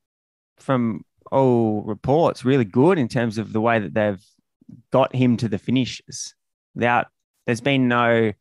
from 0.58 1.06
all 1.32 1.82
reports, 1.84 2.44
really 2.44 2.66
good 2.66 2.98
in 2.98 3.08
terms 3.08 3.38
of 3.38 3.54
the 3.54 3.62
way 3.62 3.80
that 3.80 3.94
they've 3.94 4.22
got 4.92 5.16
him 5.16 5.38
to 5.38 5.48
the 5.48 5.58
finishes. 5.58 6.36
Without 6.76 7.08
there's 7.46 7.62
been 7.62 7.88
no 7.88 8.34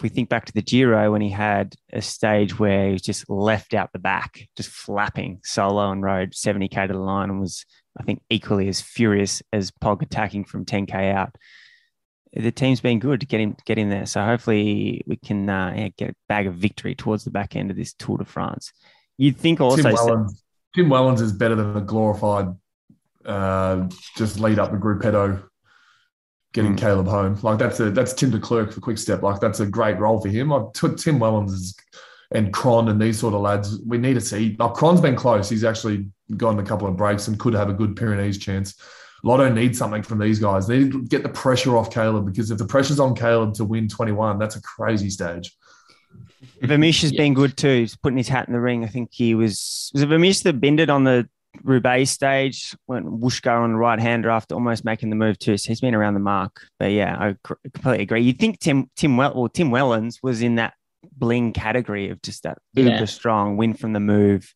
if 0.00 0.02
we 0.02 0.08
think 0.08 0.30
back 0.30 0.46
to 0.46 0.52
the 0.54 0.62
Giro 0.62 1.12
when 1.12 1.20
he 1.20 1.28
had 1.28 1.74
a 1.92 2.00
stage 2.00 2.58
where 2.58 2.86
he 2.86 2.92
was 2.92 3.02
just 3.02 3.28
left 3.28 3.74
out 3.74 3.92
the 3.92 3.98
back, 3.98 4.48
just 4.56 4.70
flapping 4.70 5.40
solo 5.44 5.90
and 5.90 6.02
rode 6.02 6.30
70k 6.30 6.86
to 6.86 6.94
the 6.94 6.98
line 6.98 7.28
and 7.28 7.38
was, 7.38 7.66
I 7.98 8.02
think, 8.04 8.22
equally 8.30 8.68
as 8.68 8.80
furious 8.80 9.42
as 9.52 9.70
Pog 9.70 10.00
attacking 10.00 10.44
from 10.44 10.64
10k 10.64 11.12
out. 11.12 11.36
The 12.32 12.50
team's 12.50 12.80
been 12.80 12.98
good 12.98 13.20
to 13.20 13.26
get 13.26 13.40
him 13.40 13.56
get 13.66 13.76
in 13.76 13.90
there, 13.90 14.06
so 14.06 14.24
hopefully 14.24 15.02
we 15.06 15.16
can 15.16 15.50
uh, 15.50 15.74
yeah, 15.76 15.88
get 15.98 16.10
a 16.10 16.14
bag 16.30 16.46
of 16.46 16.54
victory 16.54 16.94
towards 16.94 17.24
the 17.24 17.30
back 17.30 17.54
end 17.54 17.70
of 17.70 17.76
this 17.76 17.92
Tour 17.92 18.16
de 18.16 18.24
France. 18.24 18.72
You'd 19.18 19.36
think 19.36 19.60
also 19.60 19.82
Tim 19.82 19.94
Wellens, 19.94 20.42
Tim 20.74 20.88
Wellens 20.88 21.20
is 21.20 21.32
better 21.32 21.56
than 21.56 21.76
a 21.76 21.80
glorified 21.82 22.54
uh, 23.26 23.86
just 24.16 24.40
lead 24.40 24.58
up 24.58 24.70
the 24.70 24.78
gruppetto 24.78 25.42
getting 26.52 26.74
mm. 26.74 26.78
Caleb 26.78 27.06
home. 27.06 27.38
Like 27.42 27.58
that's 27.58 27.80
a 27.80 27.90
that's 27.90 28.12
Tim 28.12 28.30
Declercq 28.30 28.72
for 28.72 28.80
Quick 28.80 28.98
Step. 28.98 29.22
Like 29.22 29.40
that's 29.40 29.60
a 29.60 29.66
great 29.66 29.98
role 29.98 30.20
for 30.20 30.28
him. 30.28 30.50
Like 30.50 30.72
Tim 30.72 31.18
Wellens 31.18 31.74
and 32.32 32.52
Kron 32.52 32.88
and 32.88 33.00
these 33.00 33.18
sort 33.18 33.34
of 33.34 33.40
lads. 33.40 33.78
We 33.86 33.98
need 33.98 34.14
to 34.14 34.20
see. 34.20 34.56
Like 34.58 34.74
Kron's 34.74 35.00
been 35.00 35.16
close. 35.16 35.48
He's 35.48 35.64
actually 35.64 36.06
gotten 36.36 36.60
a 36.60 36.64
couple 36.64 36.88
of 36.88 36.96
breaks 36.96 37.28
and 37.28 37.38
could 37.38 37.54
have 37.54 37.68
a 37.68 37.74
good 37.74 37.96
Pyrenees 37.96 38.38
chance. 38.38 38.74
Lotto 39.22 39.52
needs 39.52 39.78
something 39.78 40.02
from 40.02 40.18
these 40.18 40.38
guys. 40.38 40.66
They 40.66 40.78
need 40.78 40.92
to 40.92 41.02
get 41.02 41.22
the 41.22 41.28
pressure 41.28 41.76
off 41.76 41.92
Caleb 41.92 42.26
because 42.26 42.50
if 42.50 42.58
the 42.58 42.64
pressure's 42.64 43.00
on 43.00 43.14
Caleb 43.14 43.54
to 43.54 43.64
win 43.64 43.86
21, 43.86 44.38
that's 44.38 44.56
a 44.56 44.62
crazy 44.62 45.10
stage. 45.10 45.54
Vermeersch 46.62 47.02
has 47.02 47.12
yeah. 47.12 47.18
been 47.18 47.34
good 47.34 47.56
too. 47.56 47.80
He's 47.80 47.96
putting 47.96 48.16
his 48.16 48.28
hat 48.28 48.48
in 48.48 48.54
the 48.54 48.60
ring. 48.60 48.82
I 48.84 48.88
think 48.88 49.10
he 49.12 49.34
was 49.34 49.90
was 49.92 50.02
it 50.02 50.08
Vermeersch 50.08 50.42
that 50.44 50.60
bended 50.60 50.88
on 50.88 51.04
the 51.04 51.28
Roubaix 51.62 52.10
stage, 52.10 52.76
went 52.86 53.06
Wushka 53.06 53.50
on 53.50 53.72
the 53.72 53.78
right 53.78 53.98
hander 53.98 54.30
after 54.30 54.54
almost 54.54 54.84
making 54.84 55.10
the 55.10 55.16
move 55.16 55.38
too. 55.38 55.56
So 55.56 55.68
he's 55.68 55.80
been 55.80 55.94
around 55.94 56.14
the 56.14 56.20
mark. 56.20 56.66
But 56.78 56.92
yeah, 56.92 57.16
I 57.18 57.36
completely 57.44 58.02
agree. 58.02 58.22
You'd 58.22 58.38
think 58.38 58.60
Tim 58.60 58.90
Tim 58.96 59.16
well, 59.16 59.34
well 59.34 59.48
Tim 59.48 59.70
Wellens 59.70 60.18
was 60.22 60.42
in 60.42 60.56
that 60.56 60.74
bling 61.16 61.52
category 61.52 62.10
of 62.10 62.20
just 62.22 62.44
that 62.44 62.58
yeah. 62.74 62.94
uber 62.94 63.06
strong 63.06 63.56
win 63.56 63.74
from 63.74 63.92
the 63.92 64.00
move. 64.00 64.54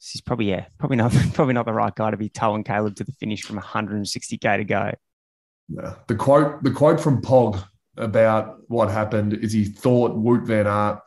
He's 0.00 0.20
probably 0.20 0.50
yeah, 0.50 0.66
probably 0.78 0.96
not 0.96 1.12
probably 1.34 1.54
not 1.54 1.66
the 1.66 1.72
right 1.72 1.94
guy 1.94 2.10
to 2.10 2.16
be 2.16 2.28
towing 2.28 2.64
Caleb 2.64 2.96
to 2.96 3.04
the 3.04 3.12
finish 3.12 3.42
from 3.42 3.58
160k 3.58 4.56
to 4.58 4.64
go. 4.64 4.92
Yeah. 5.68 5.94
The 6.06 6.14
quote 6.14 6.62
the 6.62 6.70
quote 6.70 7.00
from 7.00 7.20
Pog 7.22 7.62
about 7.96 8.58
what 8.68 8.90
happened 8.90 9.34
is 9.34 9.52
he 9.52 9.64
thought 9.64 10.16
Wout 10.16 10.46
van 10.46 10.66
Aert 10.66 11.00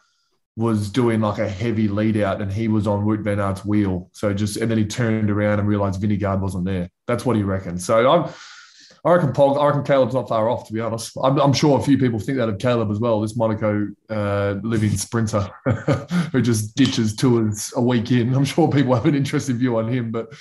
was 0.57 0.89
doing 0.89 1.21
like 1.21 1.39
a 1.39 1.49
heavy 1.49 1.87
lead 1.87 2.17
out 2.17 2.41
and 2.41 2.51
he 2.51 2.67
was 2.67 2.85
on 2.85 3.05
Wout 3.05 3.23
van 3.23 3.39
Aert's 3.39 3.63
wheel. 3.63 4.09
So 4.11 4.33
just, 4.33 4.57
and 4.57 4.69
then 4.69 4.77
he 4.77 4.85
turned 4.85 5.29
around 5.29 5.59
and 5.59 5.67
realized 5.67 6.01
Vingegaard 6.01 6.41
wasn't 6.41 6.65
there. 6.65 6.89
That's 7.07 7.25
what 7.25 7.35
he 7.35 7.43
reckons. 7.43 7.85
So 7.85 8.09
I'm, 8.09 8.33
I 9.03 9.13
reckon 9.13 9.33
Paul, 9.33 9.57
I 9.59 9.67
reckon 9.67 9.83
Caleb's 9.83 10.13
not 10.13 10.29
far 10.29 10.49
off, 10.49 10.67
to 10.67 10.73
be 10.73 10.79
honest. 10.79 11.17
I'm, 11.23 11.39
I'm 11.39 11.53
sure 11.53 11.79
a 11.79 11.81
few 11.81 11.97
people 11.97 12.19
think 12.19 12.37
that 12.37 12.49
of 12.49 12.59
Caleb 12.59 12.91
as 12.91 12.99
well, 12.99 13.21
this 13.21 13.35
Monaco 13.35 13.87
uh, 14.09 14.55
living 14.61 14.95
sprinter 14.97 15.49
who 16.31 16.41
just 16.41 16.75
ditches 16.75 17.15
tours 17.15 17.73
a 17.75 17.81
week 17.81 18.11
in. 18.11 18.33
I'm 18.35 18.45
sure 18.45 18.69
people 18.69 18.93
have 18.93 19.05
an 19.05 19.15
interesting 19.15 19.57
view 19.57 19.77
on 19.77 19.91
him, 19.91 20.11
but 20.11 20.31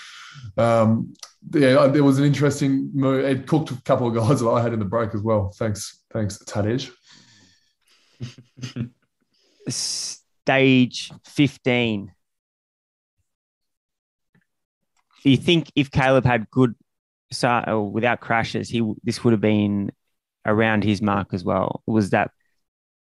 um, 0.59 1.15
yeah, 1.55 1.87
there 1.87 2.05
was 2.05 2.19
an 2.19 2.25
interesting 2.27 2.91
move. 2.93 3.25
It 3.25 3.47
cooked 3.47 3.71
a 3.71 3.81
couple 3.83 4.09
of 4.09 4.15
guys 4.15 4.41
that 4.41 4.49
I 4.49 4.61
had 4.61 4.75
in 4.75 4.79
the 4.79 4.85
break 4.85 5.15
as 5.15 5.23
well. 5.23 5.55
Thanks, 5.57 6.03
thanks, 6.13 6.37
Tadej. 6.39 6.91
stage 9.69 11.13
15. 11.25 12.13
Do 15.23 15.31
you 15.31 15.37
think 15.37 15.71
if 15.77 15.91
Caleb 15.91 16.25
had 16.25 16.51
good, 16.51 16.75
so 17.31 17.91
without 17.93 18.21
crashes, 18.21 18.69
he 18.69 18.83
this 19.05 19.23
would 19.23 19.33
have 19.33 19.41
been 19.41 19.93
around 20.47 20.83
his 20.83 21.03
mark 21.03 21.35
as 21.35 21.45
well? 21.45 21.83
Was 21.87 22.11
that 22.11 22.31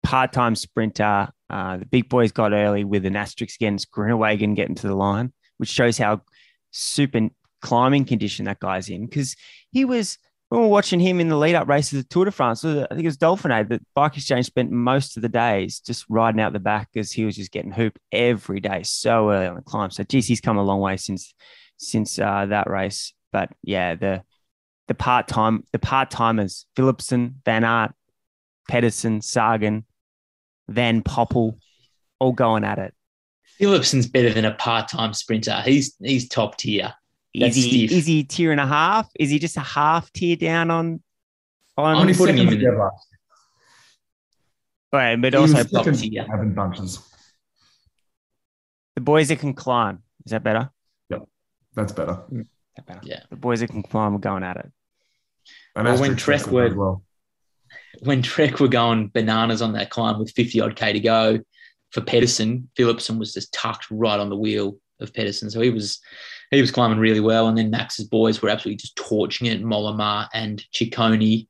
part-time 0.03 0.55
sprinter? 0.55 1.29
Uh, 1.49 1.77
the 1.77 1.87
big 1.87 2.09
boys 2.09 2.33
got 2.33 2.53
early 2.53 2.85
with 2.85 3.05
an 3.07 3.17
asterisk 3.17 3.57
against 3.57 3.91
Groenewegen 3.91 4.57
getting 4.57 4.75
to 4.77 4.89
the 4.89 4.97
line, 4.97 5.33
which 5.59 5.69
shows 5.69 5.99
how 5.99 6.23
super 6.71 7.29
climbing 7.61 8.05
condition 8.05 8.47
that 8.47 8.61
guy's 8.61 8.89
in 8.89 9.07
because 9.07 9.37
he 9.71 9.85
was 9.85 10.19
we 10.51 10.59
were 10.59 10.69
watching 10.69 11.01
him 11.01 11.19
in 11.19 11.29
the 11.29 11.37
lead 11.37 11.57
up 11.57 11.69
races 11.69 11.99
of 11.99 12.09
Tour 12.09 12.27
de 12.27 12.31
France. 12.31 12.65
I 12.65 12.87
think 12.87 13.01
it 13.01 13.05
was 13.05 13.17
Dauphiné 13.17 13.69
that 13.69 13.83
Bike 13.95 14.17
Exchange 14.17 14.47
spent 14.47 14.71
most 14.71 15.17
of 15.17 15.23
the 15.23 15.29
days 15.29 15.81
just 15.81 16.05
riding 16.09 16.41
out 16.41 16.53
the 16.53 16.61
back 16.61 16.89
because 16.93 17.11
he 17.11 17.25
was 17.25 17.35
just 17.35 17.51
getting 17.51 17.73
hooped 17.73 17.99
every 18.13 18.61
day 18.61 18.83
so 18.85 19.31
early 19.31 19.47
on 19.47 19.57
the 19.57 19.63
climb. 19.63 19.91
So 19.91 20.05
geez, 20.05 20.27
he's 20.27 20.41
come 20.41 20.57
a 20.57 20.63
long 20.63 20.81
way 20.81 20.97
since 20.97 21.35
since 21.79 22.19
uh, 22.19 22.47
that 22.47 22.71
race. 22.71 23.13
But 23.33 23.51
yeah, 23.63 23.97
the 23.97 24.23
the 24.87 24.95
part 24.95 25.27
time 25.27 25.65
the 25.73 25.81
part 25.81 26.11
timers 26.11 26.67
Philipsen, 26.77 27.35
Van 27.45 27.65
Aert, 27.65 27.93
Pedersen, 28.69 29.23
Sagan, 29.23 29.85
Van 30.69 31.03
Poppel, 31.03 31.59
all 32.21 32.33
going 32.33 32.63
at 32.63 32.79
it. 32.79 32.95
Philipsen's 33.61 34.07
better 34.07 34.33
than 34.33 34.45
a 34.45 34.55
part 34.55 34.89
time 34.89 35.13
sprinter. 35.13 35.61
He's 35.65 35.97
he's 36.01 36.29
top 36.29 36.57
tier. 36.57 36.95
Is 37.45 37.55
he, 37.55 37.85
is 37.85 38.07
he 38.07 38.25
tier 38.25 38.51
and 38.51 38.61
a 38.61 38.67
half? 38.67 39.11
Is 39.19 39.31
he 39.31 39.39
just 39.39 39.57
a 39.57 39.61
half 39.61 40.11
tier 40.13 40.37
down 40.37 40.71
on? 40.71 41.03
on 41.77 41.97
Only 41.97 42.15
putting 42.15 42.39
him 42.39 42.49
in 42.49 42.61
there. 42.61 42.91
Right, 44.93 45.17
but 45.17 45.35
he 45.35 45.39
also 45.39 45.63
top 45.65 45.85
tier. 45.95 46.27
Having 46.31 46.55
bunches. 46.55 47.01
The 48.95 49.03
boys 49.03 49.29
that 49.29 49.41
can 49.41 49.53
climb. 49.53 50.03
Is 50.25 50.31
that 50.31 50.43
better? 50.43 50.71
Yep, 51.11 51.25
that's 51.75 51.93
better. 51.93 52.23
Mm, 52.33 52.47
that 52.77 52.87
better. 52.87 53.01
Yeah, 53.03 53.21
the 53.29 53.37
boys 53.37 53.61
that 53.61 53.69
can 53.69 53.83
climb 53.83 54.15
are 54.15 54.19
going 54.19 54.43
at 54.43 54.57
it. 54.57 54.73
And 55.75 55.87
well, 55.87 56.01
when 56.01 56.17
Trek 56.17 56.47
were 56.47 56.75
well. 56.75 57.03
when 58.03 58.23
Trek 58.23 58.59
were 58.59 58.69
going 58.69 59.09
bananas 59.09 59.61
on 59.61 59.75
that 59.75 59.91
climb 59.91 60.19
with 60.19 60.31
fifty 60.31 60.61
odd 60.61 60.77
k 60.77 60.95
to 60.95 61.01
go 61.01 61.41
for 61.91 62.01
Pedersen, 62.01 62.71
Philipsen 62.79 63.19
was 63.19 63.35
just 63.35 63.53
tucked 63.53 63.87
right 63.91 64.19
on 64.19 64.31
the 64.31 64.37
wheel 64.37 64.79
of 65.01 65.13
Pedersen, 65.13 65.51
so 65.51 65.61
he 65.61 65.71
was 65.71 66.01
he 66.51 66.61
was 66.61 66.71
climbing 66.71 66.99
really 66.99 67.21
well. 67.21 67.49
And 67.49 67.59
then 67.59 67.71
Max's 67.71 68.07
boys 68.07 68.41
were 68.41 68.49
absolutely 68.49 68.79
just 68.79 68.97
torching 68.97 69.47
it, 69.49 69.65
Mollema 69.65 70.29
and 70.33 70.65
Ciccone. 70.73 71.49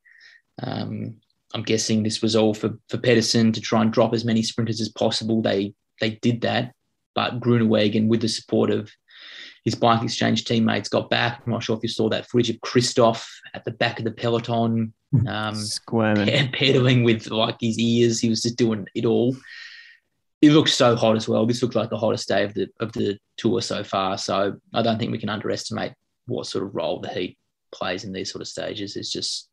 Um, 0.62 1.16
I'm 1.54 1.62
guessing 1.62 2.02
this 2.02 2.22
was 2.22 2.34
all 2.34 2.54
for, 2.54 2.78
for 2.88 2.98
Pedersen 2.98 3.52
to 3.52 3.60
try 3.60 3.82
and 3.82 3.92
drop 3.92 4.14
as 4.14 4.24
many 4.24 4.42
sprinters 4.42 4.80
as 4.80 4.88
possible. 4.88 5.42
They 5.42 5.74
they 6.00 6.10
did 6.10 6.42
that, 6.42 6.72
but 7.14 7.40
Groenewegen, 7.40 8.08
with 8.08 8.20
the 8.20 8.28
support 8.28 8.70
of 8.70 8.90
his 9.66 9.74
bike 9.74 10.02
exchange 10.02 10.44
teammates 10.44 10.88
got 10.88 11.10
back. 11.10 11.42
I'm 11.44 11.52
not 11.52 11.62
sure 11.62 11.76
if 11.76 11.82
you 11.82 11.88
saw 11.88 12.08
that 12.10 12.30
footage 12.30 12.50
of 12.50 12.60
Kristoff 12.60 13.26
at 13.52 13.64
the 13.64 13.72
back 13.72 13.98
of 13.98 14.04
the 14.04 14.12
peloton, 14.12 14.94
um, 15.26 15.56
squirming, 15.56 16.52
pedaling 16.52 17.02
with 17.02 17.28
like 17.30 17.56
his 17.60 17.78
ears. 17.78 18.20
He 18.20 18.28
was 18.28 18.42
just 18.42 18.56
doing 18.56 18.86
it 18.94 19.04
all. 19.04 19.36
It 20.46 20.52
looks 20.52 20.74
so 20.74 20.94
hot 20.94 21.16
as 21.16 21.28
well. 21.28 21.44
This 21.44 21.60
looks 21.60 21.74
like 21.74 21.90
the 21.90 21.98
hottest 21.98 22.28
day 22.28 22.44
of 22.44 22.54
the 22.54 22.68
of 22.78 22.92
the 22.92 23.18
tour 23.36 23.60
so 23.60 23.82
far. 23.82 24.16
So 24.16 24.54
I 24.72 24.82
don't 24.82 24.96
think 24.96 25.10
we 25.10 25.18
can 25.18 25.28
underestimate 25.28 25.92
what 26.26 26.46
sort 26.46 26.64
of 26.64 26.74
role 26.74 27.00
the 27.00 27.08
heat 27.08 27.36
plays 27.72 28.04
in 28.04 28.12
these 28.12 28.30
sort 28.30 28.42
of 28.42 28.48
stages. 28.48 28.94
It's 28.96 29.10
just 29.10 29.48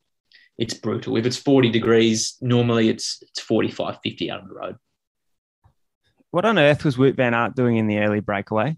it's 0.56 0.74
brutal. 0.74 1.16
If 1.16 1.26
it's 1.26 1.36
40 1.36 1.70
degrees, 1.70 2.36
normally 2.40 2.88
it's 2.88 3.18
it's 3.22 3.40
45, 3.40 3.98
50 4.04 4.30
out 4.30 4.42
on 4.42 4.48
the 4.48 4.54
road. 4.54 4.76
What 6.30 6.44
on 6.44 6.58
earth 6.60 6.84
was 6.84 6.96
Wout 6.96 7.16
Van 7.16 7.34
Aert 7.34 7.56
doing 7.56 7.76
in 7.76 7.88
the 7.88 7.98
early 7.98 8.20
breakaway? 8.20 8.76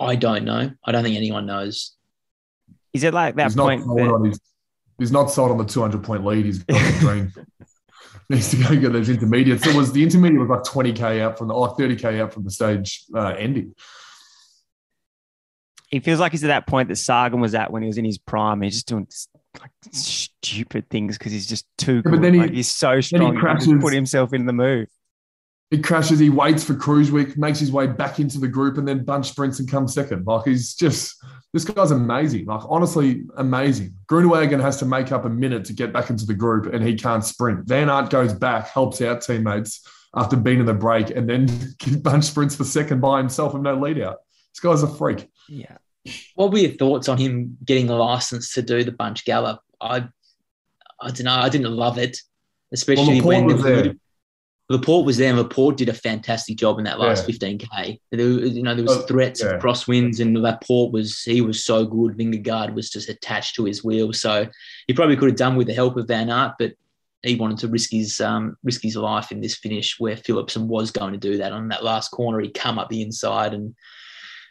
I 0.00 0.16
don't 0.16 0.44
know. 0.44 0.70
I 0.84 0.92
don't 0.92 1.02
think 1.02 1.16
anyone 1.16 1.44
knows. 1.44 1.94
Is 2.94 3.04
it 3.04 3.12
like 3.12 3.36
that 3.36 3.44
he's 3.44 3.56
point? 3.56 3.86
Not 3.86 3.96
that... 3.96 4.28
his, 4.28 4.40
he's 4.98 5.12
not 5.12 5.30
sold 5.30 5.50
on 5.50 5.58
the 5.58 5.64
200 5.64 6.02
point 6.02 6.24
lead. 6.24 6.46
He's 6.46 6.62
got 6.62 6.78
the 6.78 6.98
dream. 7.00 7.32
needs 8.34 8.50
to 8.50 8.56
go 8.56 8.76
get 8.76 8.92
those 8.92 9.08
intermediates. 9.08 9.66
It 9.66 9.74
was 9.74 9.92
the 9.92 10.02
intermediate 10.02 10.40
was 10.40 10.48
like 10.48 10.62
20k 10.62 11.20
out 11.20 11.38
from 11.38 11.48
the 11.48 11.54
like 11.54 11.72
30k 11.72 12.20
out 12.20 12.32
from 12.32 12.44
the 12.44 12.50
stage 12.50 13.04
uh, 13.14 13.34
ending. 13.38 13.74
He 15.88 16.00
feels 16.00 16.18
like 16.18 16.32
he's 16.32 16.42
at 16.42 16.48
that 16.48 16.66
point 16.66 16.88
that 16.88 16.96
Sagan 16.96 17.40
was 17.40 17.54
at 17.54 17.70
when 17.70 17.82
he 17.82 17.86
was 17.86 17.98
in 17.98 18.04
his 18.04 18.18
prime. 18.18 18.60
He's 18.62 18.74
just 18.74 18.88
doing 18.88 19.06
like 19.60 19.70
stupid 19.92 20.90
things 20.90 21.16
because 21.16 21.32
he's 21.32 21.46
just 21.46 21.66
too 21.78 22.02
good. 22.02 22.10
Yeah, 22.10 22.16
but 22.16 22.22
then 22.22 22.34
he, 22.34 22.40
like, 22.40 22.52
he's 22.52 22.70
so 22.70 23.00
strong. 23.00 23.34
He 23.34 23.40
crashes, 23.40 23.66
he 23.66 23.74
put 23.76 23.92
himself 23.92 24.32
in 24.32 24.46
the 24.46 24.52
move. 24.52 24.88
He 25.70 25.78
crashes. 25.78 26.20
He 26.20 26.30
waits 26.30 26.62
for 26.62 26.74
Kruijswijk, 26.74 27.36
makes 27.36 27.58
his 27.58 27.72
way 27.72 27.88
back 27.88 28.20
into 28.20 28.38
the 28.38 28.46
group, 28.48 28.78
and 28.78 28.86
then 28.86 29.04
bunch 29.04 29.30
sprints 29.30 29.58
and 29.58 29.68
comes 29.68 29.94
second. 29.94 30.24
Like 30.26 30.44
he's 30.44 30.74
just 30.74 31.16
this 31.52 31.64
guy's 31.64 31.90
amazing. 31.90 32.46
Like 32.46 32.62
honestly, 32.68 33.24
amazing. 33.36 33.94
Groenewegen 34.08 34.60
has 34.60 34.78
to 34.78 34.86
make 34.86 35.10
up 35.10 35.24
a 35.24 35.28
minute 35.28 35.64
to 35.64 35.72
get 35.72 35.92
back 35.92 36.10
into 36.10 36.24
the 36.24 36.34
group, 36.34 36.72
and 36.72 36.86
he 36.86 36.94
can't 36.94 37.24
sprint. 37.24 37.66
Van 37.66 37.90
Aert 37.90 38.10
goes 38.10 38.32
back, 38.32 38.68
helps 38.68 39.02
out 39.02 39.22
teammates 39.22 39.84
after 40.14 40.36
being 40.36 40.60
in 40.60 40.66
the 40.66 40.74
break, 40.74 41.10
and 41.10 41.28
then 41.28 41.48
bunch 42.02 42.24
sprints 42.24 42.54
for 42.54 42.64
second 42.64 43.00
by 43.00 43.18
himself 43.18 43.52
with 43.52 43.62
no 43.62 43.74
lead 43.74 44.00
out. 44.00 44.18
This 44.52 44.60
guy's 44.60 44.82
a 44.82 44.88
freak. 44.88 45.28
Yeah. 45.48 45.78
What 46.36 46.52
were 46.52 46.58
your 46.58 46.72
thoughts 46.72 47.08
on 47.08 47.18
him 47.18 47.58
getting 47.64 47.88
the 47.88 47.96
license 47.96 48.54
to 48.54 48.62
do 48.62 48.84
the 48.84 48.92
bunch 48.92 49.24
gallop? 49.24 49.60
I, 49.80 50.08
I 51.00 51.10
don't 51.10 51.24
know. 51.24 51.34
I 51.34 51.48
didn't 51.48 51.72
love 51.72 51.98
it, 51.98 52.16
especially 52.72 53.20
well, 53.20 53.44
when 53.44 53.48
the, 53.48 53.98
Laporte 54.68 55.06
was 55.06 55.16
there, 55.16 55.28
and 55.28 55.38
Laporte 55.38 55.76
did 55.76 55.88
a 55.88 55.94
fantastic 55.94 56.56
job 56.56 56.78
in 56.78 56.84
that 56.84 56.98
last 56.98 57.28
yeah. 57.28 57.34
15k. 57.34 58.00
There, 58.10 58.20
you 58.20 58.62
know, 58.62 58.74
there 58.74 58.84
was 58.84 58.96
oh, 58.96 59.02
threats 59.02 59.40
yeah. 59.40 59.50
of 59.50 59.62
crosswinds, 59.62 60.18
and 60.18 60.36
Laporte 60.36 60.92
was 60.92 61.22
he 61.22 61.40
was 61.40 61.64
so 61.64 61.86
good. 61.86 62.16
Vingegaard 62.16 62.74
was 62.74 62.90
just 62.90 63.08
attached 63.08 63.54
to 63.56 63.64
his 63.64 63.84
wheel, 63.84 64.12
so 64.12 64.46
he 64.88 64.94
probably 64.94 65.16
could 65.16 65.28
have 65.28 65.38
done 65.38 65.54
with 65.54 65.68
the 65.68 65.74
help 65.74 65.96
of 65.96 66.08
Van 66.08 66.30
Aert, 66.30 66.54
but 66.58 66.72
he 67.22 67.36
wanted 67.36 67.58
to 67.58 67.68
risk 67.68 67.90
his 67.92 68.20
um, 68.20 68.56
risk 68.64 68.82
his 68.82 68.96
life 68.96 69.30
in 69.30 69.40
this 69.40 69.56
finish 69.56 70.00
where 70.00 70.16
Philipsen 70.16 70.66
was 70.66 70.90
going 70.90 71.12
to 71.12 71.18
do 71.18 71.36
that 71.38 71.52
on 71.52 71.68
that 71.68 71.84
last 71.84 72.08
corner. 72.10 72.40
He 72.40 72.50
come 72.50 72.78
up 72.78 72.88
the 72.88 73.02
inside 73.02 73.54
and 73.54 73.74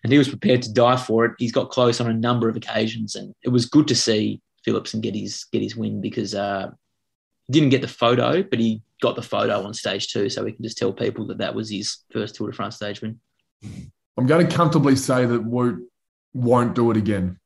and 0.03 0.11
he 0.11 0.17
was 0.17 0.29
prepared 0.29 0.61
to 0.61 0.71
die 0.71 0.97
for 0.97 1.25
it. 1.25 1.31
He's 1.39 1.51
got 1.51 1.71
close 1.71 1.99
on 1.99 2.07
a 2.07 2.13
number 2.13 2.47
of 2.47 2.55
occasions, 2.55 3.15
and 3.15 3.33
it 3.43 3.49
was 3.49 3.65
good 3.65 3.87
to 3.89 3.95
see 3.95 4.39
Philipsen 4.65 5.01
get 5.01 5.15
his 5.15 5.45
get 5.51 5.61
his 5.61 5.75
win 5.75 5.99
because 5.99 6.33
uh, 6.33 6.69
he 7.47 7.53
didn't 7.53 7.69
get 7.69 7.81
the 7.81 7.87
photo, 7.87 8.43
but 8.43 8.59
he 8.59 8.81
got 9.01 9.15
the 9.15 9.21
photo 9.21 9.63
on 9.63 9.73
stage 9.73 10.07
two, 10.07 10.29
so 10.29 10.43
we 10.43 10.51
can 10.51 10.63
just 10.63 10.77
tell 10.77 10.93
people 10.93 11.27
that 11.27 11.39
that 11.39 11.55
was 11.55 11.69
his 11.69 11.97
first 12.11 12.35
Tour 12.35 12.49
de 12.49 12.55
France 12.55 12.75
stage 12.75 13.01
win. 13.01 13.19
I'm 14.17 14.25
going 14.25 14.47
to 14.47 14.55
comfortably 14.55 14.95
say 14.95 15.25
that 15.25 15.43
Wout 15.43 15.77
won't 16.33 16.75
do 16.75 16.91
it 16.91 16.97
again. 16.97 17.39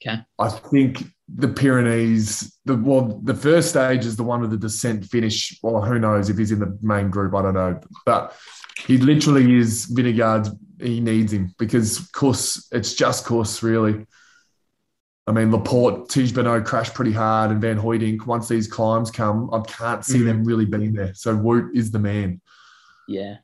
Okay. 0.00 0.20
I 0.38 0.48
think 0.48 1.02
the 1.28 1.48
Pyrenees, 1.48 2.56
the 2.64 2.76
well, 2.76 3.20
the 3.24 3.34
first 3.34 3.70
stage 3.70 4.06
is 4.06 4.16
the 4.16 4.22
one 4.22 4.40
with 4.40 4.50
the 4.50 4.56
descent 4.56 5.04
finish. 5.04 5.58
Well, 5.62 5.82
who 5.82 5.98
knows 5.98 6.30
if 6.30 6.38
he's 6.38 6.52
in 6.52 6.60
the 6.60 6.78
main 6.80 7.10
group? 7.10 7.34
I 7.34 7.42
don't 7.42 7.54
know, 7.54 7.80
but 8.06 8.34
he 8.86 8.98
literally 8.98 9.56
is 9.56 9.86
Vingegaard's. 9.94 10.50
He 10.80 11.00
needs 11.00 11.32
him 11.32 11.52
because 11.58 11.98
course 12.12 12.68
it's 12.70 12.94
just 12.94 13.24
course 13.24 13.62
really. 13.64 14.06
I 15.28 15.30
mean, 15.32 15.52
Laporte, 15.52 16.08
Tiesj 16.08 16.34
Benoot 16.34 16.64
crashed 16.64 16.94
pretty 16.94 17.12
hard, 17.12 17.50
and 17.50 17.60
Van 17.60 17.78
Hooydonck. 17.78 18.26
Once 18.26 18.48
these 18.48 18.66
climbs 18.66 19.10
come, 19.10 19.50
I 19.52 19.60
can't 19.60 20.02
see 20.02 20.20
mm. 20.20 20.24
them 20.24 20.42
really 20.42 20.64
being 20.64 20.94
there. 20.94 21.12
So 21.14 21.36
Wout 21.36 21.68
is 21.74 21.90
the 21.90 21.98
man. 21.98 22.40
Yeah. 23.06 23.36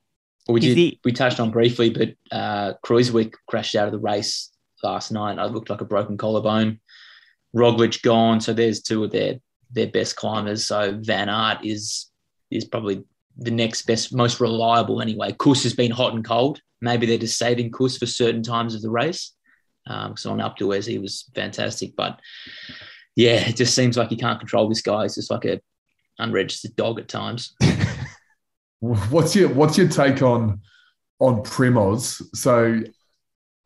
We 0.49 0.61
did. 0.61 0.76
He, 0.76 1.01
we 1.05 1.12
touched 1.12 1.41
on 1.41 1.51
briefly, 1.51 1.91
but 1.91 2.14
uh, 2.32 2.74
Kruijswijk 2.85 3.35
crashed 3.47 3.74
out 3.74 3.87
of 3.87 3.93
the 3.93 3.99
race 3.99 4.51
last 4.82 5.12
night. 5.12 5.39
I 5.39 5.45
looked 5.45 5.68
like 5.68 5.82
a 5.82 5.87
broken 5.87 6.16
collarbone. 6.16 6.80
Roglic 7.55 8.03
gone, 8.03 8.41
so 8.41 8.53
there's 8.53 8.80
two 8.82 9.05
of 9.05 9.12
their 9.12 9.37
their 9.70 9.87
best 9.87 10.16
climbers. 10.16 10.64
So 10.64 10.99
Van 11.03 11.28
Aert 11.28 11.64
is 11.64 12.11
is 12.51 12.64
probably 12.64 13.05
the 13.37 13.51
next 13.51 13.82
best, 13.82 14.14
most 14.14 14.41
reliable 14.41 15.03
anyway. 15.03 15.35
Kuss 15.39 15.62
has 15.64 15.74
been 15.74 15.91
hot 15.91 16.14
and 16.14 16.24
cold. 16.24 16.61
Maybe 16.80 17.07
they're 17.07 17.18
just 17.18 17.39
saving 17.39 17.72
Kuss 17.72 17.99
for 17.99 18.07
certain 18.07 18.43
times 18.43 18.74
of 18.74 18.82
the 18.82 18.91
race. 18.91 19.32
Um, 19.87 20.16
so 20.16 20.30
on 20.30 20.57
to 20.57 20.70
he 20.70 20.99
was 20.99 21.30
fantastic, 21.35 21.95
but 21.97 22.20
yeah, 23.16 23.49
it 23.49 23.57
just 23.57 23.74
seems 23.74 23.97
like 23.97 24.09
he 24.09 24.16
can't 24.16 24.39
control 24.39 24.68
this 24.68 24.82
guy. 24.82 25.03
He's 25.03 25.14
just 25.14 25.30
like 25.30 25.45
a 25.45 25.61
unregistered 26.18 26.76
dog 26.76 26.99
at 26.99 27.09
times. 27.09 27.55
what's 28.80 29.37
your 29.37 29.49
What's 29.51 29.78
your 29.78 29.89
take 29.89 30.22
on 30.22 30.61
on 31.20 31.43
Primoz? 31.43 32.22
So 32.35 32.82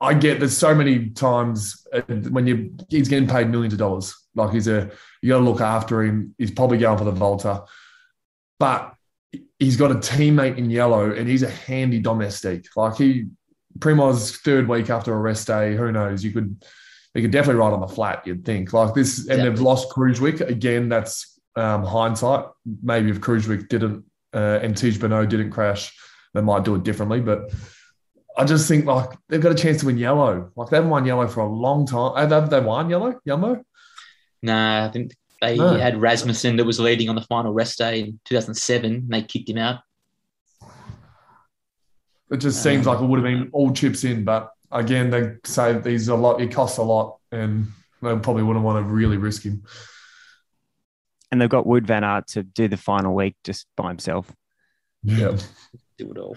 I 0.01 0.15
get 0.15 0.39
there's 0.39 0.57
so 0.57 0.75
many 0.75 1.11
times 1.11 1.87
when 2.31 2.47
you 2.47 2.77
he's 2.89 3.09
getting 3.09 3.29
paid 3.29 3.49
millions 3.49 3.75
of 3.75 3.79
dollars. 3.79 4.15
Like 4.35 4.53
he's 4.53 4.69
a 4.69 4.91
you 5.23 5.31
got 5.31 5.39
to 5.39 5.45
look 5.45 5.61
after 5.61 6.03
him. 6.03 6.35
He's 6.39 6.51
probably 6.51 6.79
going 6.79 6.99
for 6.99 7.05
the 7.05 7.13
Vuelta, 7.13 7.65
but 8.59 8.95
he's 9.59 9.77
got 9.77 9.91
a 9.91 9.97
teammate 9.97 10.57
in 10.57 10.71
yellow 10.71 11.11
and 11.13 11.29
he's 11.29 11.43
a 11.43 11.51
handy 11.51 12.01
domestique. 12.01 12.69
Like 12.77 12.97
he 12.97 13.27
Primoz 13.79 14.37
third 14.39 14.69
week 14.69 14.91
after 14.91 15.13
a 15.13 15.19
rest 15.19 15.47
day, 15.47 15.77
who 15.77 15.93
knows? 15.93 16.25
You 16.25 16.33
could 16.33 16.65
they 17.15 17.23
could 17.23 17.31
definitely 17.31 17.61
ride 17.61 17.73
on 17.73 17.81
the 17.81 17.89
flat, 17.89 18.27
you'd 18.27 18.45
think. 18.45 18.73
Like 18.73 18.95
this, 18.95 19.29
and 19.29 19.43
they've 19.43 19.61
lost 19.61 19.91
Kruijswijk. 19.91 20.41
Again, 20.41 20.89
that's 20.89 21.41
um, 21.57 21.83
hindsight. 21.85 22.47
Maybe 22.83 23.11
if 23.11 23.21
Kruijswijk 23.21 23.69
didn't 23.69 24.05
uh, 24.35 24.61
and 24.63 24.75
Tiesj 24.75 25.01
Benoot 25.01 25.29
didn't 25.29 25.51
crash, 25.51 25.97
they 26.35 26.41
might 26.41 26.65
do 26.65 26.75
it 26.75 26.83
differently. 26.83 27.21
But 27.21 27.53
I 28.37 28.45
just 28.45 28.69
think 28.69 28.85
like 28.85 29.11
they've 29.29 29.41
got 29.41 29.53
a 29.53 29.57
chance 29.57 29.81
to 29.81 29.87
win 29.87 29.99
yellow. 29.99 30.53
Like 30.55 30.71
they 30.71 30.77
haven't 30.77 30.91
won 30.91 31.07
yellow 31.07 31.27
for 31.27 31.41
a 31.41 31.49
long 31.49 31.87
time. 31.87 32.31
Have 32.31 32.51
they 32.51 32.61
won 32.61 32.91
yellow, 32.91 33.19
Yellow? 33.25 33.63
Nah, 34.43 34.87
I 34.87 34.91
think 34.91 35.13
they 35.41 35.57
no. 35.57 35.75
had 35.75 36.01
Rasmussen 36.01 36.57
that 36.57 36.65
was 36.65 36.79
leading 36.79 37.09
on 37.09 37.15
the 37.15 37.23
final 37.23 37.53
rest 37.53 37.79
day 37.79 38.01
in 38.01 38.21
2007. 38.27 39.09
They 39.09 39.23
kicked 39.23 39.49
him 39.49 39.59
out. 39.59 39.81
It 42.31 42.39
just 42.39 42.63
seems 42.63 42.87
like 42.87 43.01
it 43.01 43.05
would 43.05 43.19
have 43.19 43.25
been 43.25 43.49
all 43.53 43.73
chips 43.73 44.05
in, 44.05 44.25
but 44.25 44.53
again, 44.71 45.11
they 45.11 45.37
say 45.45 45.79
these 45.79 46.09
a 46.09 46.15
lot. 46.15 46.41
It 46.41 46.53
costs 46.53 46.79
a 46.79 46.83
lot, 46.83 47.19
and 47.33 47.69
they 48.03 48.17
probably 48.19 48.43
wouldn't 48.43 48.65
want 48.65 48.85
to 48.85 48.93
really 48.93 49.17
risk 49.17 49.43
him. 49.43 49.63
And 51.31 51.41
they've 51.41 51.49
got 51.49 51.67
Wout 51.67 51.87
Van 51.87 52.05
Aert 52.05 52.27
to 52.29 52.43
do 52.43 52.69
the 52.69 52.77
final 52.77 53.15
week 53.15 53.37
just 53.45 53.67
by 53.77 53.89
himself. 53.89 54.31
Yeah, 55.03 55.37
do 55.97 56.11
it 56.11 56.19
all. 56.19 56.37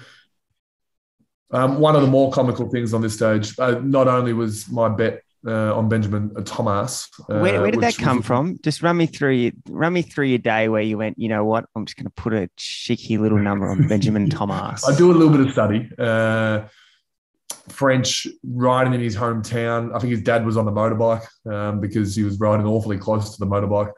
Um, 1.51 1.79
one 1.79 1.95
of 1.95 2.01
the 2.01 2.07
more 2.07 2.31
comical 2.31 2.69
things 2.69 2.93
on 2.93 3.01
this 3.01 3.15
stage, 3.15 3.57
uh, 3.59 3.79
not 3.83 4.07
only 4.07 4.31
was 4.31 4.69
my 4.69 4.87
bet 4.87 5.23
uh, 5.45 5.75
on 5.75 5.89
Benjamin 5.89 6.31
uh, 6.35 6.41
Thomas. 6.45 7.09
Uh, 7.29 7.39
where, 7.39 7.61
where, 7.61 7.71
did 7.71 7.81
that 7.81 7.97
come 7.97 8.17
was, 8.17 8.25
from? 8.25 8.59
Just 8.63 8.81
run 8.81 8.97
me 8.97 9.05
through 9.05 9.51
run 9.67 9.93
me 9.93 10.01
through 10.01 10.27
your 10.27 10.37
day 10.37 10.69
where 10.69 10.81
you 10.81 10.97
went. 10.97 11.17
You 11.17 11.29
know 11.29 11.45
what? 11.45 11.65
I'm 11.75 11.85
just 11.85 11.97
going 11.97 12.05
to 12.05 12.11
put 12.11 12.33
a 12.33 12.49
cheeky 12.57 13.17
little 13.17 13.39
number 13.39 13.69
on 13.69 13.87
Benjamin 13.87 14.29
Thomas. 14.29 14.87
I 14.87 14.95
do 14.95 15.11
a 15.11 15.13
little 15.13 15.35
bit 15.35 15.47
of 15.47 15.51
study. 15.51 15.89
Uh, 15.97 16.63
French 17.69 18.27
riding 18.43 18.93
in 18.93 19.01
his 19.01 19.15
hometown. 19.15 19.95
I 19.95 19.99
think 19.99 20.11
his 20.11 20.23
dad 20.23 20.45
was 20.45 20.57
on 20.57 20.65
the 20.65 20.71
motorbike 20.71 21.25
um, 21.51 21.79
because 21.79 22.15
he 22.15 22.23
was 22.23 22.39
riding 22.39 22.65
awfully 22.65 22.97
close 22.97 23.35
to 23.35 23.45
the 23.45 23.49
motorbike. 23.49 23.91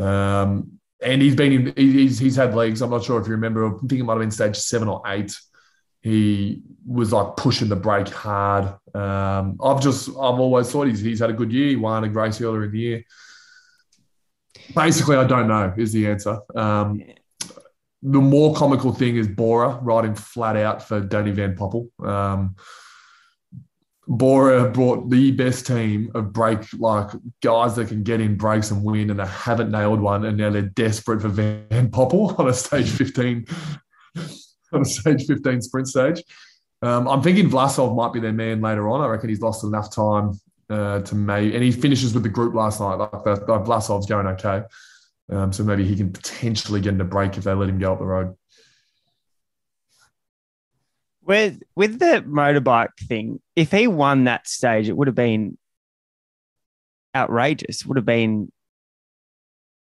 Um, 0.00 0.72
and 1.02 1.22
he's 1.22 1.34
been 1.34 1.52
in, 1.52 1.72
he's, 1.76 2.18
he's 2.18 2.36
had 2.36 2.54
legs. 2.54 2.82
I'm 2.82 2.90
not 2.90 3.02
sure 3.02 3.20
if 3.20 3.26
you 3.26 3.32
remember. 3.32 3.66
I 3.66 3.70
think 3.80 4.00
it 4.00 4.04
might 4.04 4.14
have 4.14 4.20
been 4.20 4.30
stage 4.30 4.56
seven 4.56 4.88
or 4.88 5.02
eight 5.06 5.34
he 6.02 6.62
was 6.86 7.12
like 7.12 7.36
pushing 7.36 7.68
the 7.68 7.76
brake 7.76 8.08
hard. 8.08 8.74
Um, 8.94 9.58
I've 9.62 9.80
just 9.80 10.08
I've 10.10 10.40
always 10.40 10.70
thought 10.70 10.88
he's 10.88 11.00
he's 11.00 11.20
had 11.20 11.30
a 11.30 11.34
good 11.34 11.52
year. 11.52 11.68
He 11.68 11.76
won 11.76 12.04
a 12.04 12.08
race 12.08 12.40
earlier 12.40 12.64
in 12.64 12.72
the 12.72 12.78
year. 12.78 13.04
Basically, 14.74 15.16
I 15.16 15.24
don't 15.24 15.48
know 15.48 15.72
is 15.76 15.92
the 15.92 16.06
answer. 16.08 16.38
Um, 16.54 17.02
the 18.02 18.20
more 18.20 18.54
comical 18.54 18.92
thing 18.92 19.16
is 19.16 19.28
Bora 19.28 19.78
riding 19.82 20.14
flat 20.14 20.56
out 20.56 20.82
for 20.86 21.00
Danny 21.00 21.32
Van 21.32 21.54
Poppel. 21.54 21.88
Um, 22.04 22.56
Bora 24.08 24.68
brought 24.70 25.08
the 25.08 25.30
best 25.30 25.66
team 25.66 26.10
of 26.14 26.32
break 26.32 26.60
like 26.78 27.10
guys 27.42 27.76
that 27.76 27.88
can 27.88 28.02
get 28.02 28.20
in 28.20 28.36
breaks 28.36 28.70
and 28.70 28.82
win, 28.82 29.10
and 29.10 29.20
they 29.20 29.26
haven't 29.26 29.70
nailed 29.70 30.00
one, 30.00 30.24
and 30.24 30.36
now 30.36 30.50
they're 30.50 30.62
desperate 30.62 31.22
for 31.22 31.28
Van 31.28 31.90
Poppel 31.90 32.36
on 32.38 32.48
a 32.48 32.52
stage 32.52 32.90
15 32.90 33.46
on 34.72 34.82
a 34.82 34.84
stage 34.84 35.26
15 35.26 35.62
sprint 35.62 35.88
stage. 35.88 36.22
Um, 36.82 37.06
I'm 37.08 37.22
thinking 37.22 37.50
Vlasov 37.50 37.94
might 37.94 38.12
be 38.12 38.20
their 38.20 38.32
man 38.32 38.60
later 38.60 38.88
on. 38.88 39.00
I 39.00 39.06
reckon 39.06 39.28
he's 39.28 39.42
lost 39.42 39.64
enough 39.64 39.94
time 39.94 40.40
uh, 40.70 41.00
to 41.00 41.14
maybe, 41.14 41.54
and 41.54 41.62
he 41.62 41.72
finishes 41.72 42.14
with 42.14 42.22
the 42.22 42.28
group 42.28 42.54
last 42.54 42.80
night. 42.80 42.94
Like, 42.94 43.12
like 43.26 43.64
Vlasov's 43.64 44.06
going 44.06 44.26
okay, 44.28 44.62
um, 45.30 45.52
so 45.52 45.62
maybe 45.62 45.84
he 45.84 45.94
can 45.96 46.12
potentially 46.12 46.80
get 46.80 46.94
in 46.94 47.00
a 47.00 47.04
break 47.04 47.36
if 47.36 47.44
they 47.44 47.52
let 47.52 47.68
him 47.68 47.78
go 47.78 47.92
up 47.92 47.98
the 47.98 48.06
road. 48.06 48.34
With 51.22 51.62
with 51.76 51.98
the 51.98 52.24
motorbike 52.26 52.96
thing, 53.06 53.40
if 53.54 53.72
he 53.72 53.86
won 53.86 54.24
that 54.24 54.48
stage, 54.48 54.88
it 54.88 54.96
would 54.96 55.06
have 55.06 55.14
been 55.14 55.58
outrageous. 57.14 57.82
It 57.82 57.86
would 57.86 57.98
have 57.98 58.06
been 58.06 58.50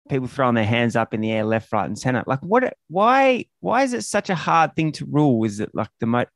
people 0.09 0.27
throwing 0.27 0.57
their 0.57 0.65
hands 0.65 0.97
up 0.97 1.15
in 1.15 1.21
the 1.21 1.31
air, 1.31 1.45
left, 1.45 1.73
right, 1.73 1.87
and 1.87 1.99
center. 1.99 2.25
Like, 2.27 2.41
what? 2.41 2.77
Why? 2.89 3.47
Why 3.61 3.85
is 3.85 3.93
it 3.93 4.03
such 4.03 4.29
a 4.29 4.35
hard 4.35 4.75
thing 4.75 4.91
to 4.93 5.07
rule? 5.07 5.45
Is 5.45 5.61
it 5.61 5.71
like 5.73 5.89
the 6.01 6.07
mo- 6.07 6.27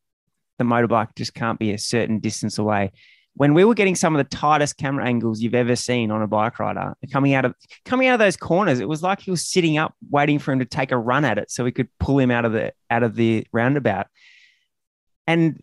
the 0.59 0.64
motorbike 0.64 1.14
just 1.16 1.34
can't 1.34 1.59
be 1.59 1.72
a 1.72 1.78
certain 1.78 2.18
distance 2.18 2.59
away? 2.59 2.92
When 3.36 3.52
we 3.52 3.64
were 3.64 3.74
getting 3.74 3.96
some 3.96 4.14
of 4.14 4.18
the 4.18 4.36
tightest 4.36 4.76
camera 4.76 5.05
angles 5.05 5.40
you've 5.40 5.57
ever 5.57 5.74
seen 5.74 6.12
on 6.12 6.22
a 6.22 6.26
bike 6.28 6.59
rider 6.61 6.94
coming 7.12 7.34
out 7.34 7.44
of 7.44 7.55
coming 7.84 8.07
out 8.07 8.14
of 8.14 8.20
those 8.20 8.36
corners, 8.36 8.78
it 8.78 8.88
was 8.88 9.02
like 9.02 9.20
he 9.20 9.30
was 9.30 9.44
sitting 9.44 9.76
up 9.76 9.94
waiting 10.09 10.38
for 10.38 10.52
him 10.52 10.61
to 10.61 10.64
take 10.64 10.92
a 10.92 10.96
run 10.96 11.24
at 11.24 11.38
it 11.38 11.50
so 11.50 11.64
we 11.64 11.72
could 11.72 11.88
pull 11.98 12.18
him 12.18 12.30
out 12.30 12.44
of 12.44 12.52
the 12.52 12.72
out 12.90 13.02
of 13.02 13.16
the 13.16 13.44
roundabout. 13.52 14.07
And 15.26 15.61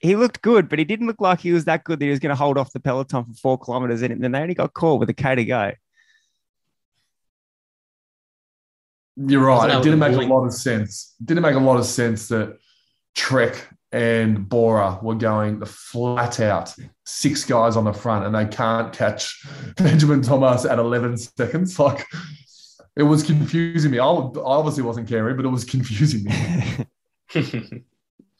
he 0.00 0.16
looked 0.16 0.42
good, 0.42 0.68
but 0.68 0.80
he 0.80 0.84
didn't 0.84 1.06
look 1.06 1.20
like 1.20 1.40
he 1.40 1.52
was 1.52 1.64
that 1.66 1.84
good 1.84 2.00
that 2.00 2.04
he 2.04 2.10
was 2.10 2.18
going 2.18 2.30
to 2.30 2.36
hold 2.36 2.58
off 2.58 2.72
the 2.72 2.80
peloton 2.80 3.24
for 3.24 3.34
four 3.34 3.58
kilometers. 3.58 4.02
And 4.02 4.22
then 4.22 4.32
they 4.32 4.40
only 4.40 4.54
got 4.54 4.74
caught 4.74 4.98
with 4.98 5.08
a 5.08 5.14
K 5.14 5.36
to 5.36 5.44
go. 5.44 5.72
You're 9.16 9.44
right. 9.44 9.70
It 9.70 9.82
didn't 9.82 10.00
make 10.00 10.16
a 10.16 10.20
lot 10.20 10.44
of 10.44 10.52
sense. 10.52 11.14
It 11.20 11.26
didn't 11.26 11.42
make 11.42 11.54
a 11.54 11.60
lot 11.60 11.78
of 11.78 11.86
sense 11.86 12.28
that 12.28 12.58
Trek 13.14 13.68
and 13.92 14.48
Bora 14.48 14.98
were 15.02 15.14
going 15.14 15.58
the 15.58 15.66
flat 15.66 16.40
out 16.40 16.74
six 17.04 17.44
guys 17.44 17.76
on 17.76 17.84
the 17.84 17.92
front 17.92 18.24
and 18.24 18.34
they 18.34 18.46
can't 18.46 18.92
catch 18.92 19.46
Benjamin 19.76 20.22
Thomas 20.22 20.64
at 20.64 20.78
11 20.78 21.18
seconds. 21.18 21.78
Like 21.78 22.06
it 22.96 23.02
was 23.02 23.22
confusing 23.22 23.90
me. 23.90 23.98
I 23.98 24.04
obviously 24.04 24.82
wasn't 24.82 25.08
caring, 25.08 25.36
but 25.36 25.44
it 25.44 25.48
was 25.48 25.64
confusing 25.64 26.24
me. 26.24 26.86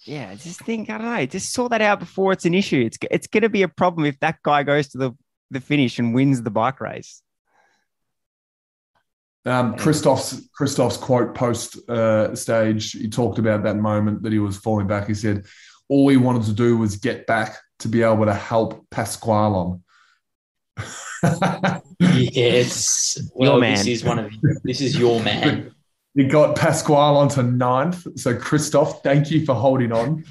yeah, 0.04 0.30
I 0.30 0.34
just 0.36 0.60
think 0.60 0.90
I 0.90 0.98
don't 0.98 1.06
know. 1.06 1.26
Just 1.26 1.52
sort 1.52 1.70
that 1.70 1.82
out 1.82 2.00
before 2.00 2.32
it's 2.32 2.44
an 2.44 2.54
issue. 2.54 2.82
It's 2.84 2.98
it's 3.10 3.26
going 3.26 3.42
to 3.42 3.48
be 3.48 3.62
a 3.62 3.68
problem 3.68 4.06
if 4.06 4.18
that 4.20 4.42
guy 4.42 4.62
goes 4.62 4.88
to 4.88 4.98
the 4.98 5.12
the 5.50 5.60
finish 5.60 5.98
and 5.98 6.14
wins 6.14 6.42
the 6.42 6.50
bike 6.50 6.80
race. 6.80 7.22
Um, 9.44 9.74
Kristoff's 9.74 10.48
Kristoff's 10.58 10.96
quote 10.96 11.34
post 11.34 11.76
uh, 11.88 12.34
stage, 12.36 12.92
he 12.92 13.08
talked 13.08 13.38
about 13.38 13.64
that 13.64 13.76
moment 13.76 14.22
that 14.22 14.32
he 14.32 14.38
was 14.38 14.56
falling 14.56 14.86
back. 14.86 15.08
He 15.08 15.14
said, 15.14 15.44
"All 15.88 16.08
he 16.08 16.16
wanted 16.16 16.44
to 16.44 16.52
do 16.52 16.76
was 16.78 16.96
get 16.96 17.26
back 17.26 17.58
to 17.80 17.88
be 17.88 18.02
able 18.02 18.26
to 18.26 18.34
help 18.34 18.86
Pasquale 18.90 19.80
yes, 22.00 23.30
well, 23.34 23.60
this 23.60 23.86
is 23.86 24.04
one 24.04 24.18
of 24.18 24.32
this 24.64 24.80
is 24.80 24.98
your 24.98 25.20
man. 25.22 25.74
He 26.14 26.24
got 26.24 26.56
Pasqualon 26.56 27.30
to 27.36 27.42
ninth. 27.42 28.06
So, 28.20 28.34
Kristoff, 28.34 29.02
thank 29.02 29.30
you 29.30 29.46
for 29.46 29.54
holding 29.54 29.92
on. 29.92 30.22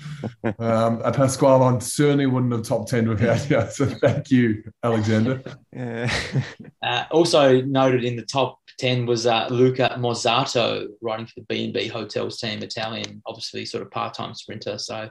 Um, 0.59 1.01
Pasqualon 1.11 1.81
certainly 1.81 2.27
wouldn't 2.27 2.51
have 2.51 2.61
top 2.61 2.87
10 2.87 3.09
without 3.09 3.49
you. 3.49 3.61
So, 3.71 3.87
thank 3.87 4.29
you, 4.29 4.61
Alexander. 4.83 5.41
Uh, 5.75 7.03
also 7.09 7.61
noted 7.61 8.03
in 8.03 8.15
the 8.15 8.21
top 8.21 8.59
10 8.81 9.05
was 9.05 9.27
uh, 9.27 9.47
Luca 9.51 9.95
Mozzato 9.99 10.87
riding 11.01 11.27
for 11.27 11.33
the 11.37 11.45
B&B 11.45 11.87
Hotels 11.87 12.39
team, 12.39 12.63
Italian, 12.63 13.21
obviously 13.27 13.63
sort 13.63 13.83
of 13.83 13.91
part-time 13.91 14.33
sprinter. 14.33 14.79
So, 14.79 15.07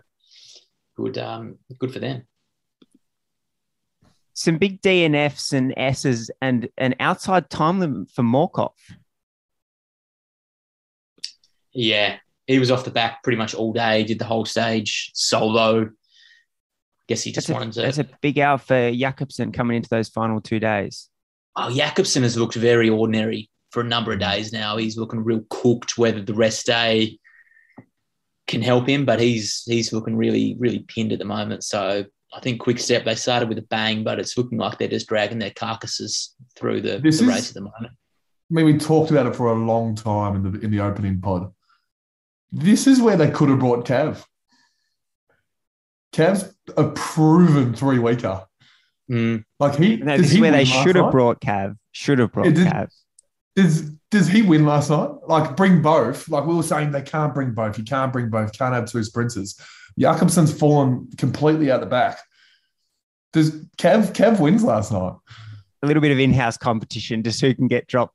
good, 0.97 1.17
um, 1.19 1.57
good 1.79 1.93
for 1.93 2.01
them. 2.01 2.27
Some 4.35 4.59
big 4.59 4.83
DNFs 4.83 5.53
and 5.53 5.73
S's 5.77 6.33
and 6.43 6.69
an 6.79 6.97
outside 6.99 7.49
time 7.49 7.79
limit 7.79 8.11
for 8.11 8.23
Morkov. 8.23 8.73
Yeah, 11.73 12.17
he 12.49 12.59
was 12.59 12.73
off 12.73 12.85
the 12.85 12.91
back 12.91 13.23
pretty 13.23 13.39
much 13.39 13.55
all 13.55 13.73
day. 13.73 14.03
Did 14.03 14.19
the 14.19 14.25
whole 14.25 14.47
stage 14.47 15.13
solo. 15.15 15.91
Guess 17.07 17.23
he 17.23 17.31
just 17.31 17.47
that's 17.47 17.55
wanted 17.55 17.71
a, 17.71 17.73
to. 17.73 17.81
That's 17.83 17.99
a 17.99 18.09
big 18.21 18.41
out 18.41 18.63
for 18.63 18.91
Jakobsen 18.91 19.53
coming 19.53 19.77
into 19.77 19.91
those 19.91 20.09
final 20.09 20.41
two 20.41 20.59
days. 20.59 21.09
Oh, 21.55 21.73
Jakobsen 21.73 22.25
has 22.25 22.37
looked 22.37 22.55
very 22.55 22.89
ordinary 22.89 23.50
for 23.71 23.81
a 23.81 23.85
number 23.85 24.13
of 24.13 24.21
days 24.21 24.53
now. 24.53 24.77
He's 24.77 24.97
looking 24.97 25.25
real 25.25 25.45
cooked. 25.51 25.99
Whether 25.99 26.23
the 26.23 26.35
rest 26.35 26.67
day 26.67 27.19
can 28.47 28.63
help 28.63 28.89
him, 28.89 29.05
but 29.05 29.21
he's 29.21 29.63
he's 29.67 29.93
looking 29.93 30.17
really 30.17 30.57
really 30.59 30.81
pinned 30.81 31.13
at 31.13 31.19
the 31.19 31.25
moment. 31.25 31.65
So 31.65 32.05
I 32.33 32.41
think 32.41 32.61
Quick 32.61 32.79
Step 32.79 33.05
they 33.05 33.15
started 33.15 33.49
with 33.49 33.59
a 33.59 33.63
bang, 33.63 34.05
but 34.05 34.19
it's 34.19 34.37
looking 34.37 34.59
like 34.59 34.79
they're 34.79 34.89
just 34.89 35.09
dragging 35.09 35.39
their 35.39 35.51
carcasses 35.51 36.35
through 36.57 36.83
the, 36.83 36.99
the 36.99 37.27
race 37.27 37.49
at 37.49 37.55
the 37.55 37.61
moment. 37.61 37.93
I 38.51 38.55
mean, 38.55 38.65
we 38.65 38.79
talked 38.79 39.11
about 39.11 39.27
it 39.27 39.37
for 39.37 39.49
a 39.49 39.55
long 39.55 39.95
time 39.95 40.37
in 40.37 40.53
the 40.53 40.61
in 40.61 40.71
the 40.71 40.81
opening 40.81 41.21
pod. 41.21 41.53
This 42.53 42.87
is 42.87 43.01
where 43.01 43.17
they 43.17 43.31
could 43.31 43.49
have 43.49 43.61
brought 43.61 43.87
Cav. 43.87 44.25
Cav's 46.13 46.53
a 46.77 46.89
proven 46.89 47.75
three 47.75 48.01
weeker. 48.01 48.45
Mm. 49.09 49.45
Like 49.59 49.77
he, 49.77 49.97
no, 49.97 50.17
this 50.17 50.33
is 50.33 50.41
where 50.41 50.51
they 50.51 50.65
should 50.65 50.97
have 50.97 51.13
brought 51.13 51.41
Cav. 51.41 51.77
Should 51.93 52.19
have 52.19 52.33
brought 52.33 52.55
did, 52.55 52.67
Cav. 52.67 52.89
Does 53.61 53.91
does 54.11 54.27
he 54.27 54.43
win 54.43 54.65
last 54.65 54.91
night? 54.91 55.11
Like 55.27 55.57
bring 55.57 55.83
both. 55.83 56.29
Like 56.29 56.47
we 56.47 56.55
were 56.55 56.63
saying, 56.63 56.91
they 56.93 57.03
can't 57.03 57.35
bring 57.35 57.53
both. 57.53 57.79
You 57.79 57.85
can't 57.85 58.13
bring 58.13 58.31
both. 58.31 58.53
Can't 58.57 58.75
have 58.75 58.91
two 58.91 59.05
sprinters. 59.05 59.61
Jakobsen's 59.99 60.57
fallen 60.57 61.09
completely 61.17 61.71
out 61.71 61.81
the 61.81 61.87
back. 61.87 62.19
Does 63.33 63.51
Cav 63.79 64.13
Cav 64.13 64.41
wins 64.41 64.65
last 64.65 64.93
night? 64.93 65.13
A 65.83 65.87
little 65.87 66.01
bit 66.01 66.11
of 66.11 66.19
in-house 66.19 66.57
competition, 66.57 67.23
just 67.23 67.41
who 67.41 67.55
can 67.55 67.69
get 67.69 67.87
dropped 67.87 68.15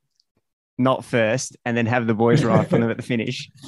not 0.78 1.04
first, 1.04 1.56
and 1.64 1.76
then 1.76 1.86
have 1.86 2.06
the 2.06 2.14
boys 2.14 2.44
ride 2.44 2.68
for 2.68 2.78
them 2.78 2.90
at 2.90 2.96
the 2.96 3.02
finish. 3.02 3.50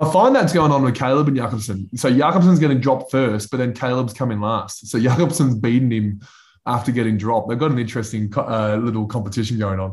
I 0.00 0.10
find 0.12 0.34
that's 0.34 0.52
going 0.52 0.72
on 0.72 0.82
with 0.82 0.96
Caleb 0.96 1.28
and 1.28 1.36
Jakobsen. 1.36 1.88
So 1.96 2.10
Jakobsen's 2.10 2.58
going 2.58 2.76
to 2.76 2.82
drop 2.82 3.10
first, 3.12 3.50
but 3.50 3.58
then 3.58 3.72
Caleb's 3.72 4.12
coming 4.12 4.40
last. 4.40 4.88
So 4.88 4.98
Jakobsen's 4.98 5.54
beating 5.54 5.90
him 5.90 6.20
after 6.66 6.90
getting 6.90 7.16
dropped. 7.16 7.48
They've 7.48 7.58
got 7.58 7.70
an 7.70 7.78
interesting 7.78 8.32
uh, 8.36 8.76
little 8.76 9.06
competition 9.06 9.56
going 9.56 9.78
on. 9.78 9.92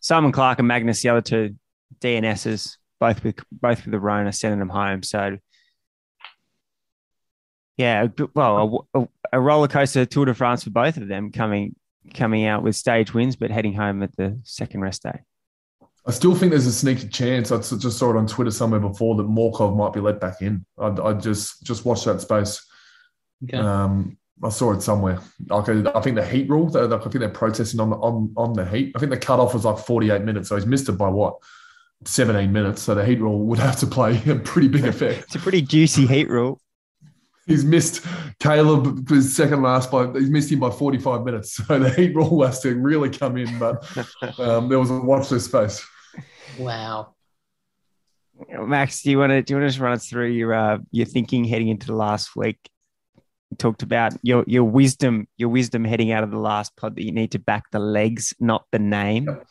Simon 0.00 0.32
Clarke 0.32 0.58
and 0.58 0.68
Magnus, 0.68 1.02
the 1.02 1.08
other 1.08 1.20
two 1.20 1.56
DNSs, 2.00 2.76
both 3.00 3.22
with 3.24 3.36
both 3.50 3.84
with 3.84 3.92
the 3.92 4.00
Rona, 4.00 4.32
sending 4.32 4.58
them 4.58 4.68
home. 4.68 5.02
So, 5.02 5.38
yeah, 7.76 8.08
well, 8.34 8.86
a, 8.94 9.08
a 9.32 9.40
roller 9.40 9.68
coaster 9.68 10.06
Tour 10.06 10.26
de 10.26 10.34
France 10.34 10.64
for 10.64 10.70
both 10.70 10.96
of 10.96 11.08
them 11.08 11.32
coming 11.32 11.74
coming 12.14 12.46
out 12.46 12.62
with 12.62 12.76
stage 12.76 13.12
wins, 13.12 13.36
but 13.36 13.50
heading 13.50 13.74
home 13.74 14.02
at 14.02 14.16
the 14.16 14.38
second 14.44 14.80
rest 14.80 15.02
day. 15.02 15.20
I 16.06 16.10
still 16.10 16.34
think 16.34 16.50
there's 16.50 16.66
a 16.66 16.72
sneaky 16.72 17.08
chance. 17.08 17.52
I 17.52 17.58
just 17.58 17.98
saw 17.98 18.10
it 18.10 18.16
on 18.16 18.26
Twitter 18.26 18.50
somewhere 18.50 18.80
before 18.80 19.14
that 19.16 19.28
Morkov 19.28 19.76
might 19.76 19.92
be 19.92 20.00
let 20.00 20.20
back 20.20 20.40
in. 20.40 20.64
I, 20.78 20.86
I 20.86 21.12
just 21.12 21.62
just 21.64 21.84
watched 21.84 22.06
that 22.06 22.20
space. 22.20 22.64
Okay. 23.44 23.58
Um, 23.58 24.16
I 24.42 24.50
saw 24.50 24.72
it 24.72 24.82
somewhere. 24.82 25.18
Like 25.48 25.68
I 25.68 26.00
think 26.00 26.16
the 26.16 26.26
heat 26.26 26.48
rule. 26.48 26.66
I 26.76 26.98
think 26.98 27.12
they're 27.14 27.28
protesting 27.28 27.80
on 27.80 27.90
the 27.90 27.96
on 27.96 28.32
on 28.36 28.52
the 28.52 28.64
heat. 28.64 28.92
I 28.94 28.98
think 28.98 29.10
the 29.10 29.18
cutoff 29.18 29.54
was 29.54 29.64
like 29.64 29.78
48 29.78 30.22
minutes, 30.22 30.48
so 30.48 30.56
he's 30.56 30.66
missed 30.66 30.88
it 30.88 30.92
by 30.92 31.08
what 31.08 31.38
17 32.04 32.52
minutes. 32.52 32.82
So 32.82 32.94
the 32.94 33.04
heat 33.04 33.20
rule 33.20 33.40
would 33.46 33.58
have 33.58 33.76
to 33.76 33.86
play 33.86 34.22
a 34.26 34.36
pretty 34.36 34.68
big 34.68 34.84
effect. 34.84 35.24
it's 35.24 35.34
a 35.34 35.38
pretty 35.38 35.62
juicy 35.62 36.06
heat 36.06 36.28
rule. 36.28 36.60
He's 37.46 37.64
missed 37.64 38.04
Caleb 38.40 39.10
was 39.10 39.34
second 39.34 39.62
last 39.62 39.90
by 39.90 40.06
he's 40.12 40.28
missed 40.28 40.52
him 40.52 40.60
by 40.60 40.70
45 40.70 41.24
minutes. 41.24 41.60
So 41.66 41.78
the 41.78 41.90
heat 41.90 42.14
rule 42.14 42.44
has 42.44 42.60
to 42.60 42.74
really 42.76 43.10
come 43.10 43.36
in. 43.38 43.58
But 43.58 43.84
um, 44.38 44.68
there 44.68 44.78
was 44.78 44.90
a 44.90 44.98
watch 44.98 45.30
this 45.30 45.46
space. 45.46 45.84
Wow. 46.58 47.14
Max, 48.48 49.02
do 49.02 49.10
you 49.10 49.18
want 49.18 49.30
to 49.30 49.42
do 49.42 49.54
you 49.54 49.56
want 49.58 49.64
to 49.64 49.68
just 49.68 49.80
run 49.80 49.92
us 49.94 50.08
through 50.08 50.28
your 50.28 50.54
uh, 50.54 50.78
your 50.92 51.06
thinking 51.06 51.44
heading 51.44 51.68
into 51.68 51.86
the 51.88 51.94
last 51.94 52.36
week? 52.36 52.58
Talked 53.56 53.82
about 53.82 54.14
your 54.22 54.44
your 54.46 54.64
wisdom, 54.64 55.26
your 55.36 55.48
wisdom 55.48 55.84
heading 55.84 56.12
out 56.12 56.22
of 56.22 56.30
the 56.30 56.38
last 56.38 56.76
pod 56.76 56.96
that 56.96 57.04
you 57.04 57.12
need 57.12 57.32
to 57.32 57.38
back 57.38 57.70
the 57.70 57.78
legs, 57.78 58.34
not 58.38 58.66
the 58.72 58.78
name. 58.78 59.24
Yep. 59.24 59.46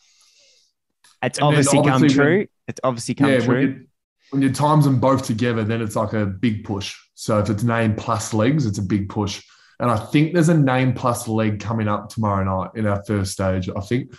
It's 1.24 1.40
obviously, 1.40 1.80
obviously, 1.80 2.10
come 2.10 2.10
true. 2.10 2.38
When, 2.38 2.48
it's 2.68 2.80
obviously 2.84 3.16
come 3.16 3.30
yeah, 3.32 3.40
true. 3.40 3.56
When 3.56 3.64
you, 3.64 3.88
when 4.30 4.42
you 4.44 4.52
times 4.52 4.86
them 4.86 5.00
both 5.00 5.24
together, 5.24 5.64
then 5.64 5.82
it's 5.82 5.96
like 5.96 6.14
a 6.14 6.26
big 6.26 6.64
push. 6.64 6.96
So 7.16 7.40
if 7.40 7.50
it's 7.50 7.64
name 7.64 7.96
plus 7.96 8.34
legs, 8.34 8.66
it's 8.66 8.78
a 8.78 8.84
big 8.84 9.10
push. 9.10 9.44
And 9.80 9.90
I 9.90 9.98
think 9.98 10.34
there's 10.34 10.50
a 10.50 10.58
name 10.58 10.94
plus 10.94 11.28
leg 11.28 11.60
coming 11.60 11.88
up 11.88 12.10
tomorrow 12.10 12.44
night 12.44 12.72
in 12.76 12.86
our 12.86 13.04
first 13.06 13.32
stage. 13.32 13.70
I 13.76 13.82
think 13.82 14.14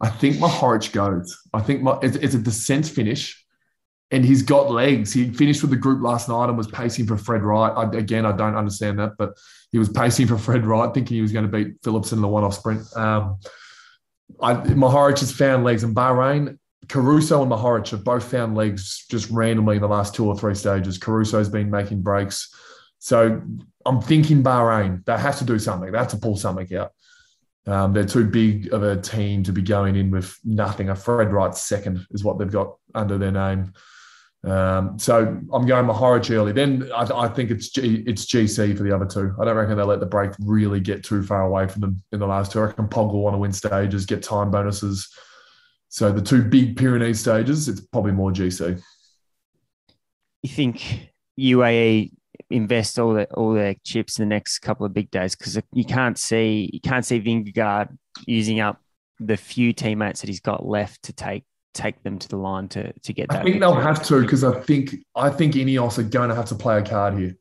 I 0.00 0.08
think 0.08 0.36
Mohoric 0.36 0.92
goes. 0.92 1.36
I 1.52 1.60
think 1.60 1.82
my, 1.82 1.98
it's, 2.02 2.16
it's, 2.16 2.34
a 2.34 2.38
descent 2.38 2.86
finish, 2.86 3.44
and 4.10 4.24
he's 4.24 4.42
got 4.42 4.70
legs. 4.70 5.12
He 5.12 5.30
finished 5.30 5.62
with 5.62 5.70
the 5.70 5.76
group 5.76 6.02
last 6.02 6.28
night 6.28 6.48
and 6.48 6.56
was 6.56 6.66
pacing 6.68 7.06
for 7.06 7.16
Fred 7.16 7.42
Wright. 7.42 7.72
I, 7.76 7.84
again, 7.96 8.24
I 8.24 8.32
don't 8.32 8.56
understand 8.56 8.98
that, 8.98 9.12
but 9.18 9.34
he 9.70 9.78
was 9.78 9.88
pacing 9.88 10.26
for 10.26 10.38
Fred 10.38 10.64
Wright, 10.64 10.92
thinking 10.94 11.16
he 11.16 11.22
was 11.22 11.32
going 11.32 11.50
to 11.50 11.52
beat 11.52 11.82
Philipsen 11.82 12.20
the 12.20 12.28
one-off 12.28 12.54
sprint. 12.54 12.84
Um, 12.96 13.38
I, 14.40 14.54
has 14.54 15.32
found 15.32 15.64
legs, 15.64 15.84
in 15.84 15.94
Bahrain 15.94 16.58
Caruso 16.88 17.42
and 17.42 17.52
Mohoric 17.52 17.90
have 17.90 18.02
both 18.02 18.30
found 18.30 18.56
legs 18.56 19.04
just 19.10 19.30
randomly 19.30 19.76
in 19.76 19.82
the 19.82 19.88
last 19.88 20.14
two 20.14 20.26
or 20.26 20.36
three 20.36 20.54
stages. 20.54 20.96
Caruso's 20.96 21.48
been 21.48 21.70
making 21.70 22.02
breaks. 22.02 22.54
So 22.98 23.42
I'm 23.84 24.00
thinking 24.00 24.42
Bahrain, 24.42 25.04
they 25.04 25.16
have 25.16 25.38
to 25.38 25.44
do 25.44 25.58
something. 25.58 25.92
They 25.92 25.98
have 25.98 26.08
to 26.08 26.16
pull 26.16 26.36
something 26.36 26.74
out. 26.76 26.92
Um, 27.66 27.92
they're 27.92 28.06
too 28.06 28.24
big 28.24 28.72
of 28.72 28.82
a 28.82 28.98
team 29.00 29.42
to 29.42 29.52
be 29.52 29.60
going 29.60 29.96
in 29.96 30.10
with 30.10 30.38
nothing. 30.44 30.88
A 30.88 30.94
Fred 30.94 31.30
Wright 31.30 31.54
second 31.54 32.06
is 32.10 32.24
what 32.24 32.38
they've 32.38 32.50
got 32.50 32.76
under 32.94 33.18
their 33.18 33.32
name. 33.32 33.74
Um, 34.44 34.98
so 34.98 35.40
I'm 35.52 35.66
going 35.66 35.86
Mohoric 35.86 36.30
early. 36.30 36.52
Then 36.52 36.88
I, 36.94 37.08
I, 37.12 37.28
think 37.28 37.50
it's 37.50 37.70
G, 37.70 38.04
it's 38.06 38.24
GC 38.26 38.76
for 38.76 38.84
the 38.84 38.94
other 38.94 39.04
two. 39.04 39.34
I 39.40 39.44
don't 39.44 39.56
reckon 39.56 39.76
they'll 39.76 39.86
let 39.86 40.00
the 40.00 40.06
break 40.06 40.30
really 40.38 40.80
get 40.80 41.02
too 41.02 41.22
far 41.24 41.42
away 41.42 41.66
from 41.66 41.80
them 41.80 42.02
in 42.12 42.20
the 42.20 42.26
last 42.26 42.52
two. 42.52 42.60
I 42.60 42.66
reckon 42.66 42.86
Pog 42.86 43.12
will 43.12 43.22
want 43.22 43.34
to 43.34 43.38
win 43.38 43.52
stages, 43.52 44.06
get 44.06 44.22
time 44.22 44.50
bonuses. 44.50 45.08
So 45.88 46.12
the 46.12 46.22
two 46.22 46.42
big 46.42 46.76
Pyrenees 46.76 47.18
stages, 47.20 47.68
it's 47.68 47.80
probably 47.80 48.12
more 48.12 48.30
GC. 48.30 48.80
You 50.42 50.50
think 50.50 51.10
UAE 51.38 52.12
invest 52.50 52.98
all 52.98 53.14
the 53.14 53.24
all 53.34 53.52
their 53.52 53.74
chips 53.84 54.18
in 54.18 54.28
the 54.28 54.34
next 54.34 54.60
couple 54.60 54.86
of 54.86 54.94
big 54.94 55.10
days 55.10 55.34
because 55.34 55.58
you 55.72 55.84
can't 55.84 56.16
see 56.16 56.70
you 56.72 56.80
can't 56.80 57.04
see 57.04 57.20
Vingegaard 57.20 57.96
using 58.26 58.60
up 58.60 58.80
the 59.18 59.36
few 59.36 59.72
teammates 59.72 60.20
that 60.20 60.28
he's 60.28 60.40
got 60.40 60.64
left 60.64 61.02
to 61.02 61.12
take 61.12 61.44
take 61.74 62.02
them 62.02 62.18
to 62.18 62.28
the 62.28 62.36
line 62.36 62.68
to 62.68 62.92
to 62.92 63.12
get 63.12 63.28
that. 63.28 63.40
I 63.40 63.42
think 63.42 63.54
victory. 63.54 63.60
they'll 63.60 63.80
have 63.80 64.02
to 64.06 64.20
because 64.20 64.44
I 64.44 64.60
think 64.60 64.96
I 65.14 65.30
think 65.30 65.54
Ineos 65.54 65.98
are 65.98 66.02
going 66.02 66.28
to 66.28 66.34
have 66.34 66.46
to 66.46 66.54
play 66.54 66.78
a 66.78 66.82
card 66.82 67.18
here. 67.18 67.34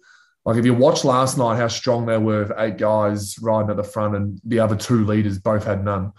Like 0.46 0.58
if 0.58 0.66
you 0.66 0.74
watch 0.74 1.04
last 1.04 1.38
night, 1.38 1.58
how 1.58 1.68
strong 1.68 2.06
they 2.06 2.18
were 2.18 2.46
with 2.46 2.52
eight 2.58 2.78
guys 2.78 3.38
riding 3.40 3.70
at 3.70 3.78
the 3.78 3.84
front, 3.84 4.16
and 4.16 4.40
the 4.46 4.60
other 4.60 4.76
two 4.76 5.06
leaders 5.06 5.40
both 5.40 5.66
had 5.66 5.84
none. 5.84 6.14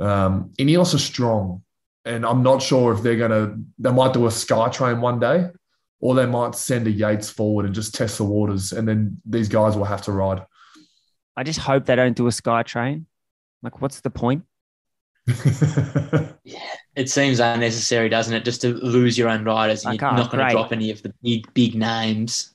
Um, 0.00 0.52
Ineos 0.58 0.94
are 0.94 0.98
strong, 0.98 1.62
and 2.04 2.26
I'm 2.26 2.42
not 2.42 2.60
sure 2.60 2.92
if 2.92 3.02
they're 3.02 3.16
going 3.16 3.30
to. 3.30 3.62
They 3.78 3.92
might 3.92 4.14
do 4.14 4.26
a 4.26 4.30
sky 4.30 4.68
train 4.68 5.00
one 5.00 5.20
day, 5.20 5.50
or 6.00 6.16
they 6.16 6.26
might 6.26 6.56
send 6.56 6.88
a 6.88 6.90
Yates 6.90 7.30
forward 7.30 7.64
and 7.64 7.74
just 7.74 7.94
test 7.94 8.18
the 8.18 8.24
waters, 8.24 8.72
and 8.72 8.86
then 8.86 9.20
these 9.24 9.48
guys 9.48 9.76
will 9.76 9.84
have 9.84 10.02
to 10.02 10.12
ride. 10.12 10.44
I 11.36 11.44
just 11.44 11.60
hope 11.60 11.86
they 11.86 11.96
don't 11.96 12.16
do 12.16 12.26
a 12.26 12.32
sky 12.32 12.64
train. 12.64 13.06
Like, 13.62 13.80
what's 13.80 14.00
the 14.00 14.10
point? 14.10 14.44
Yeah, 15.26 16.32
it 16.96 17.10
seems 17.10 17.40
unnecessary, 17.40 18.08
doesn't 18.08 18.34
it? 18.34 18.44
Just 18.44 18.60
to 18.62 18.74
lose 18.74 19.16
your 19.16 19.28
own 19.28 19.44
riders, 19.44 19.84
and 19.84 20.00
you're 20.00 20.12
not 20.12 20.30
going 20.30 20.46
to 20.46 20.52
drop 20.52 20.72
any 20.72 20.90
of 20.90 21.02
the 21.02 21.12
big 21.22 21.52
big 21.54 21.74
names. 21.74 22.54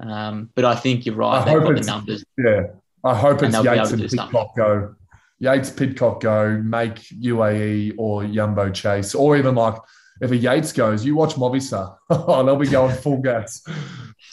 Um, 0.00 0.50
but 0.54 0.64
I 0.64 0.74
think 0.74 1.06
you're 1.06 1.14
right. 1.14 1.42
I 1.42 1.44
They've 1.44 1.62
got 1.62 1.76
the 1.76 1.82
numbers. 1.82 2.24
Yeah, 2.36 2.62
I 3.02 3.14
hope 3.14 3.42
it's 3.42 3.62
Yates 3.62 3.92
and 3.92 4.02
Pidcock 4.02 4.56
go. 4.56 4.94
Yates, 5.38 5.70
Pidcock 5.70 6.20
go. 6.20 6.60
Make 6.62 6.96
UAE 6.96 7.94
or 7.98 8.24
Jumbo 8.26 8.70
chase, 8.70 9.14
or 9.14 9.36
even 9.36 9.54
like 9.54 9.76
if 10.20 10.30
a 10.30 10.36
Yates 10.36 10.72
goes, 10.72 11.04
you 11.04 11.14
watch 11.14 11.34
Movistar. 11.34 11.96
oh, 12.10 12.44
they'll 12.44 12.56
be 12.56 12.66
going 12.66 12.94
full 12.96 13.18
gas. 13.18 13.62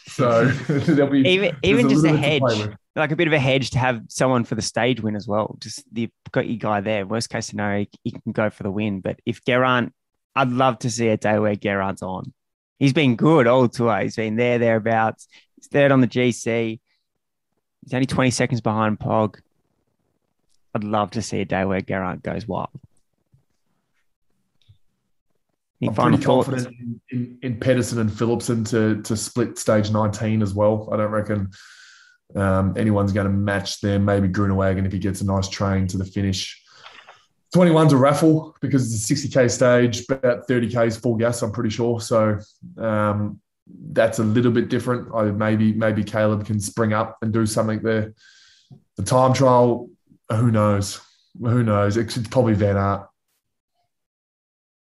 So 0.08 0.46
there'll 0.68 1.12
be 1.12 1.28
even 1.28 1.56
even 1.64 1.90
just 1.90 2.06
a 2.06 2.16
hedge, 2.16 2.42
like 2.96 3.12
a 3.12 3.16
bit 3.16 3.28
of 3.28 3.34
a 3.34 3.39
hedge 3.39 3.72
to 3.72 3.80
have 3.80 4.04
someone 4.10 4.44
for 4.44 4.56
the 4.56 4.62
stage 4.62 5.02
win 5.02 5.16
as 5.16 5.28
well. 5.28 5.56
Just 5.60 5.84
you've 5.94 6.12
got 6.32 6.48
your 6.48 6.58
guy 6.58 6.82
there. 6.82 7.06
Worst 7.06 7.30
case 7.30 7.48
scenario, 7.48 7.86
he 8.04 8.12
can 8.12 8.32
go 8.32 8.50
for 8.50 8.64
the 8.64 8.72
win. 8.72 9.00
But 9.00 9.20
if 9.26 9.44
Geraint, 9.46 9.94
I'd 10.36 10.50
love 10.50 10.80
to 10.80 10.89
see 10.89 11.08
a 11.08 11.18
day 11.18 11.39
where 11.39 11.56
Geraint's 11.56 12.02
on. 12.02 12.34
He's 12.80 12.94
been 12.94 13.16
good 13.16 13.48
all 13.48 13.70
tour. 13.70 14.00
He's 14.00 14.16
been 14.16 14.36
there, 14.36 14.58
thereabouts. 14.58 15.28
He's 15.56 15.68
third 15.68 15.92
on 15.92 16.02
the 16.02 16.08
GC. 16.08 16.80
He's 17.84 17.94
only 17.94 18.06
20 18.06 18.32
seconds 18.32 18.62
behind 18.62 19.00
Pog. 19.00 19.39
I'd 20.74 20.84
love 20.84 21.12
to 21.12 21.22
see 21.22 21.42
a 21.42 21.46
day 21.46 21.66
where 21.66 21.82
Geraint 21.82 22.24
goes 22.24 22.48
wild. 22.48 22.70
I'm 25.84 25.96
pretty 25.96 26.24
confident 26.24 26.68
in, 26.68 27.02
in, 27.10 27.39
in, 27.42 27.60
Pedersen 27.60 27.98
and 28.00 28.12
Philipsen 28.12 28.64
to 28.70 29.02
to 29.02 29.18
split 29.18 29.58
stage 29.58 29.89
19 29.89 30.44
as 30.44 30.54
well. 30.54 30.88
I 30.92 30.98
don't 30.98 31.10
reckon 31.10 31.50
um, 32.36 32.74
anyone's 32.78 33.12
going 33.12 33.28
to 33.28 33.34
match 33.34 33.82
them. 33.82 34.06
Maybe 34.06 34.28
Groenewegen 34.28 34.86
if 34.86 34.92
he 34.92 35.00
gets 35.00 35.22
a 35.22 35.26
nice 35.26 35.50
train 35.50 35.88
to 35.88 35.98
the 35.98 36.06
finish. 36.06 36.62
21's 37.56 37.92
a 37.92 37.98
raffle 37.98 38.56
because 38.62 38.94
it's 38.94 39.10
a 39.10 39.14
60k 39.14 39.52
stage, 39.52 40.06
about 40.10 40.48
30k 40.48 40.88
is 40.88 40.98
full 40.98 41.16
gas. 41.16 41.42
I'm 41.42 41.52
pretty 41.52 41.70
sure. 41.70 42.00
So 42.00 42.40
um, 42.78 43.42
that's 43.92 44.20
a 44.20 44.24
little 44.24 44.52
bit 44.52 44.70
different. 44.70 45.14
I, 45.14 45.24
maybe 45.26 45.74
maybe 45.74 46.04
Caleb 46.04 46.46
can 46.46 46.60
spring 46.60 46.94
up 46.94 47.18
and 47.22 47.34
do 47.34 47.46
something 47.46 47.82
there. 47.82 48.14
The 48.96 49.04
time 49.04 49.34
trial, 49.34 49.90
who 50.30 50.50
knows? 50.52 51.02
Who 51.42 51.64
knows? 51.64 51.98
It's 51.98 52.18
probably 52.30 52.54
Van 52.54 52.78
Aert 52.78 53.08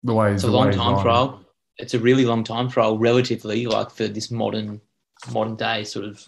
the 0.03 0.13
way 0.13 0.33
it's 0.33 0.43
a 0.43 0.47
long 0.47 0.71
time 0.71 1.01
trial. 1.01 1.45
It's 1.77 1.93
a 1.93 1.99
really 1.99 2.25
long 2.25 2.43
time 2.43 2.69
trial, 2.69 2.97
relatively, 2.97 3.65
like 3.65 3.91
for 3.91 4.07
this 4.07 4.31
modern 4.31 4.81
modern 5.31 5.55
day 5.55 5.83
sort 5.83 6.05
of 6.05 6.27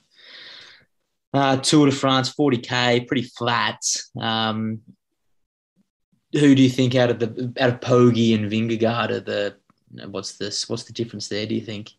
uh, 1.34 1.58
Tour 1.58 1.88
de 1.88 1.92
France, 1.92 2.34
40k, 2.34 3.08
pretty 3.08 3.24
flat. 3.24 3.80
Um, 4.20 4.82
who 6.34 6.56
do 6.56 6.62
you 6.62 6.70
think 6.70 6.96
out 6.96 7.10
of 7.10 7.20
the 7.20 7.54
out 7.60 7.70
of 7.70 7.80
Poggi 7.80 8.36
and 8.36 8.52
Vingegaard 8.52 9.10
are 9.10 9.20
the 9.20 9.56
what's 10.08 10.38
this? 10.38 10.68
What's 10.68 10.84
the 10.84 10.94
difference 10.94 11.28
there? 11.28 11.46
Do 11.46 11.56
you 11.56 11.62
think? 11.62 11.92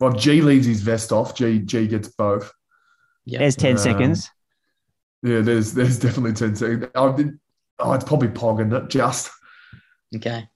Well, 0.00 0.12
G 0.12 0.40
leaves 0.40 0.66
his 0.66 0.80
vest 0.80 1.12
off. 1.12 1.34
G 1.34 1.58
G 1.58 1.86
gets 1.86 2.08
both. 2.08 2.52
Yeah, 3.24 3.40
there's 3.40 3.56
ten 3.56 3.72
um, 3.72 3.78
seconds. 3.78 4.30
Yeah, 5.22 5.40
there's 5.40 5.74
there's 5.74 5.98
definitely 5.98 6.32
ten 6.32 6.56
seconds. 6.56 6.86
Oh, 6.94 7.92
it's 7.92 8.04
probably 8.04 8.28
Pog 8.28 8.60
and 8.60 8.72
it 8.72 8.88
just. 8.88 9.30
Okay. 10.16 10.48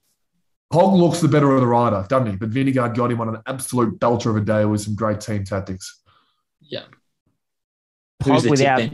Pog 0.73 0.97
looks 0.97 1.21
the 1.21 1.27
better 1.27 1.51
of 1.51 1.61
the 1.61 1.67
rider, 1.67 2.03
doesn't 2.09 2.31
he? 2.31 2.35
But 2.35 2.49
Vingegaard 2.49 2.95
got 2.95 3.11
him 3.11 3.21
on 3.21 3.29
an 3.29 3.41
absolute 3.45 3.99
belter 3.99 4.31
of 4.31 4.37
a 4.37 4.41
day 4.41 4.65
with 4.65 4.81
some 4.81 4.95
great 4.95 5.21
team 5.21 5.43
tactics. 5.43 6.01
Yeah. 6.59 6.85
Pog 8.23 8.49
without 8.49 8.89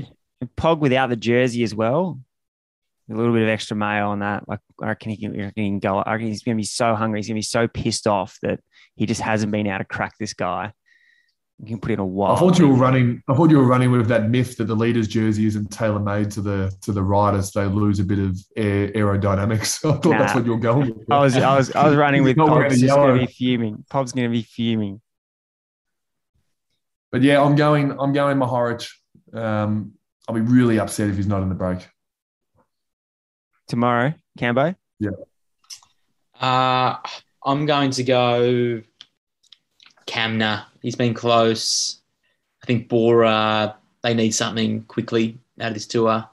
Pog 0.57 0.80
without 0.80 1.09
the 1.09 1.15
jersey 1.15 1.63
as 1.63 1.75
well. 1.75 2.19
A 3.11 3.15
little 3.15 3.34
bit 3.34 3.41
of 3.41 3.49
extra 3.49 3.75
mayo 3.75 4.09
on 4.09 4.19
that. 4.19 4.47
Like 4.47 4.59
I 4.82 4.88
reckon 4.88 5.11
he 5.11 5.17
can, 5.17 5.34
he 5.34 5.51
can 5.51 5.80
go. 5.80 5.97
I 5.97 6.13
reckon 6.13 6.27
he's 6.27 6.43
going 6.43 6.55
to 6.55 6.61
be 6.61 6.65
so 6.65 6.93
hungry. 6.93 7.19
He's 7.19 7.27
going 7.27 7.36
to 7.36 7.39
be 7.39 7.41
so 7.41 7.67
pissed 7.67 8.05
off 8.05 8.38
that 8.43 8.59
he 8.95 9.07
just 9.07 9.21
hasn't 9.21 9.51
been 9.51 9.65
able 9.65 9.80
to 9.80 9.86
crack 9.86 10.17
this 10.19 10.34
guy. 10.34 10.73
You 11.61 11.67
can 11.67 11.80
put 11.80 11.91
in 11.91 11.99
a 11.99 12.05
while. 12.05 12.36
I 12.36 12.39
thought 12.39 12.57
you 12.57 12.69
were 12.69 12.75
running. 12.75 13.21
I 13.27 13.34
thought 13.34 13.49
you 13.49 13.57
were 13.57 13.65
running 13.65 13.91
with 13.91 14.07
that 14.07 14.30
myth 14.30 14.55
that 14.57 14.65
the 14.65 14.75
leader's 14.75 15.09
jersey 15.09 15.45
isn't 15.45 15.71
tailor 15.71 15.99
made 15.99 16.32
to 16.32 16.41
the 16.41 16.73
to 16.84 16.93
the 16.93 17.03
riders. 17.03 17.51
They 17.51 17.65
lose 17.65 17.99
a 17.99 18.05
bit 18.05 18.19
of 18.19 18.39
air, 18.55 18.89
aerodynamics. 18.89 19.86
I 19.89 19.99
thought 19.99 20.05
nah, 20.05 20.19
that's 20.19 20.36
what 20.36 20.45
you 20.45 20.51
were 20.51 20.59
going 20.59 20.95
with. 20.95 21.11
I 21.11 21.19
was 21.19 21.36
I 21.36 21.57
was 21.57 21.71
I 21.75 21.86
was 21.86 21.97
running 21.97 22.23
with 22.23 22.38
Pop's 22.38 22.80
just 22.80 22.95
going 22.95 23.19
to 23.19 23.25
be 23.25 23.32
fuming. 23.32 23.84
Pop's 23.89 24.13
going 24.13 24.30
to 24.30 24.32
be 24.32 24.43
fuming. 24.43 25.01
But 27.11 27.23
yeah, 27.23 27.41
I'm 27.41 27.55
going. 27.55 27.91
I'm 27.99 28.13
going 28.13 28.38
Mohoric. 28.38 28.88
Um, 29.34 29.93
I'll 30.27 30.36
be 30.36 30.41
really 30.41 30.80
upset 30.80 31.09
if 31.09 31.15
he's 31.15 31.27
not 31.27 31.41
in 31.41 31.49
the 31.49 31.55
break 31.55 31.88
tomorrow. 33.69 34.13
Cambo. 34.38 34.75
Yeah. 34.99 35.11
Uh, 36.41 36.97
I'm 37.45 37.65
going 37.65 37.91
to 37.91 38.03
go 38.03 38.82
Kämna. 40.07 40.65
He's 40.82 40.95
been 40.95 41.13
close. 41.13 42.01
I 42.61 42.65
think 42.65 42.89
Bora, 42.89 43.77
they 44.01 44.13
need 44.13 44.32
something 44.32 44.84
quickly 44.84 45.38
out 45.61 45.69
of 45.69 45.73
this 45.75 45.88
tour. 45.88 46.27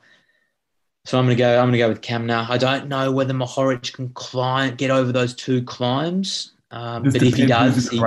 So 1.05 1.19
I'm 1.19 1.27
gonna 1.27 1.37
go. 1.37 1.61
I'm 1.61 1.69
gonna 1.69 1.79
go 1.79 1.89
with 1.89 2.01
Kämna. 2.01 2.51
I 2.51 2.59
don't 2.59 2.89
know 2.89 3.13
whether 3.13 3.33
Mohoric 3.33 3.93
can 3.93 4.09
climb, 4.11 4.75
get 4.75 4.91
over 4.91 5.13
those 5.13 5.35
two 5.35 5.63
climbs, 5.63 6.53
um, 6.73 7.05
but 7.05 7.23
if 7.23 7.37
he 7.37 7.47
does, 7.47 7.89
he, 7.89 7.99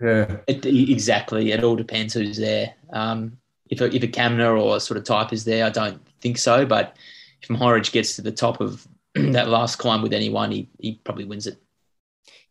yeah. 0.00 0.36
It, 0.46 0.64
exactly. 0.64 1.52
It 1.52 1.62
all 1.62 1.76
depends 1.76 2.14
who's 2.14 2.38
there. 2.38 2.74
Um, 2.94 3.36
if 3.70 3.80
a, 3.80 3.94
if 3.94 4.02
a 4.02 4.08
Kämna 4.08 4.60
or 4.60 4.76
a 4.76 4.80
sort 4.80 4.98
of 4.98 5.04
type 5.04 5.32
is 5.32 5.44
there, 5.44 5.64
I 5.64 5.70
don't 5.70 6.00
think 6.20 6.38
so. 6.38 6.66
But 6.66 6.96
if 7.42 7.48
Mohoric 7.48 7.92
gets 7.92 8.16
to 8.16 8.22
the 8.22 8.32
top 8.32 8.60
of 8.60 8.86
that 9.14 9.48
last 9.48 9.76
climb 9.76 10.02
with 10.02 10.12
anyone, 10.12 10.50
he, 10.50 10.68
he 10.78 11.00
probably 11.04 11.24
wins 11.24 11.46
it. 11.46 11.56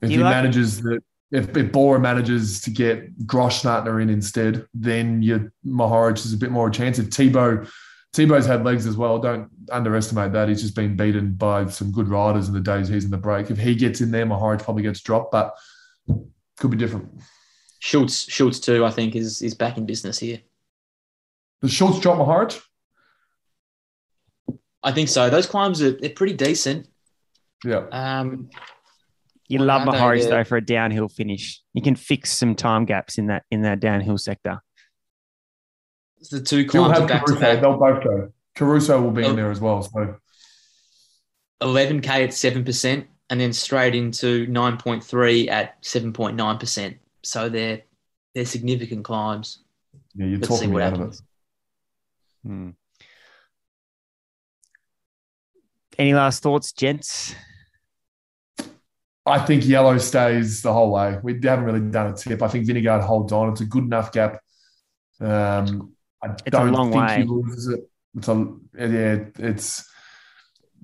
If 0.01 0.09
he 0.09 0.17
like- 0.17 0.32
manages 0.32 0.82
the 0.82 1.01
if, 1.32 1.55
if 1.55 1.72
Bora 1.72 1.99
manages 1.99 2.59
to 2.61 2.72
get 2.72 3.15
Grossschartner 3.28 4.01
in 4.01 4.09
instead, 4.09 4.65
then 4.74 5.22
your 5.22 5.53
Mohoric 5.65 6.26
is 6.26 6.34
a 6.34 6.38
bit 6.38 6.49
more 6.49 6.70
a 6.70 6.72
chance. 6.72 6.97
If 6.97 7.11
Thibaut 7.11 7.70
Thibaut's 8.13 8.47
had 8.47 8.65
legs 8.65 8.88
as 8.88 8.97
well, 8.97 9.20
don't 9.20 9.47
underestimate 9.72 10.34
that. 10.34 10.49
He's 10.49 10.61
just 10.61 10.76
been 10.76 10.95
beaten 10.95 11.34
by 11.34 11.67
some 11.67 11.91
good 11.91 12.07
riders 12.07 12.47
in 12.47 12.55
the 12.55 12.59
days 12.59 12.88
he's 12.88 13.05
in 13.05 13.11
the 13.11 13.17
break. 13.17 13.51
If 13.51 13.59
he 13.59 13.76
gets 13.76 14.01
in 14.01 14.09
there, 14.09 14.26
Mohoric 14.26 14.63
probably 14.63 14.82
gets 14.82 15.01
dropped, 15.01 15.32
but 15.32 15.55
could 16.57 16.72
be 16.72 16.78
different. 16.78 17.07
Schultz, 17.78 18.28
Schultz 18.30 18.59
too, 18.59 18.84
I 18.84 18.89
think, 18.89 19.15
is 19.15 19.43
is 19.43 19.53
back 19.53 19.78
in 19.78 19.86
business 19.86 20.17
here. 20.17 20.39
Does 21.62 21.72
Schultz 21.72 21.99
drop 21.99 22.18
Mohoric? 22.18 22.62
I 24.82 24.91
think 24.91 25.10
so. 25.10 25.30
Those 25.30 25.45
climbs 25.45 25.82
are 25.82 25.91
they're 25.91 26.10
pretty 26.10 26.34
decent. 26.34 26.88
Yeah. 27.66 27.86
Um, 27.91 28.49
you 29.47 29.60
well, 29.60 29.68
love 29.68 29.88
Mohoric 29.88 30.30
though 30.30 30.43
for 30.43 30.57
a 30.57 30.66
downhill 30.66 31.10
finish. 31.10 31.62
You 31.74 31.82
can 31.82 31.95
fix 31.95 32.32
some 32.32 32.55
time 32.55 32.86
gaps 32.86 33.18
in 33.18 33.28
that 33.28 33.43
in 33.51 33.64
that 33.64 33.80
downhill 33.80 34.18
sector. 34.18 34.62
It's 36.20 36.30
The 36.30 36.41
two 36.41 36.66
climbs 36.66 36.99
back 36.99 37.26
Caruso. 37.26 37.36
to 37.36 37.39
back. 37.39 37.62
They'll 37.62 37.78
both 37.78 38.03
go. 38.03 38.32
Caruso 38.55 39.01
will 39.01 39.12
be 39.12 39.24
oh. 39.24 39.30
in 39.32 39.36
there 39.36 39.51
as 39.51 39.60
well. 39.60 39.82
So 39.82 40.16
11k 41.62 42.07
at 42.07 42.34
seven 42.34 42.64
percent. 42.64 43.07
and 43.30 43.39
then 43.39 43.53
straight 43.53 43.93
into 43.93 44.47
9.3 44.47 45.49
at 45.49 45.82
7.9%. 45.84 46.97
So 47.24 47.49
they're 47.49 47.84
they're 48.34 48.45
significant 48.45 49.03
climbs. 49.03 49.64
Yeah, 50.16 50.26
you're 50.28 50.39
Let's 50.39 50.47
talking 50.47 50.74
me 50.74 50.82
out 50.82 50.93
of 50.93 51.01
it. 51.01 51.22
Hmm. 52.49 52.69
Any 55.99 56.15
last 56.15 56.41
thoughts, 56.41 56.71
gents? 56.71 57.35
I 59.23 59.37
think 59.45 59.67
yellow 59.67 59.99
stays 59.99 60.63
the 60.63 60.73
whole 60.73 60.91
way. 60.91 61.19
We 61.21 61.39
haven't 61.43 61.65
really 61.65 61.91
done 61.91 62.11
a 62.11 62.15
tip. 62.15 62.41
I 62.41 62.47
think 62.47 62.65
Vingegaard 62.65 63.03
holds 63.03 63.31
on. 63.31 63.51
It's 63.51 63.61
a 63.61 63.65
good 63.65 63.83
enough 63.83 64.11
gap. 64.11 64.39
Um, 65.21 65.93
I 66.23 66.29
it's 66.29 66.49
don't 66.49 66.69
a 66.69 66.71
long 66.71 66.91
think 66.91 67.07
way. 67.07 67.17
he 67.17 67.23
loses 67.25 67.67
it. 67.67 67.81
It's 68.17 68.27
a, 68.27 68.47
yeah, 68.79 69.25
it's 69.37 69.87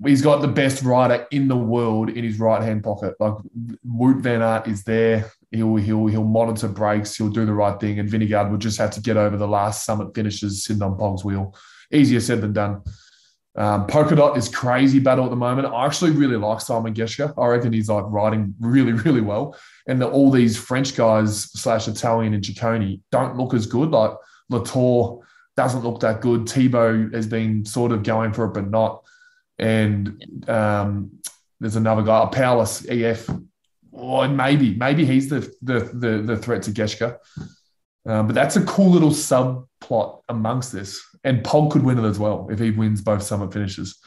he's 0.04 0.22
got 0.22 0.42
the 0.42 0.48
best 0.48 0.84
rider 0.84 1.26
in 1.32 1.48
the 1.48 1.56
world 1.56 2.10
in 2.10 2.22
his 2.22 2.38
right 2.38 2.62
hand 2.62 2.84
pocket. 2.84 3.14
Like 3.18 3.34
Wout 3.84 4.20
Van 4.20 4.40
Aert 4.40 4.68
is 4.68 4.84
there. 4.84 5.32
He'll 5.56 5.76
he'll 5.76 6.06
he'll 6.06 6.24
monitor 6.24 6.68
breaks. 6.68 7.16
He'll 7.16 7.30
do 7.30 7.44
the 7.44 7.52
right 7.52 7.78
thing, 7.80 7.98
and 7.98 8.08
Vingegaard 8.08 8.50
will 8.50 8.58
just 8.58 8.78
have 8.78 8.90
to 8.92 9.00
get 9.00 9.16
over 9.16 9.36
the 9.36 9.48
last 9.48 9.84
summit 9.84 10.14
finishes 10.14 10.64
sitting 10.64 10.82
on 10.82 10.96
Pog's 10.96 11.24
wheel. 11.24 11.54
Easier 11.92 12.20
said 12.20 12.40
than 12.40 12.52
done. 12.52 12.82
Um, 13.56 13.86
Polka 13.86 14.14
Dot 14.14 14.36
is 14.36 14.50
crazy 14.50 14.98
battle 14.98 15.24
at 15.24 15.30
the 15.30 15.36
moment. 15.36 15.68
I 15.68 15.86
actually 15.86 16.10
really 16.10 16.36
like 16.36 16.60
Simon 16.60 16.92
Geschke. 16.92 17.32
I 17.38 17.46
reckon 17.46 17.72
he's 17.72 17.88
like 17.88 18.04
riding 18.08 18.54
really, 18.60 18.92
really 18.92 19.22
well. 19.22 19.58
And 19.86 20.00
the, 20.00 20.08
all 20.08 20.30
these 20.30 20.58
French 20.58 20.94
guys 20.94 21.50
slash 21.52 21.88
Italian 21.88 22.34
and 22.34 22.44
Ciccone 22.44 23.00
don't 23.10 23.36
look 23.36 23.54
as 23.54 23.66
good. 23.66 23.90
Like 23.90 24.12
Latour 24.50 25.24
doesn't 25.56 25.84
look 25.84 26.00
that 26.00 26.20
good. 26.20 26.48
Thibaut 26.48 27.14
has 27.14 27.26
been 27.26 27.64
sort 27.64 27.92
of 27.92 28.02
going 28.02 28.34
for 28.34 28.44
it, 28.44 28.52
but 28.52 28.68
not. 28.68 29.02
And 29.58 30.48
um, 30.50 31.18
there's 31.58 31.76
another 31.76 32.02
guy, 32.02 32.26
Powless 32.26 32.86
EF. 32.88 33.30
Oh, 33.96 34.20
and 34.20 34.36
maybe, 34.36 34.74
maybe 34.74 35.04
he's 35.06 35.28
the 35.28 35.40
the 35.62 35.80
the, 35.92 36.22
the 36.22 36.36
threat 36.36 36.62
to 36.64 36.70
Geschke. 36.70 37.18
Um, 38.06 38.26
but 38.26 38.34
that's 38.34 38.56
a 38.56 38.64
cool 38.64 38.90
little 38.90 39.10
subplot 39.10 40.20
amongst 40.28 40.72
this. 40.72 41.02
And 41.24 41.42
Pog 41.42 41.72
could 41.72 41.82
win 41.82 41.98
it 41.98 42.08
as 42.08 42.18
well 42.18 42.46
if 42.50 42.60
he 42.60 42.70
wins 42.70 43.00
both 43.00 43.22
summit 43.22 43.52
finishes. 43.52 43.98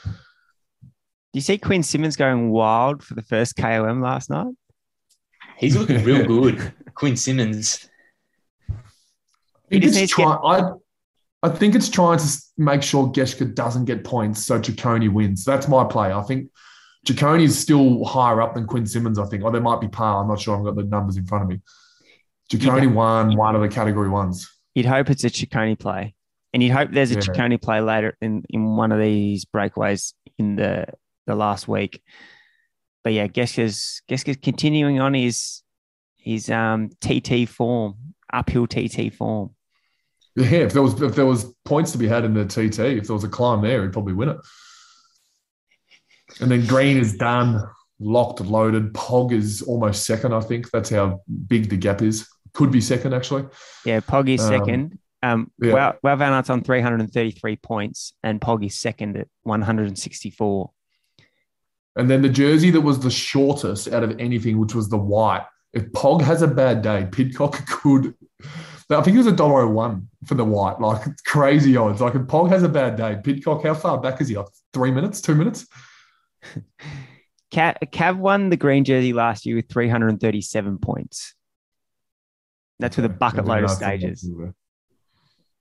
Do 0.81 1.37
you 1.37 1.41
see 1.41 1.57
Quinn 1.57 1.83
Simmons 1.83 2.15
going 2.15 2.49
wild 2.49 3.03
for 3.03 3.13
the 3.13 3.21
first 3.21 3.57
KOM 3.57 4.01
last 4.01 4.29
night? 4.29 4.53
He's 5.57 5.75
looking 5.75 6.03
real 6.05 6.25
good, 6.25 6.73
Quinn 6.95 7.17
Simmons. 7.17 7.89
He 9.69 9.79
just 9.79 10.09
try, 10.09 10.33
I, 10.33 10.71
I 11.43 11.49
think 11.49 11.75
it's 11.75 11.89
trying 11.89 12.17
to 12.19 12.41
make 12.57 12.81
sure 12.81 13.07
Geschke 13.07 13.53
doesn't 13.53 13.85
get 13.85 14.03
points 14.03 14.45
so 14.45 14.59
Ciccone 14.59 15.11
wins. 15.11 15.43
That's 15.45 15.67
my 15.67 15.83
play. 15.83 16.11
I 16.11 16.21
think 16.23 16.49
Ciccone 17.05 17.41
is 17.41 17.57
still 17.57 18.03
higher 18.03 18.41
up 18.41 18.53
than 18.53 18.67
Quinn 18.67 18.85
Simmons, 18.85 19.17
I 19.19 19.25
think. 19.25 19.43
Or 19.43 19.51
there 19.51 19.61
might 19.61 19.81
be 19.81 19.87
par. 19.87 20.21
I'm 20.21 20.27
not 20.27 20.39
sure. 20.39 20.57
I've 20.57 20.65
got 20.65 20.75
the 20.75 20.83
numbers 20.83 21.17
in 21.17 21.25
front 21.25 21.43
of 21.43 21.49
me. 21.49 21.61
Ciccone 22.51 22.93
won 22.93 23.35
one 23.35 23.55
of 23.55 23.61
the 23.61 23.69
category 23.69 24.09
ones. 24.09 24.51
You'd 24.75 24.85
hope 24.85 25.09
it's 25.09 25.23
a 25.23 25.29
Ciccone 25.29 25.79
play. 25.79 26.15
And 26.53 26.63
you'd 26.63 26.71
hope 26.71 26.91
there's 26.91 27.11
a 27.11 27.15
yeah. 27.15 27.21
Ciccone 27.21 27.61
play 27.61 27.79
later 27.79 28.17
in, 28.21 28.43
in 28.49 28.75
one 28.75 28.91
of 28.91 28.99
these 28.99 29.45
breakaways 29.45 30.13
in 30.37 30.55
the 30.55 30.87
the 31.27 31.35
last 31.35 31.67
week. 31.67 32.01
But 33.03 33.13
yeah, 33.13 33.27
Geschke's 33.27 34.01
Geschke's 34.09 34.37
continuing 34.41 34.99
on 34.99 35.13
his 35.13 35.63
his 36.17 36.49
um 36.49 36.89
TT 37.01 37.47
form, 37.47 37.95
uphill 38.33 38.67
TT 38.67 39.13
form. 39.13 39.51
Yeah, 40.35 40.59
if 40.59 40.73
there 40.73 40.81
was 40.81 41.01
if 41.01 41.15
there 41.15 41.25
was 41.25 41.53
points 41.65 41.91
to 41.91 41.97
be 41.97 42.07
had 42.07 42.25
in 42.25 42.33
the 42.33 42.45
TT, 42.45 42.79
if 42.79 43.07
there 43.07 43.13
was 43.13 43.23
a 43.23 43.29
climb 43.29 43.61
there, 43.61 43.83
he'd 43.83 43.93
probably 43.93 44.13
win 44.13 44.29
it. 44.29 44.37
And 46.39 46.49
then 46.49 46.65
Green 46.65 46.97
is 46.97 47.15
done, 47.15 47.61
locked, 47.99 48.41
loaded. 48.41 48.93
Pog 48.93 49.31
is 49.31 49.61
almost 49.61 50.05
second, 50.05 50.33
I 50.33 50.41
think. 50.41 50.71
That's 50.71 50.89
how 50.89 51.21
big 51.47 51.69
the 51.69 51.77
gap 51.77 52.01
is. 52.01 52.27
Could 52.53 52.71
be 52.71 52.81
second, 52.81 53.13
actually. 53.13 53.45
Yeah, 53.85 53.99
Pog 53.99 54.29
is 54.29 54.41
um, 54.41 54.47
second. 54.49 54.99
Um, 55.21 55.51
yeah. 55.61 55.73
Well, 55.73 55.93
well, 56.01 56.15
Van 56.15 56.33
on 56.33 56.63
333 56.63 57.55
points, 57.57 58.13
and 58.23 58.39
Poggy's 58.39 58.79
second 58.79 59.17
at 59.17 59.27
164. 59.43 60.71
And 61.95 62.09
then 62.09 62.21
the 62.21 62.29
jersey 62.29 62.69
that 62.71 62.81
was 62.81 62.99
the 62.99 63.11
shortest 63.11 63.89
out 63.89 64.03
of 64.03 64.17
anything, 64.19 64.59
which 64.59 64.73
was 64.73 64.87
the 64.89 64.97
white. 64.97 65.45
If 65.73 65.91
Pog 65.91 66.21
has 66.21 66.41
a 66.41 66.47
bad 66.47 66.81
day, 66.81 67.07
Pidcock 67.11 67.65
could. 67.67 68.15
I 68.89 69.01
think 69.01 69.15
it 69.15 69.19
was 69.19 69.27
a 69.27 69.31
dollar 69.31 69.67
one 69.67 70.07
for 70.25 70.33
the 70.33 70.45
white, 70.45 70.79
like 70.79 71.01
crazy 71.25 71.77
odds. 71.77 72.01
Like 72.01 72.15
if 72.15 72.23
Pog 72.23 72.49
has 72.49 72.63
a 72.63 72.69
bad 72.69 72.95
day, 72.95 73.17
Pidcock, 73.23 73.63
how 73.63 73.75
far 73.75 73.99
back 73.99 74.19
is 74.21 74.29
he? 74.29 74.37
Like 74.37 74.47
three 74.73 74.91
minutes, 74.91 75.21
two 75.21 75.35
minutes? 75.35 75.67
Cav, 77.51 77.77
Cav 77.91 78.17
won 78.17 78.49
the 78.49 78.57
green 78.57 78.83
jersey 78.83 79.13
last 79.13 79.45
year 79.45 79.55
with 79.55 79.69
337 79.69 80.77
points. 80.77 81.33
That's 82.79 82.95
with 82.95 83.05
a 83.05 83.09
bucket 83.09 83.45
load 83.45 83.63
of 83.63 83.71
stages. 83.71 84.29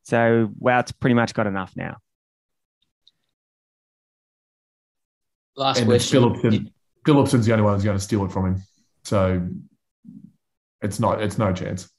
So, 0.05 0.51
wow, 0.59 0.81
it's 0.81 0.93
pretty 0.93 1.15
much 1.15 1.35
got 1.35 1.47
enough 1.47 1.73
now. 1.77 1.97
Last 5.57 5.79
and 5.79 5.89
question. 5.89 6.23
Philipsen, 6.23 6.73
Philipsen's 7.05 7.47
the 7.47 7.53
only 7.53 7.65
one 7.65 7.75
who's 7.75 7.85
going 7.85 7.97
to 7.97 8.03
steal 8.03 8.25
it 8.25 8.31
from 8.31 8.47
him. 8.47 8.63
So 9.05 9.49
it's 10.83 11.01
not 11.01 11.21
it's 11.21 11.39
no 11.39 11.53
chance. 11.53 11.91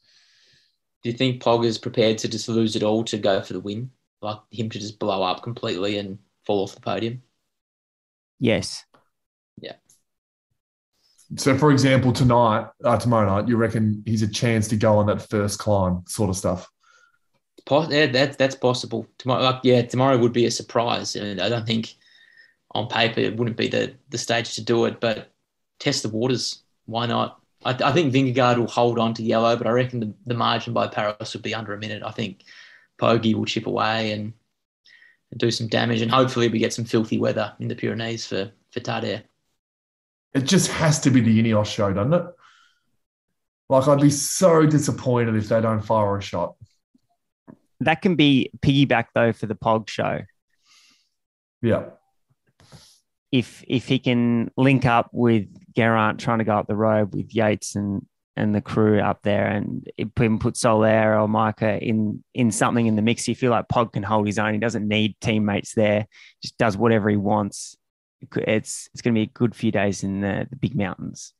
Do 1.03 1.09
you 1.09 1.17
think 1.17 1.41
Pog 1.41 1.65
is 1.65 1.77
prepared 1.77 2.17
to 2.19 2.29
just 2.29 2.47
lose 2.47 2.75
it 2.75 2.83
all 2.83 3.03
to 3.05 3.17
go 3.17 3.41
for 3.41 3.53
the 3.53 3.59
win? 3.59 3.91
Like 4.21 4.39
him 4.51 4.69
to 4.69 4.79
just 4.79 4.99
blow 4.99 5.23
up 5.23 5.43
completely 5.43 5.97
and 5.97 6.19
fall 6.45 6.63
off 6.63 6.75
the 6.75 6.81
podium? 6.81 7.21
Yes. 8.39 8.85
Yeah. 9.61 9.73
So, 11.37 11.57
for 11.57 11.71
example, 11.71 12.11
tonight, 12.11 12.69
uh, 12.83 12.97
tomorrow 12.97 13.35
night, 13.35 13.47
you 13.47 13.57
reckon 13.57 14.01
he's 14.05 14.21
a 14.21 14.27
chance 14.27 14.67
to 14.69 14.77
go 14.77 14.97
on 14.97 15.05
that 15.07 15.29
first 15.29 15.59
climb, 15.59 16.03
sort 16.07 16.29
of 16.29 16.37
stuff? 16.37 16.69
yeah, 17.89 18.07
that's 18.07 18.35
that's 18.35 18.55
possible. 18.55 19.05
Tomorrow, 19.17 19.43
like, 19.43 19.59
yeah, 19.63 19.81
tomorrow 19.83 20.17
would 20.17 20.33
be 20.33 20.45
a 20.45 20.51
surprise, 20.51 21.15
and 21.15 21.39
I 21.39 21.49
don't 21.49 21.67
think 21.67 21.93
on 22.71 22.87
paper 22.87 23.19
it 23.19 23.35
wouldn't 23.37 23.57
be 23.57 23.67
the 23.67 23.93
the 24.09 24.17
stage 24.17 24.55
to 24.55 24.63
do 24.63 24.85
it. 24.85 24.99
But 24.99 25.31
test 25.79 26.03
the 26.03 26.09
waters. 26.09 26.63
Why 26.85 27.05
not? 27.05 27.39
I, 27.63 27.71
I 27.71 27.91
think 27.91 28.13
Vingegaard 28.13 28.57
will 28.57 28.67
hold 28.67 28.99
on 28.99 29.13
to 29.15 29.23
yellow, 29.23 29.55
but 29.55 29.67
I 29.67 29.71
reckon 29.71 29.99
the, 29.99 30.13
the 30.25 30.33
margin 30.33 30.73
by 30.73 30.87
Paris 30.87 31.33
would 31.33 31.43
be 31.43 31.53
under 31.53 31.73
a 31.73 31.77
minute. 31.77 32.03
I 32.03 32.11
think 32.11 32.43
Poggy 32.99 33.35
will 33.35 33.45
chip 33.45 33.67
away 33.67 34.13
and, 34.13 34.33
and 35.31 35.39
do 35.39 35.51
some 35.51 35.67
damage, 35.67 36.01
and 36.01 36.11
hopefully 36.11 36.47
we 36.47 36.59
get 36.59 36.73
some 36.73 36.85
filthy 36.85 37.17
weather 37.17 37.53
in 37.59 37.67
the 37.67 37.75
Pyrenees 37.75 38.25
for 38.25 38.51
for 38.71 38.79
Tadej. 38.79 39.23
It 40.33 40.41
just 40.41 40.71
has 40.71 40.99
to 41.01 41.09
be 41.09 41.21
the 41.21 41.41
Ineos 41.41 41.65
show, 41.65 41.91
doesn't 41.91 42.13
it? 42.13 42.25
Like 43.69 43.87
I'd 43.87 44.01
be 44.01 44.09
so 44.09 44.65
disappointed 44.65 45.35
if 45.35 45.49
they 45.49 45.61
don't 45.61 45.81
fire 45.81 46.17
a 46.17 46.21
shot 46.21 46.55
that 47.81 48.01
can 48.01 48.15
be 48.15 48.51
piggyback 48.59 49.07
though 49.13 49.33
for 49.33 49.45
the 49.45 49.55
Pog 49.55 49.89
show. 49.89 50.21
Yeah. 51.61 51.85
If 53.31 53.63
if 53.67 53.87
he 53.87 53.99
can 53.99 54.51
link 54.57 54.85
up 54.85 55.09
with 55.11 55.47
Geraint 55.75 56.19
trying 56.19 56.39
to 56.39 56.45
go 56.45 56.57
up 56.57 56.67
the 56.67 56.75
road 56.75 57.13
with 57.13 57.33
Yates 57.33 57.75
and 57.75 58.05
and 58.39 58.55
the 58.55 58.61
crew 58.61 58.99
up 58.99 59.21
there 59.23 59.47
and 59.47 59.87
put 60.15 60.39
put 60.39 60.57
Soler 60.57 61.19
or 61.19 61.27
Majka 61.27 61.79
in 61.81 62.23
in 62.33 62.51
something 62.51 62.85
in 62.85 62.95
the 62.95 63.01
mix, 63.01 63.27
you 63.27 63.35
feel 63.35 63.51
like 63.51 63.67
Pog 63.67 63.93
can 63.93 64.03
hold 64.03 64.25
his 64.25 64.39
own. 64.39 64.53
He 64.53 64.59
doesn't 64.59 64.87
need 64.87 65.15
teammates 65.19 65.73
there, 65.73 66.07
just 66.41 66.57
does 66.57 66.77
whatever 66.77 67.09
he 67.09 67.17
wants. 67.17 67.75
It's 68.35 68.89
it's 68.93 69.01
going 69.01 69.13
to 69.13 69.19
be 69.19 69.23
a 69.23 69.33
good 69.33 69.55
few 69.55 69.71
days 69.71 70.03
in 70.03 70.21
the, 70.21 70.47
the 70.49 70.55
big 70.55 70.75
mountains. 70.75 71.33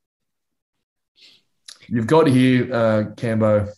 You've 1.88 2.08
got 2.08 2.28
here, 2.28 2.72
uh, 2.72 3.04
Cambo, 3.16 3.70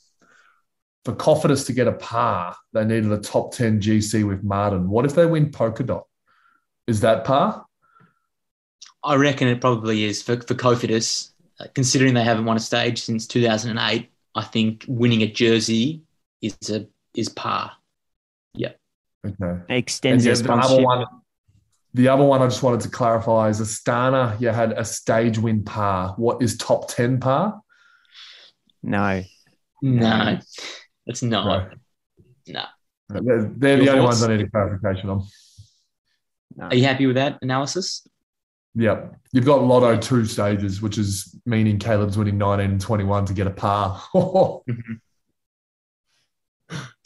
for 1.05 1.13
Cofidis 1.13 1.65
to 1.67 1.74
get 1.74 1.88
a 1.88 1.93
par, 1.93 2.55
they 2.74 2.84
needed 2.84 3.11
a 3.11 3.17
top 3.17 3.53
10 3.53 3.80
GC 3.80 4.28
with 4.28 4.43
Martin. 4.43 4.89
What 4.89 5.05
if 5.05 5.15
they 5.15 5.26
win 5.26 5.49
Polka 5.49 5.84
Dot? 5.84 6.05
Is 6.88 7.01
that 7.01 7.24
par? 7.24 7.65
I 9.03 9.15
reckon 9.15 9.47
it 9.47 9.61
probably 9.61 10.03
is 10.03 10.22
for, 10.22 10.36
for 10.41 10.53
Cofidis. 10.53 11.30
Uh, 11.62 11.68
considering 11.76 12.14
they 12.14 12.24
haven't 12.24 12.45
won 12.45 12.57
a 12.57 12.59
stage 12.59 13.01
since 13.01 13.28
2008, 13.28 14.09
I 14.34 14.43
think 14.43 14.86
winning 14.88 15.22
a 15.22 15.28
jersey 15.28 16.03
is 16.41 16.57
a 16.70 16.88
is 17.14 17.30
par. 17.30 17.74
Yeah. 18.53 18.72
Okay. 19.26 19.62
It 19.70 19.76
extends 19.76 20.24
their 20.24 20.36
the 20.36 20.53
other 20.53 20.82
one. 20.82 21.05
The 21.93 22.07
other 22.07 22.24
one 22.24 22.41
I 22.41 22.47
just 22.47 22.64
wanted 22.64 22.80
to 22.82 22.89
clarify 22.89 23.49
is 23.49 23.59
Astana. 23.59 24.39
You 24.39 24.47
had 24.49 24.72
a 24.72 24.86
stage 24.86 25.38
win 25.38 25.64
par. 25.64 26.14
What 26.18 26.41
is 26.41 26.57
top 26.57 26.88
10 26.88 27.20
par? 27.20 27.62
No. 28.82 29.24
No. 29.82 30.39
It's 31.05 31.22
not. 31.22 31.70
No. 32.47 32.64
They're, 33.09 33.51
they're 33.57 33.78
the 33.78 33.89
only 33.89 34.05
ones 34.05 34.24
I 34.24 34.38
need 34.38 34.45
a 34.45 34.49
clarification 34.49 35.09
on. 35.09 35.24
No. 36.55 36.66
Are 36.68 36.76
you 36.76 36.86
happy 36.86 37.07
with 37.07 37.18
that 37.18 37.39
analysis? 37.41 38.07
Yeah. 38.74 39.07
You've 39.32 39.45
got 39.45 39.63
Lotto 39.63 39.97
two 39.97 40.26
stages, 40.26 40.82
which 40.82 40.97
is 40.97 41.36
meaning 41.45 41.80
Caleb's 41.80 42.17
winning 42.17 42.38
19 42.38 42.72
and 42.72 42.82
21 42.82 43.26
to 43.26 43.34
get 43.34 43.47
a 43.47 43.51
par. 43.51 44.01
Mm-hmm. 44.13 44.93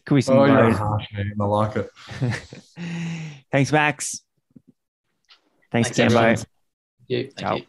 Can 0.05 0.13
we 0.13 0.22
see 0.22 0.34
oh, 0.34 0.45
you're 0.45 0.72
harsh, 0.72 1.05
man. 1.13 1.32
I 1.41 1.45
like 1.45 1.76
it. 1.78 1.89
Thanks, 3.51 3.72
Max. 3.72 4.22
Thanks, 5.72 5.89
Thanks 5.89 6.13
Cambo. 6.13 6.45
Yeah, 7.07 7.22
thank 7.22 7.38
Ciao. 7.39 7.55
you. 7.55 7.66